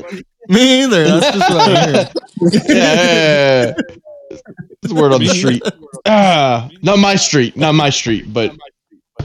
[0.49, 1.05] Me either.
[1.05, 2.09] That's just what I heard.
[2.69, 3.75] yeah.
[4.83, 5.63] It's word on the street.
[6.07, 8.55] Ah, not my street, not my street, but
[9.21, 9.25] a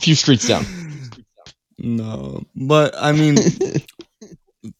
[0.00, 0.64] few streets down.
[1.78, 3.36] No, but I mean,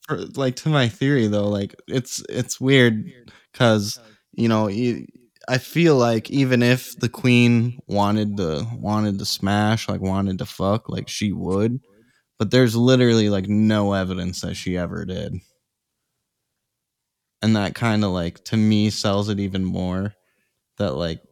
[0.07, 3.11] for, like to my theory though, like it's it's weird
[3.53, 3.99] because
[4.33, 5.07] you know you,
[5.53, 10.47] I feel like even if the queen wanted to wanted to smash, like wanted to
[10.47, 11.81] fuck, like she would,
[12.39, 15.35] but there's literally like no evidence that she ever did,
[17.43, 20.15] and that kind of like to me sells it even more.
[20.79, 21.23] That like,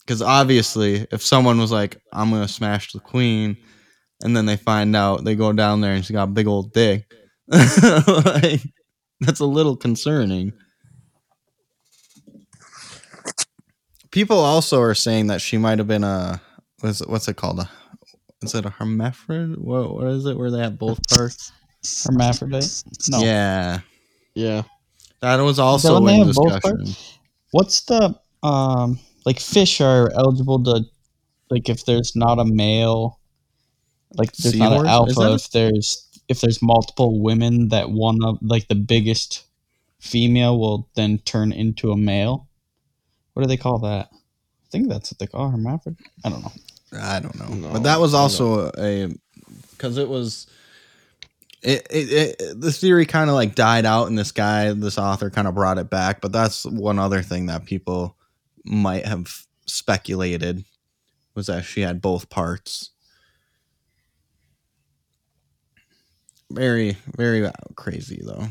[0.00, 3.58] because obviously, if someone was like, "I'm gonna smash the queen,"
[4.24, 6.72] and then they find out they go down there and she got a big old
[6.74, 7.12] dick.
[7.48, 8.62] like,
[9.20, 10.52] that's a little concerning.
[14.10, 16.40] People also are saying that she might have been a
[16.80, 17.60] what's it, what's it called?
[17.60, 17.70] A,
[18.42, 19.60] is it a hermaphrodite?
[19.60, 21.52] What what is it where they have both parts?
[22.04, 22.66] Hermaphrodite?
[23.08, 23.20] No.
[23.22, 23.80] Yeah,
[24.34, 24.62] Yeah.
[25.20, 26.94] that was also when they in have both discussion.
[27.52, 30.84] What's the um like fish are eligible to
[31.50, 33.20] like if there's not a male
[34.14, 34.80] like there's not Seahorse?
[34.80, 39.44] an alpha a- if there's if there's multiple women that one of like the biggest
[40.00, 42.48] female will then turn into a male.
[43.32, 44.08] What do they call that?
[44.12, 46.06] I think that's what they call hermaphrodite.
[46.24, 46.52] I don't know.
[46.92, 49.08] I don't know, No, but that was also a
[49.72, 50.46] because it was.
[51.62, 55.28] It, it, it the theory kind of like died out and this guy this author
[55.28, 58.16] kind of brought it back but that's one other thing that people
[58.64, 60.64] might have speculated
[61.34, 62.92] was that she had both parts
[66.50, 68.46] very very uh, crazy though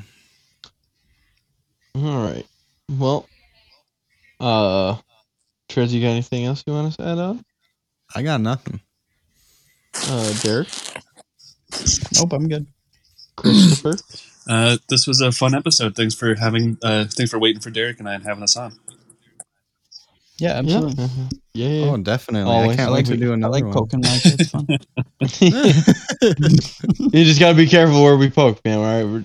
[1.96, 2.46] All right.
[2.90, 3.28] Well,
[4.40, 4.96] uh,
[5.70, 7.44] Trez, you got anything else you want to add on?
[8.16, 8.80] i got nothing
[10.08, 10.68] Uh, Derek,
[12.18, 12.66] Nope, I'm good.
[13.36, 13.96] Christopher.
[14.48, 15.96] Uh, this was a fun episode.
[15.96, 16.76] Thanks for having.
[16.82, 18.74] Uh, thanks for waiting for Derek and I and having us on.
[20.40, 20.96] Yeah, absolutely.
[20.96, 21.04] Yeah.
[21.06, 21.30] Uh-huh.
[21.54, 21.68] Yeah.
[21.68, 21.92] yeah.
[21.92, 22.72] oh definitely Always.
[22.72, 24.50] i can't I wait like to we- do I another like one poking my kids.
[24.50, 24.66] Fun.
[27.14, 28.80] you just gotta be careful where we poke, man.
[28.80, 29.24] All right, we're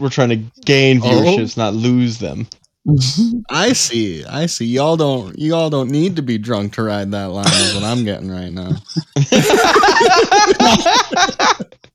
[0.00, 1.06] we're trying to gain Oh.
[1.06, 2.48] viewerships, not lose them.
[2.86, 3.38] Mm-hmm.
[3.48, 7.10] i see i see y'all don't you all don't need to be drunk to ride
[7.12, 8.72] that line is what i'm getting right now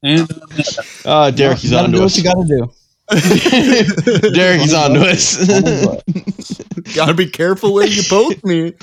[0.01, 0.27] And
[1.05, 2.17] Oh, Derek, he's gotta on do to what us.
[2.17, 2.71] you gotta do.
[4.33, 5.35] Derek, he's on to us.
[6.95, 8.73] gotta be careful where you poke me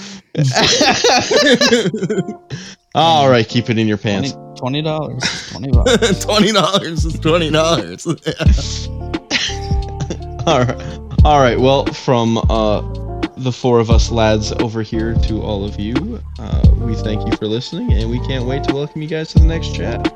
[2.94, 4.32] All right, keep it in your pants.
[4.58, 5.22] Twenty dollars.
[5.50, 6.24] Twenty bucks.
[6.24, 8.06] twenty dollars is twenty dollars.
[10.46, 11.05] All right.
[11.24, 11.59] All right.
[11.59, 12.80] Well, from uh,
[13.36, 17.36] the four of us lads over here to all of you, uh, we thank you
[17.36, 20.12] for listening, and we can't wait to welcome you guys to the next chat.